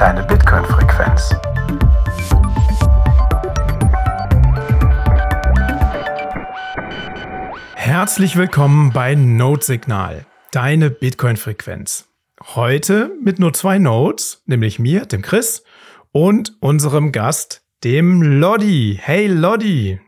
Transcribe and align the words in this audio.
deine 0.00 0.22
Bitcoin-Frequenz. 0.22 1.34
Herzlich 7.74 8.34
willkommen 8.34 8.94
bei 8.94 9.14
Node 9.14 9.62
Signal, 9.62 10.24
deine 10.52 10.88
Bitcoin-Frequenz. 10.88 12.08
Heute 12.54 13.10
mit 13.22 13.38
nur 13.38 13.52
zwei 13.52 13.78
Nodes, 13.78 14.42
nämlich 14.46 14.78
mir, 14.78 15.04
dem 15.04 15.20
Chris, 15.20 15.64
und 16.12 16.56
unserem 16.60 17.12
Gast, 17.12 17.62
dem 17.84 18.22
Lodi. 18.22 18.98
Hey 19.02 19.26
Lodi. 19.26 20.00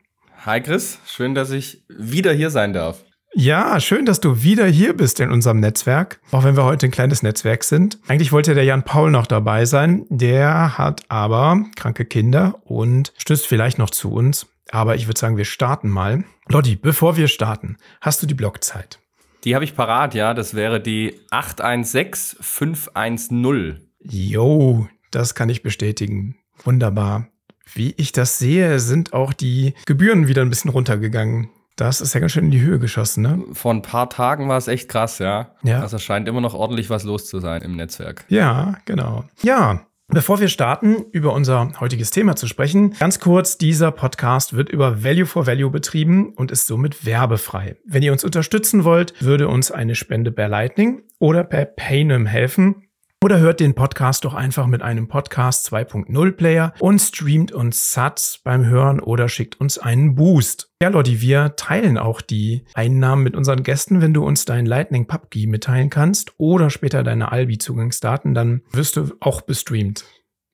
Hi 0.46 0.62
Chris, 0.62 1.00
schön, 1.04 1.34
dass 1.34 1.50
ich 1.50 1.84
wieder 1.90 2.32
hier 2.32 2.48
sein 2.48 2.72
darf. 2.72 3.04
Ja, 3.34 3.80
schön, 3.80 4.04
dass 4.04 4.20
du 4.20 4.42
wieder 4.42 4.66
hier 4.66 4.94
bist 4.94 5.18
in 5.18 5.30
unserem 5.30 5.58
Netzwerk, 5.58 6.20
auch 6.32 6.44
wenn 6.44 6.54
wir 6.54 6.64
heute 6.64 6.86
ein 6.86 6.90
kleines 6.90 7.22
Netzwerk 7.22 7.64
sind. 7.64 7.98
Eigentlich 8.06 8.30
wollte 8.30 8.54
der 8.54 8.64
Jan 8.64 8.82
Paul 8.82 9.10
noch 9.10 9.26
dabei 9.26 9.64
sein, 9.64 10.04
der 10.10 10.76
hat 10.76 11.00
aber 11.08 11.64
kranke 11.74 12.04
Kinder 12.04 12.60
und 12.64 13.14
stößt 13.16 13.46
vielleicht 13.46 13.78
noch 13.78 13.88
zu 13.88 14.12
uns. 14.12 14.48
Aber 14.70 14.96
ich 14.96 15.06
würde 15.06 15.18
sagen, 15.18 15.38
wir 15.38 15.46
starten 15.46 15.88
mal. 15.88 16.24
Lotti, 16.48 16.76
bevor 16.76 17.16
wir 17.16 17.28
starten, 17.28 17.78
hast 18.02 18.22
du 18.22 18.26
die 18.26 18.34
Blockzeit? 18.34 18.98
Die 19.44 19.54
habe 19.54 19.64
ich 19.64 19.74
parat, 19.74 20.14
ja. 20.14 20.34
Das 20.34 20.52
wäre 20.54 20.78
die 20.80 21.18
816510. 21.30 23.80
Jo, 24.00 24.88
das 25.10 25.34
kann 25.34 25.48
ich 25.48 25.62
bestätigen. 25.62 26.36
Wunderbar. 26.64 27.28
Wie 27.72 27.94
ich 27.96 28.12
das 28.12 28.38
sehe, 28.38 28.78
sind 28.78 29.14
auch 29.14 29.32
die 29.32 29.72
Gebühren 29.86 30.28
wieder 30.28 30.42
ein 30.42 30.50
bisschen 30.50 30.70
runtergegangen. 30.70 31.48
Das 31.76 32.00
ist 32.00 32.14
ja 32.14 32.20
ganz 32.20 32.32
schön 32.32 32.44
in 32.44 32.50
die 32.50 32.60
Höhe 32.60 32.78
geschossen, 32.78 33.22
ne? 33.22 33.42
Vor 33.52 33.72
ein 33.72 33.82
paar 33.82 34.10
Tagen 34.10 34.48
war 34.48 34.58
es 34.58 34.68
echt 34.68 34.88
krass, 34.88 35.18
ja. 35.18 35.54
Ja. 35.62 35.80
Also 35.80 35.96
es 35.96 36.02
scheint 36.02 36.28
immer 36.28 36.40
noch 36.40 36.54
ordentlich 36.54 36.90
was 36.90 37.04
los 37.04 37.26
zu 37.26 37.40
sein 37.40 37.62
im 37.62 37.76
Netzwerk. 37.76 38.24
Ja, 38.28 38.76
genau. 38.84 39.24
Ja, 39.42 39.86
Bevor 40.08 40.40
wir 40.40 40.48
starten, 40.48 41.06
über 41.12 41.32
unser 41.32 41.72
heutiges 41.80 42.10
Thema 42.10 42.36
zu 42.36 42.46
sprechen, 42.46 42.92
ganz 42.98 43.18
kurz, 43.18 43.56
dieser 43.56 43.90
Podcast 43.90 44.54
wird 44.54 44.68
über 44.68 45.02
Value 45.02 45.24
for 45.24 45.46
Value 45.46 45.70
betrieben 45.70 46.34
und 46.34 46.50
ist 46.50 46.66
somit 46.66 47.06
werbefrei. 47.06 47.76
Wenn 47.86 48.02
ihr 48.02 48.12
uns 48.12 48.22
unterstützen 48.22 48.84
wollt, 48.84 49.14
würde 49.22 49.48
uns 49.48 49.70
eine 49.70 49.94
Spende 49.94 50.30
per 50.30 50.48
Lightning 50.48 51.04
oder 51.18 51.44
per 51.44 51.64
Paynum 51.64 52.26
helfen. 52.26 52.88
Oder 53.22 53.38
hört 53.38 53.60
den 53.60 53.74
Podcast 53.74 54.24
doch 54.24 54.34
einfach 54.34 54.66
mit 54.66 54.82
einem 54.82 55.06
Podcast 55.06 55.72
2.0 55.72 56.32
Player 56.32 56.74
und 56.80 56.98
streamt 56.98 57.52
uns 57.52 57.92
Sats 57.92 58.40
beim 58.42 58.66
Hören 58.66 58.98
oder 58.98 59.28
schickt 59.28 59.60
uns 59.60 59.78
einen 59.78 60.16
Boost. 60.16 60.72
Ja, 60.82 60.88
Leute, 60.88 61.20
wir 61.20 61.54
teilen 61.54 61.98
auch 61.98 62.20
die 62.20 62.64
Einnahmen 62.74 63.22
mit 63.22 63.36
unseren 63.36 63.62
Gästen. 63.62 64.02
Wenn 64.02 64.12
du 64.12 64.26
uns 64.26 64.44
dein 64.44 64.66
Lightning 64.66 65.06
PUBG 65.06 65.46
mitteilen 65.46 65.88
kannst 65.88 66.32
oder 66.36 66.68
später 66.68 67.04
deine 67.04 67.30
Albi-Zugangsdaten, 67.30 68.34
dann 68.34 68.62
wirst 68.72 68.96
du 68.96 69.14
auch 69.20 69.42
bestreamt. 69.42 70.04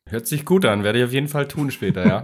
Hört 0.07 0.27
sich 0.27 0.45
gut 0.45 0.67
an, 0.67 0.85
werde 0.85 0.99
ich 0.99 1.07
auf 1.07 1.13
jeden 1.13 1.29
Fall 1.29 1.49
tun 1.49 1.71
später, 1.71 2.07
ja. 2.07 2.23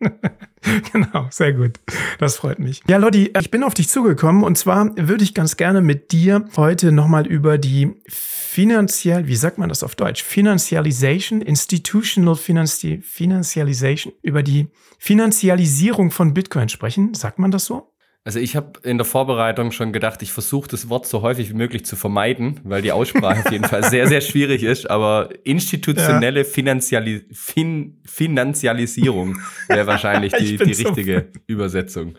genau, 0.92 1.26
sehr 1.30 1.52
gut. 1.52 1.80
Das 2.20 2.36
freut 2.36 2.60
mich. 2.60 2.80
Ja, 2.88 2.98
Lotti, 2.98 3.32
ich 3.36 3.50
bin 3.50 3.64
auf 3.64 3.74
dich 3.74 3.88
zugekommen 3.88 4.44
und 4.44 4.56
zwar 4.56 4.96
würde 4.96 5.24
ich 5.24 5.34
ganz 5.34 5.56
gerne 5.56 5.80
mit 5.80 6.12
dir 6.12 6.44
heute 6.56 6.92
nochmal 6.92 7.26
über 7.26 7.58
die 7.58 7.96
finanziell, 8.50 9.28
wie 9.28 9.36
sagt 9.36 9.58
man 9.58 9.68
das 9.68 9.84
auf 9.84 9.94
Deutsch? 9.94 10.24
Financialization, 10.24 11.40
Institutional 11.40 12.34
Finanzi 12.34 13.00
Financialization, 13.00 14.12
über 14.22 14.42
die 14.42 14.66
Finanzialisierung 14.98 16.10
von 16.10 16.34
Bitcoin 16.34 16.68
sprechen. 16.68 17.14
Sagt 17.14 17.38
man 17.38 17.52
das 17.52 17.66
so? 17.66 17.92
Also 18.24 18.38
ich 18.38 18.54
habe 18.56 18.72
in 18.82 18.98
der 18.98 19.06
Vorbereitung 19.06 19.70
schon 19.70 19.92
gedacht, 19.92 20.20
ich 20.20 20.32
versuche 20.32 20.68
das 20.68 20.88
Wort 20.90 21.06
so 21.06 21.22
häufig 21.22 21.48
wie 21.48 21.54
möglich 21.54 21.86
zu 21.86 21.94
vermeiden, 21.94 22.60
weil 22.64 22.82
die 22.82 22.92
Aussprache 22.92 23.40
auf 23.46 23.52
jeden 23.52 23.64
Fall 23.64 23.84
sehr, 23.84 24.08
sehr 24.08 24.20
schwierig 24.20 24.62
ist. 24.62 24.90
Aber 24.90 25.30
institutionelle 25.44 26.40
ja. 26.40 26.44
Finanziali 26.44 27.24
fin 27.32 28.02
Finanzialisierung 28.04 29.38
wäre 29.68 29.86
wahrscheinlich 29.86 30.32
die, 30.38 30.56
die 30.58 30.72
richtige 30.72 31.28
so 31.32 31.40
Übersetzung. 31.46 32.16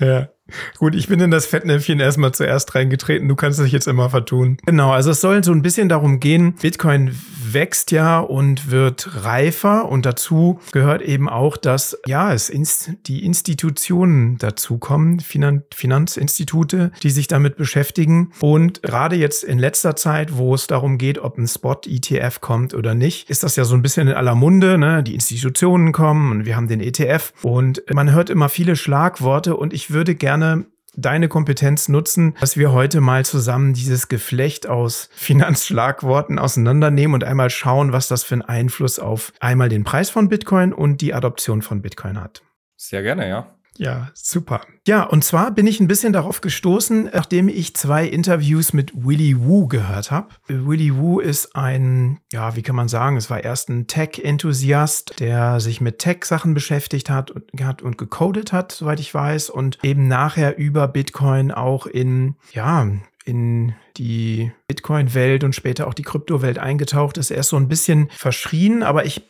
Ja. 0.00 0.30
Gut, 0.78 0.94
ich 0.94 1.08
bin 1.08 1.20
in 1.20 1.30
das 1.30 1.46
Fettnäpfchen 1.46 2.00
erstmal 2.00 2.32
zuerst 2.32 2.74
reingetreten. 2.74 3.28
Du 3.28 3.34
kannst 3.34 3.60
dich 3.60 3.72
jetzt 3.72 3.88
immer 3.88 4.10
vertun. 4.10 4.58
Genau, 4.66 4.92
also 4.92 5.10
es 5.10 5.20
soll 5.20 5.42
so 5.42 5.52
ein 5.52 5.62
bisschen 5.62 5.88
darum 5.88 6.20
gehen, 6.20 6.54
Bitcoin 6.60 7.16
wächst 7.54 7.92
ja 7.92 8.18
und 8.18 8.70
wird 8.70 9.24
reifer 9.24 9.88
und 9.88 10.04
dazu 10.04 10.60
gehört 10.72 11.02
eben 11.02 11.28
auch, 11.28 11.56
dass 11.56 11.96
ja, 12.06 12.32
es 12.32 12.50
inst 12.50 12.92
die 13.06 13.24
Institutionen 13.24 14.36
dazu 14.38 14.78
kommen, 14.78 15.20
Finan 15.20 15.62
Finanzinstitute, 15.72 16.90
die 17.02 17.10
sich 17.10 17.28
damit 17.28 17.56
beschäftigen 17.56 18.32
und 18.40 18.82
gerade 18.82 19.16
jetzt 19.16 19.44
in 19.44 19.58
letzter 19.58 19.96
Zeit, 19.96 20.36
wo 20.36 20.54
es 20.54 20.66
darum 20.66 20.98
geht, 20.98 21.18
ob 21.18 21.38
ein 21.38 21.46
Spot 21.46 21.80
ETF 21.86 22.40
kommt 22.40 22.74
oder 22.74 22.94
nicht, 22.94 23.30
ist 23.30 23.44
das 23.44 23.56
ja 23.56 23.64
so 23.64 23.74
ein 23.74 23.82
bisschen 23.82 24.08
in 24.08 24.14
aller 24.14 24.34
Munde, 24.34 24.76
ne? 24.76 25.02
Die 25.02 25.14
Institutionen 25.14 25.92
kommen 25.92 26.32
und 26.32 26.44
wir 26.44 26.56
haben 26.56 26.68
den 26.68 26.80
ETF 26.80 27.32
und 27.42 27.82
man 27.92 28.12
hört 28.12 28.30
immer 28.30 28.48
viele 28.48 28.76
Schlagworte 28.76 29.56
und 29.56 29.72
ich 29.72 29.90
würde 29.90 30.14
gerne 30.14 30.33
gerne 30.34 30.66
deine 30.96 31.28
Kompetenz 31.28 31.88
nutzen, 31.88 32.34
dass 32.40 32.56
wir 32.56 32.72
heute 32.72 33.00
mal 33.00 33.24
zusammen 33.24 33.72
dieses 33.72 34.08
Geflecht 34.08 34.68
aus 34.68 35.08
Finanzschlagworten 35.12 36.38
auseinandernehmen 36.38 37.14
und 37.14 37.24
einmal 37.24 37.50
schauen, 37.50 37.92
was 37.92 38.08
das 38.08 38.22
für 38.24 38.34
einen 38.34 38.42
Einfluss 38.42 38.98
auf 38.98 39.32
einmal 39.40 39.68
den 39.68 39.84
Preis 39.84 40.10
von 40.10 40.28
Bitcoin 40.28 40.72
und 40.72 41.00
die 41.00 41.14
Adoption 41.14 41.62
von 41.62 41.82
Bitcoin 41.82 42.20
hat. 42.20 42.42
Sehr 42.76 43.02
gerne, 43.02 43.28
ja. 43.28 43.56
Ja, 43.76 44.10
super. 44.14 44.60
Ja, 44.86 45.02
und 45.02 45.24
zwar 45.24 45.50
bin 45.50 45.66
ich 45.66 45.80
ein 45.80 45.88
bisschen 45.88 46.12
darauf 46.12 46.40
gestoßen, 46.40 47.10
nachdem 47.12 47.48
ich 47.48 47.74
zwei 47.74 48.06
Interviews 48.06 48.72
mit 48.72 48.92
Willy 48.94 49.36
Woo 49.40 49.66
gehört 49.66 50.10
habe. 50.10 50.28
Willy 50.46 50.96
Woo 50.96 51.18
ist 51.18 51.56
ein, 51.56 52.20
ja, 52.32 52.54
wie 52.54 52.62
kann 52.62 52.76
man 52.76 52.88
sagen, 52.88 53.16
es 53.16 53.30
war 53.30 53.42
erst 53.42 53.70
ein 53.70 53.86
Tech-Enthusiast, 53.86 55.18
der 55.18 55.58
sich 55.58 55.80
mit 55.80 55.98
Tech-Sachen 55.98 56.54
beschäftigt 56.54 57.10
hat 57.10 57.30
und, 57.30 57.44
hat 57.62 57.82
und 57.82 57.98
gecodet 57.98 58.52
hat, 58.52 58.72
soweit 58.72 59.00
ich 59.00 59.12
weiß, 59.12 59.50
und 59.50 59.78
eben 59.82 60.06
nachher 60.06 60.56
über 60.56 60.86
Bitcoin 60.86 61.50
auch 61.50 61.86
in, 61.86 62.36
ja, 62.52 62.86
in 63.24 63.74
die 63.96 64.52
Bitcoin-Welt 64.68 65.44
und 65.44 65.54
später 65.54 65.86
auch 65.86 65.94
die 65.94 66.02
Kryptowelt 66.02 66.58
eingetaucht 66.58 67.18
ist. 67.18 67.30
Er 67.30 67.38
ist 67.38 67.48
so 67.48 67.56
ein 67.56 67.68
bisschen 67.68 68.08
verschrien, 68.10 68.82
aber 68.82 69.06
ich 69.06 69.22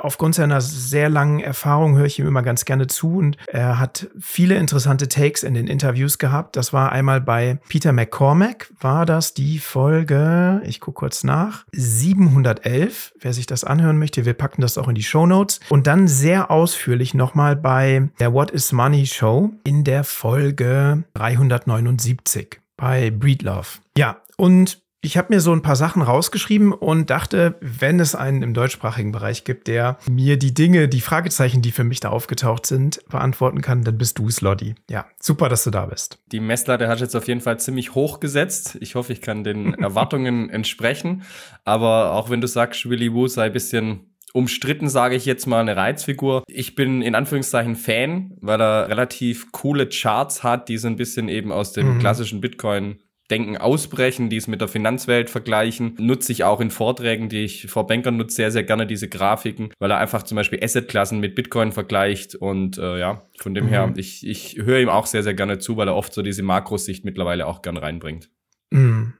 aufgrund 0.00 0.34
seiner 0.34 0.60
sehr 0.60 1.08
langen 1.08 1.40
Erfahrung 1.40 1.96
höre 1.96 2.06
ich 2.06 2.18
ihm 2.18 2.26
immer 2.26 2.42
ganz 2.42 2.64
gerne 2.64 2.86
zu 2.86 3.18
und 3.18 3.36
er 3.48 3.78
hat 3.78 4.08
viele 4.18 4.54
interessante 4.56 5.08
Takes 5.08 5.42
in 5.42 5.54
den 5.54 5.66
Interviews 5.66 6.18
gehabt. 6.18 6.56
Das 6.56 6.72
war 6.72 6.92
einmal 6.92 7.20
bei 7.20 7.58
Peter 7.68 7.92
McCormack, 7.92 8.70
war 8.80 9.04
das 9.04 9.34
die 9.34 9.58
Folge, 9.58 10.62
ich 10.64 10.80
gucke 10.80 11.00
kurz 11.00 11.22
nach, 11.22 11.64
711, 11.72 13.12
wer 13.20 13.32
sich 13.32 13.46
das 13.46 13.64
anhören 13.64 13.98
möchte, 13.98 14.24
wir 14.24 14.34
packen 14.34 14.62
das 14.62 14.78
auch 14.78 14.88
in 14.88 14.94
die 14.94 15.02
Show 15.02 15.26
Notes 15.26 15.60
und 15.68 15.86
dann 15.86 16.08
sehr 16.08 16.50
ausführlich 16.50 17.14
nochmal 17.14 17.54
bei 17.54 18.08
der 18.20 18.32
What 18.32 18.50
is 18.50 18.72
Money 18.72 19.06
Show 19.06 19.50
in 19.64 19.84
der 19.84 20.04
Folge 20.04 21.04
379 21.14 22.60
bei 22.78 23.10
Breedlove. 23.10 23.80
Ja, 23.98 24.22
und 24.38 24.80
ich 25.00 25.16
habe 25.16 25.32
mir 25.32 25.40
so 25.40 25.52
ein 25.52 25.62
paar 25.62 25.76
Sachen 25.76 26.02
rausgeschrieben 26.02 26.72
und 26.72 27.10
dachte, 27.10 27.56
wenn 27.60 28.00
es 28.00 28.16
einen 28.16 28.42
im 28.42 28.52
deutschsprachigen 28.52 29.12
Bereich 29.12 29.44
gibt, 29.44 29.68
der 29.68 29.96
mir 30.10 30.38
die 30.38 30.52
Dinge, 30.52 30.88
die 30.88 31.00
Fragezeichen, 31.00 31.62
die 31.62 31.70
für 31.70 31.84
mich 31.84 32.00
da 32.00 32.08
aufgetaucht 32.08 32.66
sind, 32.66 33.00
beantworten 33.08 33.60
kann, 33.60 33.84
dann 33.84 33.96
bist 33.96 34.18
du 34.18 34.26
es, 34.26 34.40
Lodi. 34.40 34.74
Ja, 34.90 35.06
super, 35.20 35.48
dass 35.48 35.62
du 35.62 35.70
da 35.70 35.86
bist. 35.86 36.18
Die 36.32 36.40
Messlatte 36.40 36.88
hat 36.88 37.00
jetzt 37.00 37.14
auf 37.14 37.28
jeden 37.28 37.40
Fall 37.40 37.60
ziemlich 37.60 37.94
hoch 37.94 38.18
gesetzt. 38.18 38.76
Ich 38.80 38.96
hoffe, 38.96 39.12
ich 39.12 39.20
kann 39.20 39.44
den 39.44 39.74
Erwartungen 39.78 40.50
entsprechen. 40.50 41.22
Aber 41.64 42.12
auch 42.12 42.28
wenn 42.28 42.40
du 42.40 42.48
sagst, 42.48 42.88
Willy 42.88 43.12
Woo 43.12 43.28
sei 43.28 43.46
ein 43.46 43.52
bisschen 43.52 44.00
umstritten, 44.32 44.88
sage 44.88 45.16
ich 45.16 45.24
jetzt 45.24 45.46
mal, 45.46 45.60
eine 45.60 45.76
Reizfigur. 45.76 46.42
Ich 46.48 46.74
bin 46.74 47.02
in 47.02 47.14
Anführungszeichen 47.14 47.76
Fan, 47.76 48.36
weil 48.40 48.60
er 48.60 48.88
relativ 48.88 49.52
coole 49.52 49.88
Charts 49.88 50.42
hat, 50.42 50.68
die 50.68 50.78
so 50.78 50.88
ein 50.88 50.96
bisschen 50.96 51.28
eben 51.28 51.52
aus 51.52 51.72
dem 51.72 51.94
mhm. 51.94 51.98
klassischen 51.98 52.40
Bitcoin 52.40 52.98
Denken 53.30 53.58
ausbrechen, 53.58 54.30
die 54.30 54.38
es 54.38 54.48
mit 54.48 54.62
der 54.62 54.68
Finanzwelt 54.68 55.28
vergleichen. 55.28 55.94
Nutze 55.98 56.32
ich 56.32 56.44
auch 56.44 56.62
in 56.62 56.70
Vorträgen, 56.70 57.28
die 57.28 57.44
ich 57.44 57.66
vor 57.66 57.86
Bankern 57.86 58.16
nutze, 58.16 58.36
sehr, 58.36 58.50
sehr 58.50 58.62
gerne 58.62 58.86
diese 58.86 59.06
Grafiken, 59.06 59.70
weil 59.78 59.90
er 59.90 59.98
einfach 59.98 60.22
zum 60.22 60.36
Beispiel 60.36 60.64
Assetklassen 60.64 61.20
mit 61.20 61.34
Bitcoin 61.34 61.72
vergleicht. 61.72 62.34
Und 62.34 62.78
äh, 62.78 62.98
ja, 62.98 63.26
von 63.38 63.52
dem 63.52 63.66
mhm. 63.66 63.68
her, 63.68 63.92
ich, 63.96 64.26
ich 64.26 64.56
höre 64.56 64.80
ihm 64.80 64.88
auch 64.88 65.04
sehr, 65.04 65.22
sehr 65.22 65.34
gerne 65.34 65.58
zu, 65.58 65.76
weil 65.76 65.88
er 65.88 65.96
oft 65.96 66.14
so 66.14 66.22
diese 66.22 66.42
Makrosicht 66.42 67.04
mittlerweile 67.04 67.46
auch 67.46 67.60
gern 67.60 67.76
reinbringt. 67.76 68.30
Mhm. 68.70 69.14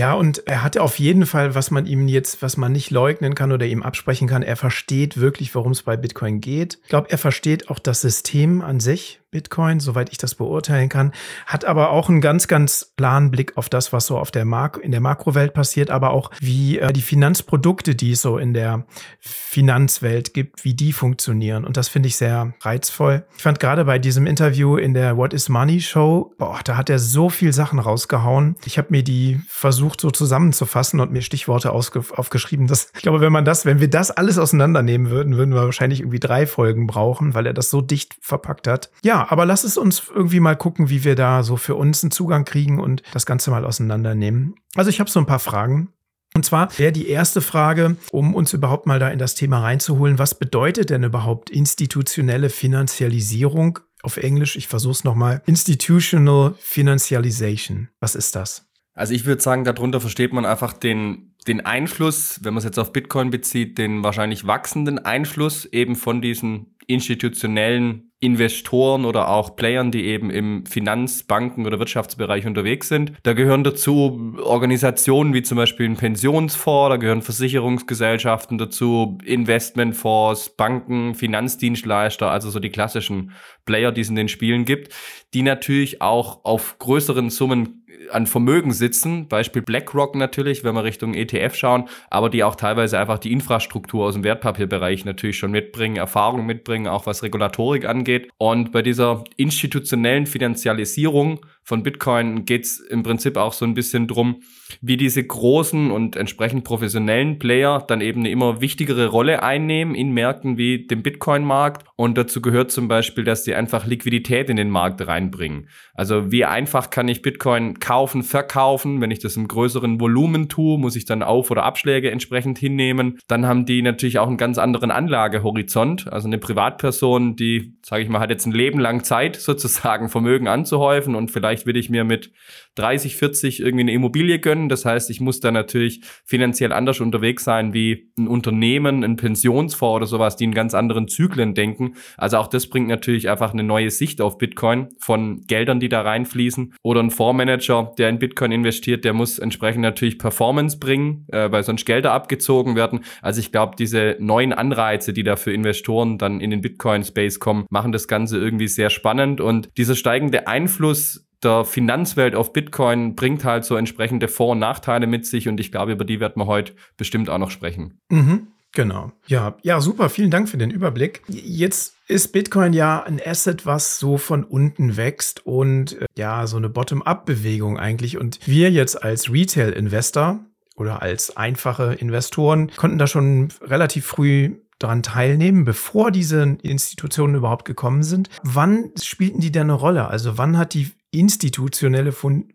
Ja, 0.00 0.14
und 0.14 0.46
er 0.46 0.62
hatte 0.62 0.80
auf 0.80 0.98
jeden 0.98 1.26
Fall, 1.26 1.54
was 1.54 1.70
man 1.70 1.84
ihm 1.84 2.08
jetzt, 2.08 2.40
was 2.40 2.56
man 2.56 2.72
nicht 2.72 2.90
leugnen 2.90 3.34
kann 3.34 3.52
oder 3.52 3.66
ihm 3.66 3.82
absprechen 3.82 4.26
kann, 4.26 4.42
er 4.42 4.56
versteht 4.56 5.18
wirklich, 5.18 5.54
worum 5.54 5.72
es 5.72 5.82
bei 5.82 5.98
Bitcoin 5.98 6.40
geht. 6.40 6.78
Ich 6.84 6.88
glaube, 6.88 7.10
er 7.10 7.18
versteht 7.18 7.68
auch 7.68 7.78
das 7.78 8.00
System 8.00 8.62
an 8.62 8.80
sich, 8.80 9.19
Bitcoin, 9.30 9.78
soweit 9.78 10.10
ich 10.10 10.18
das 10.18 10.34
beurteilen 10.34 10.88
kann, 10.88 11.12
hat 11.46 11.64
aber 11.64 11.90
auch 11.90 12.08
einen 12.08 12.20
ganz, 12.20 12.48
ganz 12.48 12.92
klaren 12.96 13.30
Blick 13.30 13.56
auf 13.56 13.68
das, 13.68 13.92
was 13.92 14.06
so 14.06 14.18
auf 14.18 14.30
der 14.30 14.44
Mark 14.44 14.78
in 14.82 14.90
der 14.90 15.00
Makrowelt 15.00 15.54
passiert, 15.54 15.90
aber 15.90 16.10
auch 16.10 16.30
wie 16.40 16.78
äh, 16.78 16.92
die 16.92 17.02
Finanzprodukte, 17.02 17.94
die 17.94 18.12
es 18.12 18.22
so 18.22 18.38
in 18.38 18.54
der 18.54 18.86
Finanzwelt 19.20 20.34
gibt, 20.34 20.64
wie 20.64 20.74
die 20.74 20.92
funktionieren. 20.92 21.64
Und 21.64 21.76
das 21.76 21.88
finde 21.88 22.08
ich 22.08 22.16
sehr 22.16 22.54
reizvoll. 22.60 23.24
Ich 23.36 23.42
fand 23.42 23.60
gerade 23.60 23.84
bei 23.84 23.98
diesem 23.98 24.26
Interview 24.26 24.76
in 24.76 24.94
der 24.94 25.16
What 25.16 25.32
is 25.32 25.48
Money 25.48 25.80
Show, 25.80 26.34
boah, 26.38 26.60
da 26.64 26.76
hat 26.76 26.90
er 26.90 26.98
so 26.98 27.28
viel 27.28 27.52
Sachen 27.52 27.78
rausgehauen. 27.78 28.56
Ich 28.64 28.78
habe 28.78 28.88
mir 28.90 29.04
die 29.04 29.40
versucht 29.46 30.00
so 30.00 30.10
zusammenzufassen 30.10 30.98
und 31.00 31.12
mir 31.12 31.22
Stichworte 31.22 31.72
aufgeschrieben. 31.72 32.66
Dass, 32.66 32.90
ich 32.94 33.02
glaube, 33.02 33.20
wenn 33.20 33.32
man 33.32 33.44
das, 33.44 33.64
wenn 33.64 33.80
wir 33.80 33.90
das 33.90 34.10
alles 34.10 34.38
auseinandernehmen 34.38 35.10
würden, 35.10 35.36
würden 35.36 35.54
wir 35.54 35.64
wahrscheinlich 35.64 36.00
irgendwie 36.00 36.20
drei 36.20 36.46
Folgen 36.46 36.86
brauchen, 36.86 37.34
weil 37.34 37.46
er 37.46 37.54
das 37.54 37.70
so 37.70 37.80
dicht 37.80 38.16
verpackt 38.20 38.66
hat. 38.66 38.90
Ja, 39.02 39.19
aber 39.28 39.46
lass 39.46 39.64
es 39.64 39.76
uns 39.76 40.02
irgendwie 40.14 40.40
mal 40.40 40.56
gucken, 40.56 40.90
wie 40.90 41.04
wir 41.04 41.14
da 41.14 41.42
so 41.42 41.56
für 41.56 41.74
uns 41.74 42.02
einen 42.02 42.10
Zugang 42.10 42.44
kriegen 42.44 42.80
und 42.80 43.02
das 43.12 43.26
Ganze 43.26 43.50
mal 43.50 43.64
auseinandernehmen. 43.64 44.54
Also 44.74 44.90
ich 44.90 45.00
habe 45.00 45.10
so 45.10 45.20
ein 45.20 45.26
paar 45.26 45.38
Fragen. 45.38 45.92
Und 46.34 46.44
zwar 46.44 46.76
wäre 46.78 46.92
die 46.92 47.08
erste 47.08 47.40
Frage, 47.40 47.96
um 48.12 48.34
uns 48.34 48.52
überhaupt 48.52 48.86
mal 48.86 49.00
da 49.00 49.08
in 49.08 49.18
das 49.18 49.34
Thema 49.34 49.60
reinzuholen, 49.60 50.18
was 50.18 50.38
bedeutet 50.38 50.90
denn 50.90 51.02
überhaupt 51.02 51.50
institutionelle 51.50 52.50
Finanzialisierung? 52.50 53.80
Auf 54.02 54.16
Englisch, 54.16 54.56
ich 54.56 54.68
versuche 54.68 54.92
es 54.92 55.04
nochmal, 55.04 55.42
Institutional 55.46 56.54
Financialization. 56.60 57.88
Was 57.98 58.14
ist 58.14 58.36
das? 58.36 58.70
Also 58.94 59.12
ich 59.14 59.24
würde 59.24 59.42
sagen, 59.42 59.64
darunter 59.64 60.00
versteht 60.00 60.32
man 60.32 60.44
einfach 60.44 60.72
den, 60.72 61.34
den 61.46 61.64
Einfluss, 61.64 62.40
wenn 62.42 62.54
man 62.54 62.58
es 62.58 62.64
jetzt 62.64 62.78
auf 62.78 62.92
Bitcoin 62.92 63.30
bezieht, 63.30 63.78
den 63.78 64.02
wahrscheinlich 64.02 64.46
wachsenden 64.46 64.98
Einfluss 64.98 65.64
eben 65.64 65.96
von 65.96 66.22
diesen 66.22 66.76
institutionellen 66.86 68.09
Investoren 68.22 69.06
oder 69.06 69.28
auch 69.30 69.56
Playern, 69.56 69.90
die 69.90 70.04
eben 70.04 70.28
im 70.28 70.66
Finanz-, 70.66 71.22
Banken- 71.22 71.66
oder 71.66 71.78
Wirtschaftsbereich 71.78 72.46
unterwegs 72.46 72.88
sind. 72.88 73.12
Da 73.22 73.32
gehören 73.32 73.64
dazu 73.64 74.36
Organisationen 74.42 75.32
wie 75.32 75.42
zum 75.42 75.56
Beispiel 75.56 75.86
ein 75.86 75.96
Pensionsfonds, 75.96 76.90
da 76.90 76.96
gehören 76.96 77.22
Versicherungsgesellschaften 77.22 78.58
dazu, 78.58 79.16
Investmentfonds, 79.24 80.50
Banken, 80.50 81.14
Finanzdienstleister, 81.14 82.30
also 82.30 82.50
so 82.50 82.60
die 82.60 82.68
klassischen 82.68 83.32
Player, 83.64 83.90
die 83.90 84.02
es 84.02 84.10
in 84.10 84.16
den 84.16 84.28
Spielen 84.28 84.66
gibt, 84.66 84.92
die 85.32 85.42
natürlich 85.42 86.02
auch 86.02 86.44
auf 86.44 86.78
größeren 86.78 87.30
Summen 87.30 87.79
an 88.10 88.26
Vermögen 88.26 88.72
sitzen, 88.72 89.28
Beispiel 89.28 89.62
BlackRock 89.62 90.14
natürlich, 90.14 90.64
wenn 90.64 90.74
wir 90.74 90.84
Richtung 90.84 91.14
ETF 91.14 91.54
schauen, 91.54 91.88
aber 92.10 92.30
die 92.30 92.44
auch 92.44 92.56
teilweise 92.56 92.98
einfach 92.98 93.18
die 93.18 93.32
Infrastruktur 93.32 94.06
aus 94.06 94.14
dem 94.14 94.24
Wertpapierbereich 94.24 95.04
natürlich 95.04 95.38
schon 95.38 95.50
mitbringen, 95.50 95.96
Erfahrung 95.96 96.46
mitbringen, 96.46 96.88
auch 96.88 97.06
was 97.06 97.22
Regulatorik 97.22 97.84
angeht. 97.84 98.30
Und 98.38 98.72
bei 98.72 98.82
dieser 98.82 99.24
institutionellen 99.36 100.26
Finanzialisierung 100.26 101.40
von 101.62 101.82
Bitcoin 101.82 102.44
geht 102.44 102.64
es 102.64 102.80
im 102.80 103.02
Prinzip 103.02 103.36
auch 103.36 103.52
so 103.52 103.64
ein 103.64 103.74
bisschen 103.74 104.08
drum, 104.08 104.42
wie 104.80 104.96
diese 104.96 105.24
großen 105.24 105.90
und 105.90 106.16
entsprechend 106.16 106.64
professionellen 106.64 107.38
Player 107.38 107.82
dann 107.86 108.00
eben 108.00 108.20
eine 108.20 108.30
immer 108.30 108.60
wichtigere 108.60 109.06
Rolle 109.08 109.42
einnehmen 109.42 109.94
in 109.94 110.12
Märkten 110.12 110.58
wie 110.58 110.86
dem 110.86 111.02
Bitcoin-Markt. 111.02 111.84
Und 111.96 112.16
dazu 112.16 112.40
gehört 112.40 112.70
zum 112.70 112.88
Beispiel, 112.88 113.24
dass 113.24 113.44
sie 113.44 113.54
einfach 113.54 113.86
Liquidität 113.86 114.50
in 114.50 114.56
den 114.56 114.70
Markt 114.70 115.06
reinbringen. 115.06 115.68
Also 115.94 116.30
wie 116.30 116.44
einfach 116.44 116.90
kann 116.90 117.08
ich 117.08 117.22
Bitcoin 117.22 117.78
kaufen, 117.78 118.22
verkaufen? 118.22 119.00
Wenn 119.00 119.10
ich 119.10 119.18
das 119.18 119.36
im 119.36 119.48
größeren 119.48 120.00
Volumen 120.00 120.48
tue, 120.48 120.78
muss 120.78 120.96
ich 120.96 121.04
dann 121.04 121.22
Auf- 121.22 121.50
oder 121.50 121.64
Abschläge 121.64 122.10
entsprechend 122.10 122.58
hinnehmen. 122.58 123.18
Dann 123.28 123.46
haben 123.46 123.66
die 123.66 123.82
natürlich 123.82 124.18
auch 124.18 124.28
einen 124.28 124.36
ganz 124.36 124.58
anderen 124.58 124.90
Anlagehorizont. 124.90 126.10
Also 126.12 126.28
eine 126.28 126.38
Privatperson, 126.38 127.36
die, 127.36 127.76
sage 127.82 128.02
ich 128.02 128.08
mal, 128.08 128.20
hat 128.20 128.30
jetzt 128.30 128.46
ein 128.46 128.52
Leben 128.52 128.80
lang 128.80 129.04
Zeit, 129.04 129.36
sozusagen 129.40 130.08
Vermögen 130.08 130.48
anzuhäufen 130.48 131.14
und 131.14 131.30
vielleicht 131.30 131.66
will 131.66 131.76
ich 131.76 131.90
mir 131.90 132.04
mit 132.04 132.32
30, 132.76 133.16
40 133.16 133.60
irgendwie 133.60 133.82
eine 133.82 133.92
Immobilie 133.92 134.38
gönnen. 134.38 134.68
Das 134.68 134.84
heißt, 134.84 135.10
ich 135.10 135.20
muss 135.20 135.40
da 135.40 135.50
natürlich 135.50 136.02
finanziell 136.24 136.72
anders 136.72 137.00
unterwegs 137.00 137.44
sein 137.44 137.74
wie 137.74 138.10
ein 138.18 138.28
Unternehmen, 138.28 139.04
ein 139.04 139.16
Pensionsfonds 139.16 139.96
oder 139.96 140.06
sowas, 140.06 140.36
die 140.36 140.44
in 140.44 140.54
ganz 140.54 140.74
anderen 140.74 141.08
Zyklen 141.08 141.54
denken. 141.54 141.94
Also 142.16 142.38
auch 142.38 142.46
das 142.46 142.68
bringt 142.68 142.88
natürlich 142.88 143.28
einfach 143.28 143.52
eine 143.52 143.62
neue 143.62 143.90
Sicht 143.90 144.20
auf 144.20 144.38
Bitcoin 144.38 144.88
von 144.98 145.42
Geldern, 145.46 145.80
die 145.80 145.88
da 145.88 146.02
reinfließen. 146.02 146.74
Oder 146.82 147.02
ein 147.02 147.10
Fondsmanager, 147.10 147.92
der 147.98 148.08
in 148.08 148.18
Bitcoin 148.18 148.52
investiert, 148.52 149.04
der 149.04 149.12
muss 149.12 149.38
entsprechend 149.38 149.82
natürlich 149.82 150.18
Performance 150.18 150.78
bringen, 150.78 151.26
äh, 151.32 151.50
weil 151.50 151.62
sonst 151.62 151.84
Gelder 151.84 152.12
abgezogen 152.12 152.76
werden. 152.76 153.00
Also 153.22 153.40
ich 153.40 153.52
glaube, 153.52 153.74
diese 153.78 154.16
neuen 154.20 154.52
Anreize, 154.52 155.12
die 155.12 155.22
da 155.22 155.36
für 155.36 155.52
Investoren 155.52 156.18
dann 156.18 156.40
in 156.40 156.50
den 156.50 156.60
Bitcoin-Space 156.60 157.40
kommen, 157.40 157.66
machen 157.70 157.92
das 157.92 158.08
Ganze 158.08 158.38
irgendwie 158.38 158.68
sehr 158.68 158.90
spannend. 158.90 159.40
Und 159.40 159.70
dieser 159.76 159.96
steigende 159.96 160.46
Einfluss 160.46 161.26
der 161.42 161.64
Finanzwelt 161.64 162.34
auf 162.34 162.52
Bitcoin 162.52 163.14
bringt 163.14 163.44
halt 163.44 163.64
so 163.64 163.76
entsprechende 163.76 164.28
Vor- 164.28 164.50
und 164.52 164.58
Nachteile 164.58 165.06
mit 165.06 165.26
sich 165.26 165.48
und 165.48 165.60
ich 165.60 165.72
glaube, 165.72 165.92
über 165.92 166.04
die 166.04 166.20
werden 166.20 166.40
wir 166.40 166.46
heute 166.46 166.74
bestimmt 166.96 167.30
auch 167.30 167.38
noch 167.38 167.50
sprechen. 167.50 167.98
Mhm, 168.10 168.48
genau. 168.72 169.12
Ja, 169.26 169.56
ja, 169.62 169.80
super. 169.80 170.10
Vielen 170.10 170.30
Dank 170.30 170.48
für 170.48 170.58
den 170.58 170.70
Überblick. 170.70 171.22
Jetzt 171.28 171.94
ist 172.08 172.32
Bitcoin 172.32 172.72
ja 172.72 173.02
ein 173.02 173.20
Asset, 173.24 173.64
was 173.66 173.98
so 173.98 174.18
von 174.18 174.44
unten 174.44 174.96
wächst 174.96 175.46
und 175.46 176.00
äh, 176.00 176.06
ja, 176.18 176.46
so 176.46 176.56
eine 176.56 176.68
Bottom-up-Bewegung 176.68 177.78
eigentlich. 177.78 178.18
Und 178.18 178.40
wir 178.46 178.70
jetzt 178.70 179.02
als 179.02 179.32
Retail-Investor 179.32 180.40
oder 180.76 181.02
als 181.02 181.36
einfache 181.36 181.94
Investoren 181.94 182.70
konnten 182.76 182.98
da 182.98 183.06
schon 183.06 183.48
relativ 183.62 184.06
früh 184.06 184.56
daran 184.78 185.02
teilnehmen, 185.02 185.64
bevor 185.64 186.10
diese 186.10 186.56
Institutionen 186.62 187.34
überhaupt 187.34 187.66
gekommen 187.66 188.02
sind. 188.02 188.30
Wann 188.42 188.90
spielten 189.00 189.40
die 189.40 189.52
denn 189.52 189.64
eine 189.64 189.74
Rolle? 189.74 190.08
Also 190.08 190.38
wann 190.38 190.56
hat 190.56 190.74
die 190.74 190.90
institutionelle 191.12 192.12
von 192.12 192.52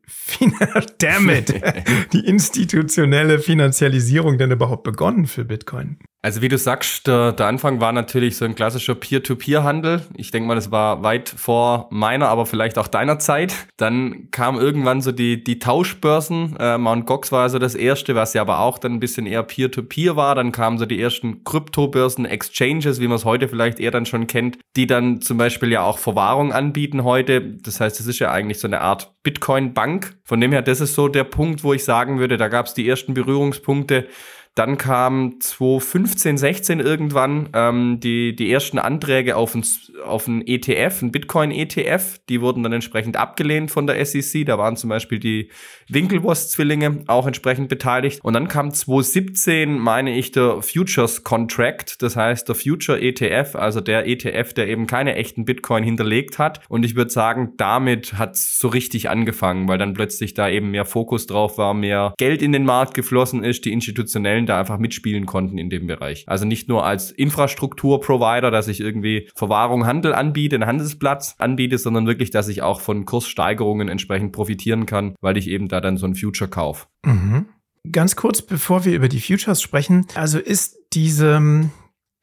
Damn 0.97 1.29
it, 1.29 1.53
die 2.13 2.25
institutionelle 2.25 3.39
Finanzialisierung 3.39 4.37
denn 4.37 4.51
überhaupt 4.51 4.83
begonnen 4.83 5.25
für 5.25 5.45
Bitcoin? 5.45 5.97
Also 6.25 6.41
wie 6.41 6.47
du 6.47 6.57
sagst, 6.57 7.05
der, 7.05 7.33
der 7.33 7.45
Anfang 7.45 7.81
war 7.81 7.91
natürlich 7.91 8.35
so 8.35 8.45
ein 8.45 8.55
klassischer 8.55 8.95
Peer-to-Peer-Handel. 8.95 10.01
Ich 10.17 10.31
denke 10.31 10.47
mal, 10.47 10.55
das 10.55 10.71
war 10.71 11.03
weit 11.03 11.29
vor 11.29 11.87
meiner, 11.91 12.29
aber 12.29 12.47
vielleicht 12.47 12.79
auch 12.79 12.87
deiner 12.87 13.19
Zeit. 13.19 13.53
Dann 13.77 14.31
kam 14.31 14.57
irgendwann 14.57 15.01
so 15.01 15.11
die, 15.11 15.43
die 15.43 15.59
Tauschbörsen. 15.59 16.57
Äh, 16.57 16.79
Mt. 16.79 17.05
Gox 17.05 17.31
war 17.31 17.43
also 17.43 17.59
das 17.59 17.75
erste, 17.75 18.15
was 18.15 18.33
ja 18.33 18.41
aber 18.41 18.61
auch 18.61 18.79
dann 18.79 18.93
ein 18.93 18.99
bisschen 18.99 19.27
eher 19.27 19.43
Peer-to-Peer 19.43 20.13
-Peer 20.13 20.15
war. 20.15 20.33
Dann 20.33 20.51
kamen 20.51 20.79
so 20.79 20.87
die 20.87 20.99
ersten 20.99 21.43
Kryptobörsen, 21.43 22.25
Exchanges, 22.25 22.99
wie 22.99 23.07
man 23.07 23.17
es 23.17 23.25
heute 23.25 23.47
vielleicht 23.47 23.79
eher 23.79 23.91
dann 23.91 24.07
schon 24.07 24.25
kennt, 24.25 24.57
die 24.75 24.87
dann 24.87 25.21
zum 25.21 25.37
Beispiel 25.37 25.71
ja 25.71 25.83
auch 25.83 25.99
Verwahrung 25.99 26.53
anbieten 26.53 27.03
heute. 27.03 27.39
Das 27.39 27.79
heißt, 27.79 27.99
es 27.99 28.07
ist 28.07 28.17
ja 28.17 28.31
eigentlich 28.31 28.57
so 28.57 28.67
eine 28.67 28.81
Art 28.81 29.13
Bitcoin-Bank. 29.21 30.17
Von 30.23 30.41
dem 30.41 30.51
her, 30.51 30.63
das 30.63 30.81
ist 30.81 30.95
so 30.95 31.07
der 31.07 31.23
Punkt, 31.23 31.63
wo 31.63 31.71
ich 31.73 31.83
sagen 31.83 32.17
würde, 32.17 32.37
da 32.37 32.47
gab 32.47 32.65
es 32.65 32.73
die 32.73 32.89
ersten 32.89 33.13
Berührungspunkte 33.13 34.07
dann 34.55 34.77
kam 34.77 35.35
2015, 35.41 36.37
16 36.37 36.79
irgendwann 36.79 37.49
ähm, 37.53 37.99
die, 37.99 38.33
die 38.33 38.49
ersten 38.49 38.79
Anträge 38.79 39.35
auf 39.35 39.53
ein, 39.53 39.65
auf 40.05 40.27
ein 40.27 40.47
ETF, 40.47 41.01
ein 41.01 41.11
Bitcoin-ETF. 41.11 42.19
Die 42.29 42.39
wurden 42.39 42.63
dann 42.63 42.71
entsprechend 42.71 43.17
abgelehnt 43.17 43.69
von 43.69 43.85
der 43.85 44.03
SEC. 44.05 44.45
Da 44.45 44.57
waren 44.57 44.77
zum 44.77 44.89
Beispiel 44.89 45.19
die 45.19 45.49
Winkelwurst-Zwillinge 45.89 47.03
auch 47.07 47.27
entsprechend 47.27 47.67
beteiligt. 47.67 48.21
Und 48.23 48.33
dann 48.33 48.47
kam 48.47 48.71
2017, 48.71 49.77
meine 49.77 50.17
ich, 50.17 50.31
der 50.31 50.61
Futures 50.61 51.25
Contract. 51.25 52.01
Das 52.01 52.15
heißt, 52.15 52.47
der 52.47 52.55
Future 52.55 53.01
ETF, 53.01 53.55
also 53.55 53.81
der 53.81 54.07
ETF, 54.07 54.53
der 54.53 54.69
eben 54.69 54.87
keine 54.87 55.15
echten 55.15 55.43
Bitcoin 55.43 55.83
hinterlegt 55.83 56.39
hat. 56.39 56.61
Und 56.69 56.85
ich 56.85 56.95
würde 56.95 57.11
sagen, 57.11 57.55
damit 57.57 58.13
hat 58.13 58.35
es 58.35 58.57
so 58.57 58.69
richtig 58.69 59.09
angefangen, 59.09 59.67
weil 59.67 59.77
dann 59.77 59.93
plötzlich 59.93 60.33
da 60.33 60.47
eben 60.47 60.71
mehr 60.71 60.85
Fokus 60.85 61.27
drauf 61.27 61.57
war, 61.57 61.73
mehr 61.73 62.13
Geld 62.17 62.41
in 62.41 62.53
den 62.53 62.63
Markt 62.63 62.93
geflossen 62.93 63.43
ist, 63.43 63.65
die 63.65 63.73
institutionellen 63.73 64.44
Stellen 64.45 64.47
da 64.47 64.59
einfach 64.59 64.77
mitspielen 64.77 65.25
konnten 65.25 65.57
in 65.57 65.69
dem 65.69 65.87
Bereich. 65.87 66.23
Also 66.27 66.45
nicht 66.45 66.69
nur 66.69 66.85
als 66.85 67.11
Infrastrukturprovider, 67.11 68.51
dass 68.51 68.67
ich 68.67 68.79
irgendwie 68.79 69.29
Verwahrung, 69.35 69.85
Handel 69.85 70.13
anbiete, 70.13 70.55
einen 70.55 70.65
Handelsplatz 70.65 71.35
anbiete, 71.37 71.77
sondern 71.77 72.07
wirklich, 72.07 72.31
dass 72.31 72.47
ich 72.47 72.61
auch 72.61 72.81
von 72.81 73.05
Kurssteigerungen 73.05 73.89
entsprechend 73.89 74.31
profitieren 74.31 74.85
kann, 74.85 75.15
weil 75.21 75.37
ich 75.37 75.47
eben 75.49 75.67
da 75.67 75.81
dann 75.81 75.97
so 75.97 76.05
ein 76.05 76.15
Future 76.15 76.49
kaufe. 76.49 76.87
Mhm. 77.05 77.47
Ganz 77.91 78.15
kurz, 78.15 78.41
bevor 78.41 78.83
wir 78.85 78.93
über 78.93 79.09
die 79.09 79.19
Futures 79.19 79.61
sprechen, 79.61 80.07
also 80.15 80.39
ist 80.39 80.77
diese, 80.93 81.69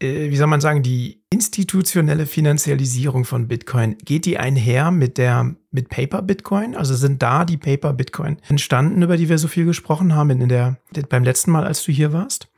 wie 0.03 0.37
soll 0.37 0.49
man 0.49 0.61
sagen, 0.61 0.83
die 0.83 1.23
institutionelle 1.31 2.27
Finanzialisierung 2.27 3.25
von 3.25 3.49
Bitcoin, 3.49 3.97
geht 4.05 4.27
die 4.27 4.39
einher 4.39 4.91
mit 4.91 5.17
der 5.17 5.55
mit 5.71 5.89
Paper 5.89 6.23
Bitcoin? 6.23 6.75
Also 6.75 6.95
sind 6.95 7.23
da 7.23 7.45
die 7.45 7.57
Paper 7.57 7.93
Bitcoin 7.93 8.37
entstanden, 8.49 9.03
über 9.03 9.17
die 9.17 9.29
wir 9.29 9.39
so 9.39 9.49
viel 9.49 9.65
gesprochen 9.65 10.15
haben 10.15 10.31
in 10.31 10.49
der 10.49 10.77
beim 11.09 11.25
letzten 11.25 11.53
Mal, 11.53 11.65
als 11.65 11.85
du 11.85 11.93
hier 11.93 12.13
warst? 12.13 12.52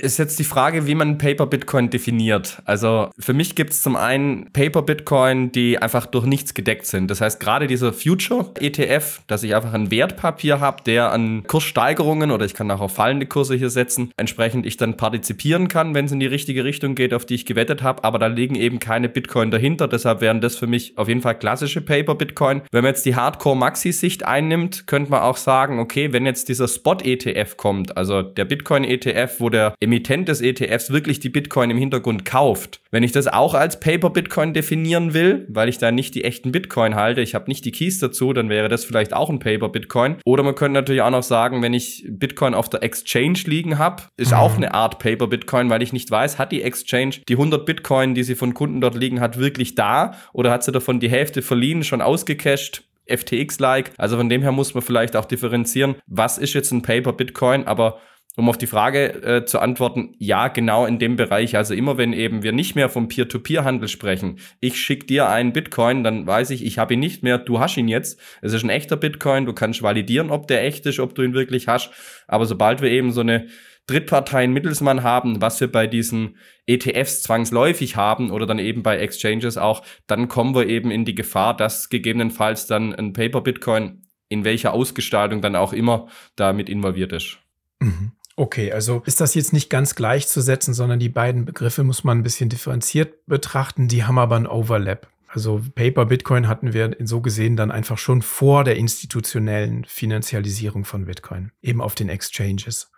Ist 0.00 0.18
jetzt 0.18 0.38
die 0.38 0.44
Frage, 0.44 0.86
wie 0.86 0.94
man 0.94 1.18
Paper 1.18 1.46
Bitcoin 1.46 1.90
definiert. 1.90 2.62
Also 2.64 3.10
für 3.18 3.32
mich 3.32 3.54
gibt 3.54 3.72
es 3.72 3.82
zum 3.82 3.96
einen 3.96 4.50
Paper 4.52 4.82
Bitcoin, 4.82 5.52
die 5.52 5.78
einfach 5.78 6.06
durch 6.06 6.26
nichts 6.26 6.54
gedeckt 6.54 6.86
sind. 6.86 7.10
Das 7.10 7.20
heißt, 7.20 7.40
gerade 7.40 7.66
dieser 7.66 7.92
Future 7.92 8.50
ETF, 8.60 9.20
dass 9.26 9.42
ich 9.42 9.54
einfach 9.54 9.72
ein 9.72 9.90
Wertpapier 9.90 10.60
habe, 10.60 10.82
der 10.84 11.12
an 11.12 11.44
Kurssteigerungen 11.46 12.30
oder 12.30 12.44
ich 12.44 12.54
kann 12.54 12.70
auch 12.70 12.80
auf 12.80 12.94
fallende 12.94 13.26
Kurse 13.26 13.54
hier 13.54 13.70
setzen, 13.70 14.10
entsprechend 14.16 14.66
ich 14.66 14.76
dann 14.76 14.96
partizipieren 14.96 15.68
kann, 15.68 15.94
wenn 15.94 16.06
es 16.06 16.12
in 16.12 16.20
die 16.20 16.26
richtige 16.26 16.64
Richtung 16.64 16.94
geht, 16.94 17.14
auf 17.14 17.26
die 17.26 17.34
ich 17.34 17.46
gewettet 17.46 17.82
habe. 17.82 18.04
Aber 18.04 18.18
da 18.18 18.26
liegen 18.26 18.54
eben 18.54 18.78
keine 18.78 19.08
Bitcoin 19.08 19.50
dahinter. 19.50 19.88
Deshalb 19.88 20.20
wären 20.20 20.40
das 20.40 20.56
für 20.56 20.66
mich 20.66 20.96
auf 20.98 21.08
jeden 21.08 21.22
Fall 21.22 21.38
klassische 21.38 21.80
Paper 21.80 22.14
Bitcoin. 22.14 22.62
Wenn 22.70 22.82
man 22.82 22.90
jetzt 22.90 23.06
die 23.06 23.16
Hardcore-Maxi-Sicht 23.16 24.24
einnimmt, 24.24 24.86
könnte 24.86 25.10
man 25.10 25.22
auch 25.22 25.36
sagen, 25.36 25.78
okay, 25.78 26.12
wenn 26.12 26.26
jetzt 26.26 26.48
dieser 26.48 26.68
Spot-ETF 26.68 27.56
kommt, 27.56 27.96
also 27.96 28.22
der 28.22 28.44
Bitcoin-ETF, 28.44 29.40
wo 29.40 29.50
der 29.50 29.73
Emittent 29.80 30.28
des 30.28 30.40
ETFs 30.40 30.90
wirklich 30.90 31.20
die 31.20 31.28
Bitcoin 31.28 31.70
im 31.70 31.76
Hintergrund 31.76 32.24
kauft. 32.24 32.80
Wenn 32.90 33.02
ich 33.02 33.12
das 33.12 33.26
auch 33.26 33.54
als 33.54 33.80
Paper 33.80 34.10
Bitcoin 34.10 34.52
definieren 34.52 35.14
will, 35.14 35.46
weil 35.48 35.68
ich 35.68 35.78
da 35.78 35.90
nicht 35.90 36.14
die 36.14 36.24
echten 36.24 36.52
Bitcoin 36.52 36.94
halte, 36.94 37.20
ich 37.20 37.34
habe 37.34 37.48
nicht 37.48 37.64
die 37.64 37.72
Keys 37.72 37.98
dazu, 37.98 38.32
dann 38.32 38.48
wäre 38.48 38.68
das 38.68 38.84
vielleicht 38.84 39.12
auch 39.12 39.30
ein 39.30 39.38
Paper 39.38 39.68
Bitcoin. 39.68 40.16
Oder 40.24 40.42
man 40.42 40.54
könnte 40.54 40.74
natürlich 40.74 41.02
auch 41.02 41.10
noch 41.10 41.22
sagen, 41.22 41.62
wenn 41.62 41.74
ich 41.74 42.06
Bitcoin 42.08 42.54
auf 42.54 42.68
der 42.68 42.82
Exchange 42.82 43.40
liegen 43.46 43.78
habe, 43.78 44.04
ist 44.16 44.32
mhm. 44.32 44.38
auch 44.38 44.56
eine 44.56 44.74
Art 44.74 44.98
Paper 44.98 45.26
Bitcoin, 45.26 45.70
weil 45.70 45.82
ich 45.82 45.92
nicht 45.92 46.10
weiß, 46.10 46.38
hat 46.38 46.52
die 46.52 46.62
Exchange 46.62 47.16
die 47.28 47.34
100 47.34 47.66
Bitcoin, 47.66 48.14
die 48.14 48.22
sie 48.22 48.34
von 48.34 48.54
Kunden 48.54 48.80
dort 48.80 48.94
liegen 48.94 49.20
hat, 49.20 49.38
wirklich 49.38 49.74
da 49.74 50.14
oder 50.32 50.50
hat 50.50 50.64
sie 50.64 50.72
davon 50.72 51.00
die 51.00 51.10
Hälfte 51.10 51.42
verliehen, 51.42 51.84
schon 51.84 52.00
ausgecashed? 52.00 52.84
FTX-like. 53.06 53.92
Also 53.98 54.16
von 54.16 54.28
dem 54.28 54.42
her 54.42 54.52
muss 54.52 54.74
man 54.74 54.82
vielleicht 54.82 55.16
auch 55.16 55.24
differenzieren, 55.24 55.96
was 56.06 56.38
ist 56.38 56.54
jetzt 56.54 56.70
ein 56.72 56.82
Paper 56.82 57.12
Bitcoin, 57.12 57.66
aber 57.66 57.98
um 58.36 58.48
auf 58.48 58.58
die 58.58 58.66
Frage 58.66 59.22
äh, 59.22 59.44
zu 59.44 59.60
antworten, 59.60 60.14
ja, 60.18 60.48
genau 60.48 60.86
in 60.86 60.98
dem 60.98 61.16
Bereich. 61.16 61.56
Also 61.56 61.74
immer 61.74 61.98
wenn 61.98 62.12
eben 62.12 62.42
wir 62.42 62.52
nicht 62.52 62.74
mehr 62.74 62.88
vom 62.88 63.08
Peer-to-Peer-Handel 63.08 63.88
sprechen, 63.88 64.38
ich 64.60 64.80
schicke 64.80 65.06
dir 65.06 65.28
einen 65.28 65.52
Bitcoin, 65.52 66.02
dann 66.02 66.26
weiß 66.26 66.50
ich, 66.50 66.64
ich 66.64 66.78
habe 66.78 66.94
ihn 66.94 67.00
nicht 67.00 67.22
mehr, 67.22 67.38
du 67.38 67.60
hast 67.60 67.76
ihn 67.76 67.88
jetzt. 67.88 68.20
Es 68.42 68.52
ist 68.52 68.64
ein 68.64 68.70
echter 68.70 68.96
Bitcoin, 68.96 69.46
du 69.46 69.52
kannst 69.52 69.82
validieren, 69.82 70.30
ob 70.30 70.48
der 70.48 70.64
echt 70.64 70.84
ist, 70.86 70.98
ob 70.98 71.14
du 71.14 71.22
ihn 71.22 71.34
wirklich 71.34 71.68
hast. 71.68 71.90
Aber 72.26 72.46
sobald 72.46 72.82
wir 72.82 72.90
eben 72.90 73.12
so 73.12 73.20
eine 73.20 73.46
Drittparteien 73.86 74.52
Mittelsmann 74.52 75.02
haben, 75.02 75.42
was 75.42 75.60
wir 75.60 75.70
bei 75.70 75.86
diesen 75.86 76.38
ETFs 76.66 77.22
zwangsläufig 77.22 77.96
haben 77.96 78.30
oder 78.30 78.46
dann 78.46 78.58
eben 78.58 78.82
bei 78.82 78.96
Exchanges 78.96 79.58
auch, 79.58 79.82
dann 80.06 80.28
kommen 80.28 80.54
wir 80.54 80.66
eben 80.66 80.90
in 80.90 81.04
die 81.04 81.14
Gefahr, 81.14 81.54
dass 81.54 81.90
gegebenenfalls 81.90 82.66
dann 82.66 82.94
ein 82.94 83.12
Paper 83.12 83.42
Bitcoin 83.42 84.02
in 84.28 84.44
welcher 84.44 84.72
Ausgestaltung 84.72 85.42
dann 85.42 85.54
auch 85.54 85.74
immer 85.74 86.08
damit 86.34 86.70
involviert 86.70 87.12
ist. 87.12 87.38
Mhm. 87.80 88.12
Okay, 88.36 88.72
also 88.72 89.02
ist 89.06 89.20
das 89.20 89.34
jetzt 89.34 89.52
nicht 89.52 89.70
ganz 89.70 89.94
gleichzusetzen, 89.94 90.74
sondern 90.74 90.98
die 90.98 91.08
beiden 91.08 91.44
Begriffe 91.44 91.84
muss 91.84 92.02
man 92.02 92.18
ein 92.18 92.22
bisschen 92.22 92.48
differenziert 92.48 93.26
betrachten. 93.26 93.86
Die 93.86 94.04
haben 94.04 94.18
aber 94.18 94.36
ein 94.36 94.46
Overlap. 94.46 95.08
Also 95.28 95.60
Paper 95.74 96.06
Bitcoin 96.06 96.46
hatten 96.46 96.72
wir 96.72 96.96
so 97.00 97.20
gesehen 97.20 97.56
dann 97.56 97.70
einfach 97.70 97.98
schon 97.98 98.22
vor 98.22 98.62
der 98.62 98.76
institutionellen 98.76 99.84
Finanzialisierung 99.84 100.84
von 100.84 101.06
Bitcoin, 101.06 101.50
eben 101.60 101.80
auf 101.80 101.94
den 101.94 102.08
Exchanges. 102.08 102.90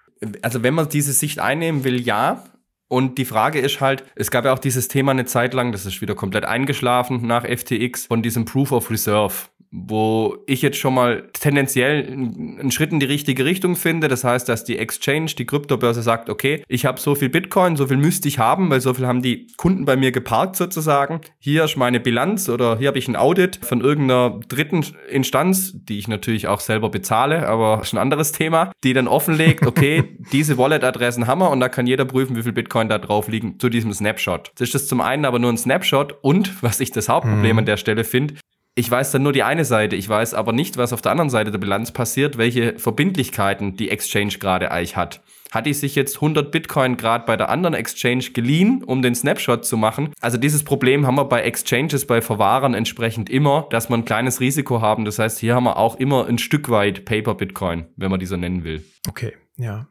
Also 0.43 0.62
wenn 0.62 0.75
man 0.75 0.88
diese 0.88 1.12
Sicht 1.12 1.38
einnehmen 1.38 1.85
will, 1.85 2.00
ja. 2.00 2.45
Und 2.88 3.19
die 3.19 3.25
Frage 3.25 3.59
ist 3.59 3.81
halt, 3.81 4.05
es 4.14 4.31
gab 4.31 4.45
ja 4.45 4.52
auch 4.52 4.59
dieses 4.59 4.88
Thema 4.88 5.12
eine 5.12 5.25
Zeit 5.25 5.55
lang, 5.55 5.73
das 5.73 5.87
ist 5.87 6.00
wieder 6.00 6.14
komplett 6.14 6.45
eingeschlafen 6.45 7.26
nach 7.26 7.45
FTX, 7.45 8.07
von 8.07 8.23
diesem 8.23 8.45
Proof 8.45 8.71
of 8.71 8.90
Reserve 8.90 9.35
wo 9.71 10.39
ich 10.47 10.63
jetzt 10.63 10.79
schon 10.79 10.95
mal 10.95 11.29
tendenziell 11.33 12.07
einen 12.07 12.71
Schritt 12.71 12.93
in 12.93 13.01
die 13.01 13.07
richtige 13.07 13.45
Richtung 13.45 13.77
finde. 13.77 14.09
Das 14.09 14.25
heißt, 14.25 14.49
dass 14.49 14.65
die 14.65 14.79
Exchange, 14.79 15.33
die 15.39 15.47
Kryptobörse 15.47 16.03
sagt, 16.03 16.31
okay, 16.31 16.63
ich 16.69 16.87
habe 16.87 17.01
so 17.01 17.15
viel 17.15 17.29
Bitcoin, 17.29 17.77
so 17.77 17.87
viel 17.87 17.97
müsste 17.97 18.29
ich 18.29 18.39
haben, 18.39 18.71
weil 18.71 18.81
so 18.81 18.95
viel 18.95 19.07
haben 19.07 19.23
die 19.23 19.49
Kunden 19.57 19.85
bei 19.85 19.97
mir 19.97 20.13
geparkt 20.13 20.57
sozusagen. 20.57 21.21
Hier 21.39 21.65
ist 21.65 21.77
meine 21.77 22.01
Bilanz 22.01 22.49
oder 22.49 22.79
hier 22.79 22.89
habe 22.89 22.99
ich 22.99 23.09
ein 23.09 23.17
Audit 23.17 23.59
von 23.63 23.81
irgendeiner 23.81 24.41
dritten 24.49 24.85
Instanz, 25.11 25.73
die 25.75 25.99
ich 25.99 26.09
natürlich 26.09 26.49
auch 26.49 26.61
selber 26.61 26.91
bezahle, 26.91 27.49
aber 27.49 27.81
ist 27.83 27.93
ein 27.93 27.99
anderes 27.99 28.33
Thema, 28.33 28.73
die 28.85 28.93
dann 28.93 29.09
offenlegt, 29.09 29.67
okay, 29.67 30.17
diese 30.33 30.59
Wallet-Adressen 30.59 31.27
haben 31.27 31.41
wir 31.41 31.51
und 31.51 31.61
da 31.61 31.69
kann 31.69 31.87
jeder 31.87 32.05
prüfen, 32.05 32.37
wie 32.37 32.43
viel 32.43 32.53
Bitcoin 32.53 32.89
da 32.89 32.99
drauf 32.99 33.29
liegen 33.29 33.59
zu 33.59 33.69
diesem 33.69 33.93
Snapshot. 33.93 34.53
Das 34.55 34.69
ist 34.69 34.75
das 34.75 34.89
zum 34.89 35.01
einen 35.01 35.25
aber 35.25 35.39
nur 35.39 35.53
ein 35.53 35.59
Snapshot 35.59 36.17
und, 36.23 36.63
was 36.63 36.81
ich 36.81 36.91
das 36.91 37.09
Hauptproblem 37.09 37.53
mhm. 37.53 37.59
an 37.59 37.67
der 37.67 37.77
Stelle 37.77 38.05
finde, 38.05 38.35
ich 38.78 38.90
weiß 38.90 39.11
dann 39.11 39.23
nur 39.23 39.33
die 39.33 39.42
eine 39.42 39.64
Seite, 39.64 39.97
ich 39.97 40.06
weiß 40.06 40.35
aber 40.35 40.52
nicht, 40.52 40.76
was 40.76 40.92
auf 40.92 41.00
der 41.00 41.11
anderen 41.11 41.30
Seite 41.30 41.50
der 41.50 41.59
Bilanz 41.59 41.92
passiert, 41.92 42.37
welche 42.37 42.78
Verbindlichkeiten 42.78 43.75
die 43.75 43.90
Exchange 43.90 44.35
gerade 44.38 44.71
eigentlich 44.71 44.97
hat. 44.97 45.23
Hat 45.50 45.64
die 45.64 45.73
sich 45.73 45.95
jetzt 45.95 46.16
100 46.16 46.52
Bitcoin 46.52 46.99
gerade 46.99 47.25
bei 47.25 47.38
der 47.38 47.49
anderen 47.49 47.75
Exchange 47.75 48.25
geliehen, 48.35 48.85
um 48.85 49.00
den 49.00 49.14
Snapshot 49.14 49.64
zu 49.64 49.78
machen? 49.78 50.12
Also 50.21 50.37
dieses 50.37 50.62
Problem 50.62 51.06
haben 51.06 51.14
wir 51.14 51.25
bei 51.25 51.40
Exchanges, 51.40 52.06
bei 52.06 52.21
Verwahrern 52.21 52.75
entsprechend 52.75 53.30
immer, 53.30 53.66
dass 53.71 53.88
wir 53.88 53.97
ein 53.97 54.04
kleines 54.04 54.40
Risiko 54.40 54.83
haben. 54.83 55.06
Das 55.06 55.18
heißt, 55.18 55.38
hier 55.38 55.54
haben 55.54 55.64
wir 55.64 55.78
auch 55.78 55.97
immer 55.97 56.26
ein 56.26 56.37
Stück 56.37 56.68
weit 56.68 57.06
Paper 57.06 57.35
Bitcoin, 57.35 57.87
wenn 57.97 58.11
man 58.11 58.21
die 58.21 58.26
so 58.26 58.37
nennen 58.37 58.62
will. 58.62 58.85
Okay, 59.09 59.33
ja. 59.56 59.88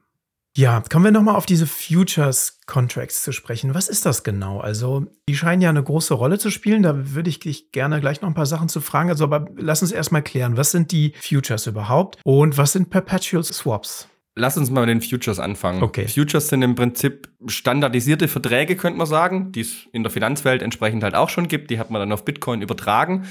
Ja, 0.57 0.81
kommen 0.89 1.03
wir 1.03 1.11
nochmal 1.11 1.35
auf 1.35 1.45
diese 1.45 1.67
Futures 1.67 2.61
Contracts 2.65 3.23
zu 3.23 3.33
sprechen. 3.33 3.73
Was 3.73 3.89
ist 3.89 4.05
das 4.05 4.23
genau? 4.23 4.61
Also, 4.61 5.05
die 5.27 5.35
scheinen 5.35 5.61
ja 5.61 5.69
eine 5.69 5.83
große 5.83 6.13
Rolle 6.13 6.39
zu 6.39 6.49
spielen. 6.49 6.81
Da 6.81 7.13
würde 7.13 7.29
ich 7.29 7.39
dich 7.39 7.73
gerne 7.73 7.99
gleich 7.99 8.21
noch 8.21 8.29
ein 8.29 8.35
paar 8.35 8.45
Sachen 8.45 8.69
zu 8.69 8.79
fragen. 8.79 9.09
Also, 9.09 9.25
aber 9.25 9.49
lass 9.57 9.81
uns 9.81 9.91
erstmal 9.91 10.23
klären, 10.23 10.55
was 10.55 10.71
sind 10.71 10.93
die 10.93 11.13
Futures 11.19 11.67
überhaupt 11.67 12.19
und 12.23 12.57
was 12.57 12.71
sind 12.71 12.89
Perpetual 12.89 13.43
Swaps? 13.43 14.07
Lass 14.37 14.57
uns 14.57 14.69
mal 14.69 14.85
mit 14.85 14.89
den 14.89 15.01
Futures 15.01 15.39
anfangen. 15.39 15.83
Okay. 15.83 16.07
Futures 16.07 16.47
sind 16.47 16.61
im 16.61 16.75
Prinzip 16.75 17.29
standardisierte 17.47 18.29
Verträge, 18.29 18.77
könnte 18.77 18.97
man 18.97 19.07
sagen, 19.07 19.51
die 19.51 19.61
es 19.61 19.87
in 19.91 20.03
der 20.03 20.11
Finanzwelt 20.11 20.61
entsprechend 20.61 21.03
halt 21.03 21.15
auch 21.15 21.29
schon 21.29 21.49
gibt. 21.49 21.69
Die 21.69 21.79
hat 21.79 21.89
man 21.89 21.99
dann 21.99 22.11
auf 22.13 22.23
Bitcoin 22.23 22.61
übertragen. 22.61 23.25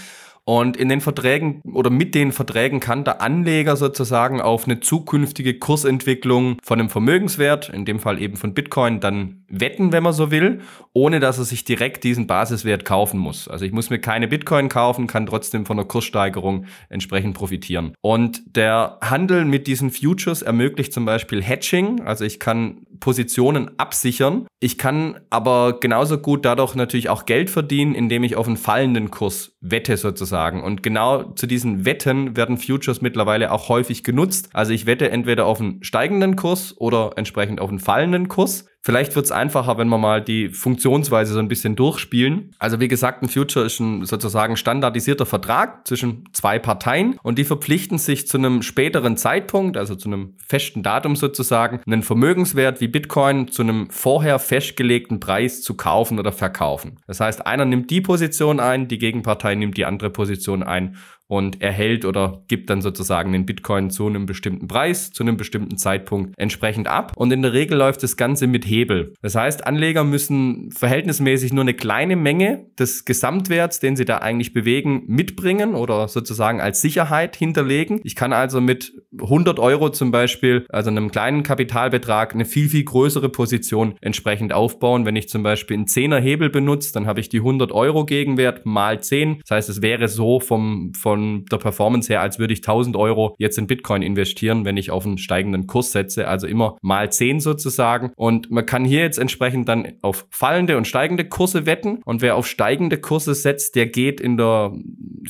Und 0.47 0.77
in 0.77 0.91
den 0.91 1.01
Verträgen 1.01 1.63
oder 1.63 1.89
mit 1.89 2.15
den 2.15 2.31
Verträgen 2.31 2.79
kann 2.79 3.05
der 3.05 3.23
Anleger 3.23 3.77
sozusagen 3.77 4.43
auf 4.43 4.67
eine 4.67 4.81
zukünftige 4.81 5.59
Kursentwicklung 5.59 6.59
von 6.63 6.79
einem 6.79 6.91
Vermögenswert, 6.91 7.71
in 7.71 7.87
dem 7.87 7.99
Fall 7.99 8.21
eben 8.21 8.37
von 8.37 8.53
Bitcoin, 8.53 9.01
dann 9.01 9.44
wetten, 9.61 9.92
wenn 9.92 10.02
man 10.02 10.12
so 10.12 10.30
will, 10.30 10.61
ohne 10.92 11.20
dass 11.20 11.38
er 11.38 11.44
sich 11.44 11.64
direkt 11.64 12.04
diesen 12.04 12.26
Basiswert 12.26 12.84
kaufen 12.84 13.18
muss. 13.18 13.49
Also 13.49 13.64
ich 13.64 13.73
muss 13.73 13.90
mir 13.90 13.99
keine 13.99 14.28
Bitcoin 14.28 14.68
kaufen, 14.68 15.06
kann 15.06 15.26
trotzdem 15.26 15.66
von 15.66 15.76
der 15.76 15.87
Kurssteigerung 15.87 16.66
entsprechend 16.88 17.34
profitieren. 17.34 17.94
Und 18.00 18.42
der 18.56 18.99
Handel 19.00 19.44
mit 19.44 19.66
diesen 19.66 19.90
Futures 19.90 20.42
ermöglicht 20.42 20.92
zum 20.92 21.04
Beispiel 21.04 21.42
Hedging, 21.42 22.02
also 22.02 22.25
ich 22.25 22.40
kann 22.40 22.84
Positionen 23.00 23.78
absichern. 23.78 24.46
Ich 24.61 24.78
kann 24.78 25.20
aber 25.28 25.78
genauso 25.80 26.16
gut 26.16 26.44
dadurch 26.44 26.75
natürlich 26.75 27.11
auch 27.11 27.26
Geld 27.26 27.50
verdienen, 27.50 27.94
indem 27.94 28.25
ich 28.25 28.37
auf 28.37 28.46
einen 28.46 28.56
fallenden 28.56 29.11
Kurs 29.11 29.56
wette 29.61 29.96
sozusagen. 29.96 30.62
Und 30.62 30.82
genau 30.82 31.25
zu 31.32 31.46
diesen 31.46 31.84
Wetten 31.84 32.37
werden 32.37 32.56
Futures 32.56 33.02
mittlerweile 33.02 33.52
auch 33.52 33.68
häufig 33.68 34.04
genutzt. 34.04 34.49
Also 34.52 34.73
ich 34.73 34.87
wette 34.87 35.11
entweder 35.11 35.44
auf 35.44 35.61
einen 35.61 35.84
steigenden 35.84 36.37
Kurs 36.37 36.75
oder 36.78 37.12
entsprechend 37.16 37.61
auf 37.61 37.68
einen 37.68 37.78
fallenden 37.78 38.28
Kurs. 38.28 38.66
Vielleicht 38.80 39.14
wird 39.16 39.26
es 39.26 39.32
einfacher, 39.45 39.77
wenn 39.77 39.89
wir 39.89 39.99
mal 39.99 40.23
die 40.23 40.49
Funktionsweise 40.49 41.35
so 41.35 41.39
ein 41.39 41.49
bisschen 41.49 41.77
durchspielen. 41.77 42.55
Also 42.59 42.81
wie 42.81 42.89
gesagt, 42.89 43.23
ein 43.23 43.29
Future 43.29 43.67
ist 43.67 43.79
ein 43.79 44.07
sozusagen 44.07 44.57
standardisierter 44.57 45.27
Vertrag 45.27 45.87
zwischen 45.87 46.25
zwei 46.33 46.59
Parteien 46.59 47.19
und 47.23 47.39
die 47.39 47.45
verpflichten 47.45 47.99
sich 47.99 48.27
zu 48.27 48.39
einem 48.39 48.63
späteren 48.63 49.17
Zeitpunkt, 49.19 49.77
also 49.77 49.95
zu 49.95 50.09
einem 50.09 50.35
festen 50.49 50.83
Datum 50.83 51.15
sozusagen, 51.15 51.81
einen 51.87 52.03
Vermögenswert 52.03 52.81
wie 52.81 52.89
Bitcoin 52.89 53.49
zu 53.49 53.63
einem 53.63 53.91
vorher 53.91 54.39
festgelegten 54.39 55.21
Preis 55.21 55.61
zu 55.61 55.75
kaufen 55.75 56.19
oder 56.19 56.33
verkaufen. 56.33 56.97
Das 57.07 57.21
heißt, 57.21 57.47
einer 57.47 57.67
nimmt 57.67 57.91
die 57.91 58.01
Position 58.01 58.61
ein, 58.61 58.89
die 58.89 58.99
Gegenpartei 58.99 59.55
nimmt 59.55 59.77
die 59.77 59.85
andere 59.85 60.09
Position 60.11 60.63
ein 60.63 60.97
und 61.26 61.62
erhält 61.62 62.04
oder 62.04 62.43
gibt 62.49 62.71
dann 62.71 62.83
sozusagen 62.83 63.33
den 63.33 63.47
Bitcoin 63.47 63.90
zu 63.90 64.07
einem 64.07 64.26
bestimmten 64.26 64.69
Preis, 64.69 65.11
zu 65.11 65.23
einem 65.23 65.37
bestimmten 65.37 65.76
Zeitpunkt 65.76 66.35
entsprechend 66.37 66.88
ab. 66.88 67.12
Und 67.16 67.33
in 67.33 67.43
der 67.43 67.52
Regel 67.52 67.78
läuft 67.78 68.02
das 68.02 68.16
Ganze 68.16 68.47
mit 68.47 68.66
Hebel. 68.66 69.14
Das 69.23 69.35
heißt, 69.35 69.66
Anleger 69.66 70.04
müssen 70.04 70.71
verhältnismäßig 70.71 71.52
nur 71.52 71.62
eine 71.62 71.75
kleine 71.75 72.16
Menge 72.16 72.66
des 72.78 73.04
Gesamtwerts, 73.04 73.81
den 73.81 73.97
sie 73.97 74.04
da 74.04 74.19
eigentlich 74.19 74.52
bewegen, 74.52 75.04
mitbringen 75.07 75.75
oder 75.75 76.09
sozusagen 76.09 76.61
als 76.61 76.81
Sicherheit 76.81 77.37
hinterlegen. 77.37 78.00
Ich 78.04 78.16
kann 78.16 78.33
also 78.33 78.61
mit 78.61 78.93
100 79.19 79.59
Euro 79.59 79.90
zum 79.90 80.11
Beispiel, 80.11 80.66
also 80.69 80.90
einem 80.90 81.11
kleinen 81.11 81.43
Kapitalbetrag, 81.43 82.35
eine 82.35 82.45
viel, 82.45 82.69
viel 82.69 82.85
größere 82.85 83.28
Position 83.28 83.95
entsprechend 84.00 84.52
aufbauen. 84.52 85.07
Wenn 85.07 85.16
ich 85.16 85.28
zum 85.28 85.43
Beispiel 85.43 85.76
einen 85.76 85.87
10er 85.87 86.21
Hebel 86.21 86.50
benutze, 86.50 86.93
dann 86.93 87.07
habe 87.07 87.21
ich 87.21 87.28
die 87.28 87.38
100 87.38 87.73
Euro 87.73 88.04
Gegenwert 88.04 88.66
mal 88.66 89.00
10. 89.00 89.40
Das 89.40 89.57
heißt, 89.57 89.69
es 89.71 89.83
wäre 89.83 90.09
so 90.09 90.40
vom, 90.40 90.93
von 91.14 91.44
der 91.47 91.59
Performance 91.59 92.12
her, 92.12 92.21
als 92.21 92.40
würde 92.40 92.52
ich 92.52 92.59
1000 92.59 92.97
Euro 92.97 93.37
jetzt 93.38 93.56
in 93.56 93.68
Bitcoin 93.68 94.02
investieren, 94.02 94.64
wenn 94.64 94.76
ich 94.76 94.90
auf 94.90 95.06
einen 95.06 95.16
steigenden 95.16 95.68
Kurs 95.68 95.92
setze. 95.92 96.26
Also 96.26 96.49
immer 96.49 96.76
mal 96.83 97.12
10 97.12 97.38
sozusagen. 97.38 98.11
Und 98.16 98.50
man 98.50 98.66
kann 98.66 98.85
hier 98.85 99.00
jetzt 99.00 99.18
entsprechend 99.18 99.68
dann 99.68 99.92
auf 100.02 100.26
fallende 100.30 100.76
und 100.76 100.88
steigende 100.88 101.25
Kurse 101.25 101.66
wetten. 101.66 102.00
Und 102.04 102.21
wer 102.21 102.35
auf 102.35 102.49
steigende 102.49 102.99
Kurse 102.99 103.35
setzt, 103.35 103.76
der 103.76 103.87
geht 103.87 104.21
in 104.21 104.37
der 104.37 104.73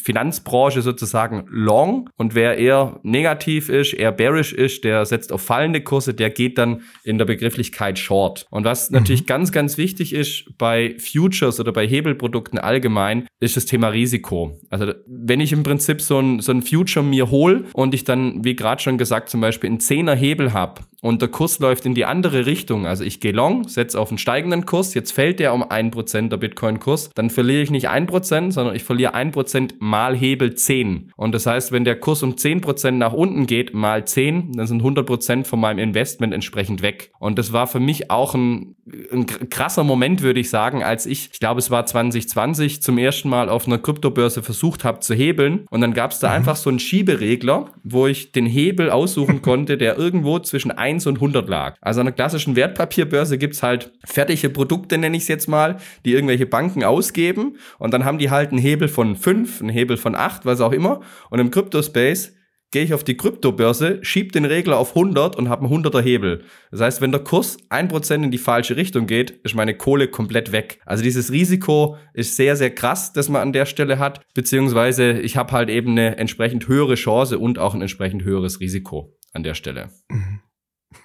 Finanzbranche 0.00 0.80
sozusagen 0.80 1.44
long. 1.50 2.08
Und 2.16 2.34
wer 2.34 2.56
eher 2.56 2.98
negativ 3.02 3.68
ist, 3.68 3.92
eher 3.92 4.12
bearish 4.12 4.54
ist, 4.54 4.84
der 4.84 5.04
setzt 5.04 5.32
auf 5.32 5.42
fallende 5.42 5.82
Kurse, 5.82 6.14
der 6.14 6.30
geht 6.30 6.56
dann 6.56 6.82
in 7.02 7.18
der 7.18 7.26
Begrifflichkeit 7.26 7.98
Short. 7.98 8.46
Und 8.50 8.64
was 8.64 8.90
mhm. 8.90 8.98
natürlich 8.98 9.26
ganz, 9.26 9.52
ganz 9.52 9.76
wichtig 9.76 10.14
ist 10.14 10.56
bei 10.56 10.96
Futures 10.98 11.60
oder 11.60 11.72
bei 11.72 11.86
Hebelprodukten 11.86 12.58
allgemein, 12.58 13.26
ist 13.40 13.56
das 13.58 13.66
Thema 13.66 13.88
Risiko. 13.88 14.58
Also 14.70 14.94
wenn 15.06 15.40
ich 15.40 15.52
im 15.52 15.62
Prinzip 15.62 15.73
so 15.82 16.18
ein, 16.18 16.40
so 16.40 16.52
ein 16.52 16.62
Future 16.62 17.04
mir 17.04 17.30
hole 17.30 17.64
und 17.72 17.94
ich 17.94 18.04
dann, 18.04 18.44
wie 18.44 18.56
gerade 18.56 18.82
schon 18.82 18.98
gesagt, 18.98 19.28
zum 19.28 19.40
Beispiel 19.40 19.70
einen 19.70 19.78
10er 19.78 20.14
Hebel 20.14 20.52
habe 20.52 20.82
und 21.04 21.20
der 21.20 21.28
Kurs 21.28 21.58
läuft 21.58 21.84
in 21.84 21.94
die 21.94 22.06
andere 22.06 22.46
Richtung, 22.46 22.86
also 22.86 23.04
ich 23.04 23.20
gehe 23.20 23.32
long, 23.32 23.68
setze 23.68 24.00
auf 24.00 24.08
einen 24.08 24.16
steigenden 24.16 24.64
Kurs, 24.64 24.94
jetzt 24.94 25.12
fällt 25.12 25.38
der 25.38 25.52
um 25.52 25.62
1% 25.62 26.30
der 26.30 26.38
Bitcoin-Kurs, 26.38 27.10
dann 27.14 27.28
verliere 27.28 27.60
ich 27.60 27.70
nicht 27.70 27.90
1%, 27.90 28.52
sondern 28.52 28.74
ich 28.74 28.84
verliere 28.84 29.14
1% 29.14 29.74
mal 29.80 30.16
Hebel 30.16 30.54
10. 30.54 31.12
Und 31.14 31.34
das 31.34 31.44
heißt, 31.44 31.72
wenn 31.72 31.84
der 31.84 32.00
Kurs 32.00 32.22
um 32.22 32.36
10% 32.36 32.92
nach 32.92 33.12
unten 33.12 33.46
geht, 33.46 33.74
mal 33.74 34.06
10, 34.06 34.52
dann 34.52 34.66
sind 34.66 34.82
100% 34.82 35.44
von 35.44 35.60
meinem 35.60 35.78
Investment 35.78 36.32
entsprechend 36.32 36.80
weg. 36.80 37.10
Und 37.18 37.38
das 37.38 37.52
war 37.52 37.66
für 37.66 37.80
mich 37.80 38.10
auch 38.10 38.34
ein, 38.34 38.74
ein 39.12 39.26
krasser 39.26 39.84
Moment, 39.84 40.22
würde 40.22 40.40
ich 40.40 40.48
sagen, 40.48 40.82
als 40.82 41.04
ich, 41.04 41.28
ich 41.32 41.38
glaube 41.38 41.60
es 41.60 41.70
war 41.70 41.84
2020, 41.84 42.80
zum 42.80 42.96
ersten 42.96 43.28
Mal 43.28 43.50
auf 43.50 43.66
einer 43.66 43.76
Kryptobörse 43.78 44.42
versucht 44.42 44.84
habe 44.84 45.00
zu 45.00 45.12
hebeln. 45.12 45.63
Und 45.71 45.80
dann 45.80 45.92
gab 45.94 46.12
es 46.12 46.18
da 46.18 46.28
mhm. 46.28 46.35
einfach 46.37 46.56
so 46.56 46.71
einen 46.71 46.78
Schieberegler, 46.78 47.66
wo 47.83 48.06
ich 48.06 48.33
den 48.33 48.47
Hebel 48.47 48.90
aussuchen 48.90 49.42
konnte, 49.42 49.76
der 49.76 49.99
irgendwo 49.99 50.38
zwischen 50.38 50.71
1 50.71 50.94
1 50.94 51.06
und 51.06 51.16
100 51.16 51.49
lag. 51.49 51.76
Also 51.80 52.00
an 52.00 52.06
einer 52.06 52.14
klassischen 52.14 52.56
Wertpapierbörse 52.56 53.38
gibt 53.38 53.54
es 53.54 53.62
halt 53.62 53.92
fertige 54.04 54.50
Produkte, 54.50 54.99
nenne 54.99 55.16
ich 55.16 55.25
es 55.25 55.28
jetzt 55.28 55.49
mal, 55.49 55.76
die 56.04 56.12
irgendwelche 56.12 56.47
Banken 56.47 56.85
ausgeben 56.85 57.56
und 57.78 57.92
dann 57.92 58.04
haben 58.04 58.18
die 58.18 58.30
halt 58.30 58.50
einen 58.50 58.61
Hebel 58.61 58.88
von 58.88 59.16
5, 59.16 59.61
einen 59.61 59.71
Hebel 59.71 59.97
von 59.97 60.14
8, 60.14 60.47
was 60.47 60.61
auch 60.61 60.73
immer. 60.73 61.00
Und 61.30 61.40
im 61.40 61.50
Crypto-Space 61.50 62.35
gehe 62.71 62.83
ich 62.83 62.94
auf 62.94 63.04
die 63.04 63.16
Kryptobörse, 63.16 64.00
schiebe 64.02 64.33
den 64.33 64.44
Regler 64.44 64.78
auf 64.78 64.90
100 64.97 65.37
und 65.37 65.49
habe 65.49 65.64
einen 65.66 65.85
100er 65.85 66.02
Hebel. 66.02 66.44
Das 66.71 66.80
heißt, 66.80 67.00
wenn 67.00 67.12
der 67.12 67.23
Kurs 67.23 67.56
1% 67.71 68.25
in 68.25 68.30
die 68.30 68.38
falsche 68.38 68.76
Richtung 68.76 69.06
geht, 69.06 69.30
ist 69.30 69.54
meine 69.54 69.76
Kohle 69.76 70.09
komplett 70.09 70.50
weg. 70.52 70.80
Also 70.85 71.04
dieses 71.04 71.30
Risiko 71.30 71.97
ist 72.14 72.37
sehr, 72.37 72.56
sehr 72.56 72.75
krass, 72.75 73.12
das 73.12 73.28
man 73.28 73.42
an 73.42 73.52
der 73.52 73.66
Stelle 73.66 73.99
hat, 73.99 74.21
beziehungsweise 74.35 75.12
ich 75.21 75.37
habe 75.37 75.52
halt 75.52 75.71
eben 75.71 75.92
eine 75.92 76.16
entsprechend 76.16 76.66
höhere 76.66 76.97
Chance 76.97 77.38
und 77.38 77.59
auch 77.59 77.75
ein 77.75 77.83
entsprechend 77.83 78.25
höheres 78.25 78.61
Risiko 78.61 79.16
an 79.33 79.42
der 79.44 79.54
Stelle. 79.54 79.90
Mhm. 80.09 80.40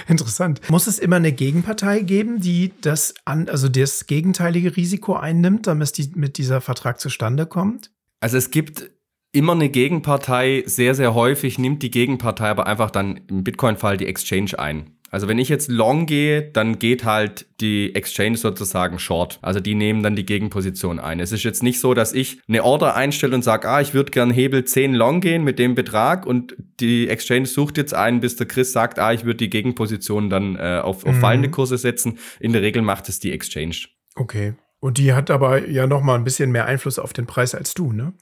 Interessant. 0.09 0.61
Muss 0.71 0.87
es 0.87 0.99
immer 0.99 1.17
eine 1.17 1.33
Gegenpartei 1.33 2.01
geben, 2.01 2.41
die 2.41 2.73
das 2.81 3.15
an, 3.25 3.49
also 3.49 3.69
das 3.69 4.07
gegenteilige 4.07 4.77
Risiko 4.77 5.15
einnimmt, 5.15 5.67
damit 5.67 5.97
die, 5.99 6.13
mit 6.15 6.39
dieser 6.39 6.61
Vertrag 6.61 7.01
zustande 7.01 7.47
kommt? 7.47 7.91
Also 8.21 8.37
es 8.37 8.51
gibt 8.51 8.92
immer 9.33 9.53
eine 9.53 9.69
Gegenpartei. 9.69 10.63
Sehr, 10.67 10.95
sehr 10.95 11.15
häufig 11.15 11.59
nimmt 11.59 11.83
die 11.83 11.91
Gegenpartei 11.91 12.49
aber 12.49 12.67
einfach 12.67 12.91
dann 12.91 13.21
im 13.29 13.45
Bitcoin-Fall 13.45 13.97
die 13.97 14.07
Exchange 14.07 14.59
ein. 14.59 14.91
Also 15.11 15.29
wenn 15.29 15.39
ich 15.39 15.51
jetzt 15.51 15.71
long 15.71 16.07
gehe, 16.07 16.41
dann 16.41 16.79
geht 16.79 17.05
halt 17.05 17.45
die 17.61 17.95
Exchange 17.95 18.39
sozusagen 18.39 18.99
short. 18.99 19.39
Also 19.43 19.61
die 19.61 19.75
nehmen 19.75 20.03
dann 20.03 20.17
die 20.17 20.25
Gegenposition 20.25 20.99
ein. 20.99 21.21
Es 21.21 21.33
ist 21.33 21.43
jetzt 21.43 21.63
nicht 21.63 21.81
so, 21.81 21.93
dass 21.93 22.15
ich 22.15 22.41
eine 22.49 22.65
Order 22.65 22.97
einstelle 22.97 23.35
und 23.35 23.43
sage, 23.43 23.69
ah, 23.69 23.83
ich 23.83 23.93
würde 23.93 24.11
gern 24.11 24.31
Hebel 24.31 24.65
10 24.65 24.95
long 24.95 25.21
gehen 25.21 25.45
mit 25.45 25.59
dem 25.59 25.75
Betrag 25.75 26.25
und 26.25 26.57
die 26.81 27.09
Exchange 27.11 27.45
sucht 27.45 27.77
jetzt 27.77 27.93
einen, 27.93 28.21
bis 28.21 28.37
der 28.37 28.47
Chris 28.47 28.73
sagt, 28.73 28.99
ah, 28.99 29.13
ich 29.13 29.25
würde 29.25 29.37
die 29.37 29.51
Gegenposition 29.51 30.31
dann 30.31 30.57
äh, 30.57 30.81
auf, 30.83 31.05
auf 31.05 31.15
mhm. 31.15 31.21
fallende 31.21 31.51
Kurse 31.51 31.77
setzen. 31.77 32.19
In 32.41 32.55
der 32.55 32.63
Regel 32.63 32.81
macht 32.81 33.11
es 33.11 33.21
die 33.21 33.33
Exchange. 33.33 33.77
Okay. 34.15 34.55
Und 34.81 34.97
die 34.97 35.13
hat 35.13 35.31
aber 35.31 35.69
ja 35.69 35.87
noch 35.87 36.01
mal 36.01 36.15
ein 36.15 36.25
bisschen 36.25 36.51
mehr 36.51 36.65
Einfluss 36.65 36.99
auf 36.99 37.13
den 37.13 37.27
Preis 37.27 37.55
als 37.55 37.75
du, 37.75 37.93
ne? 37.93 38.15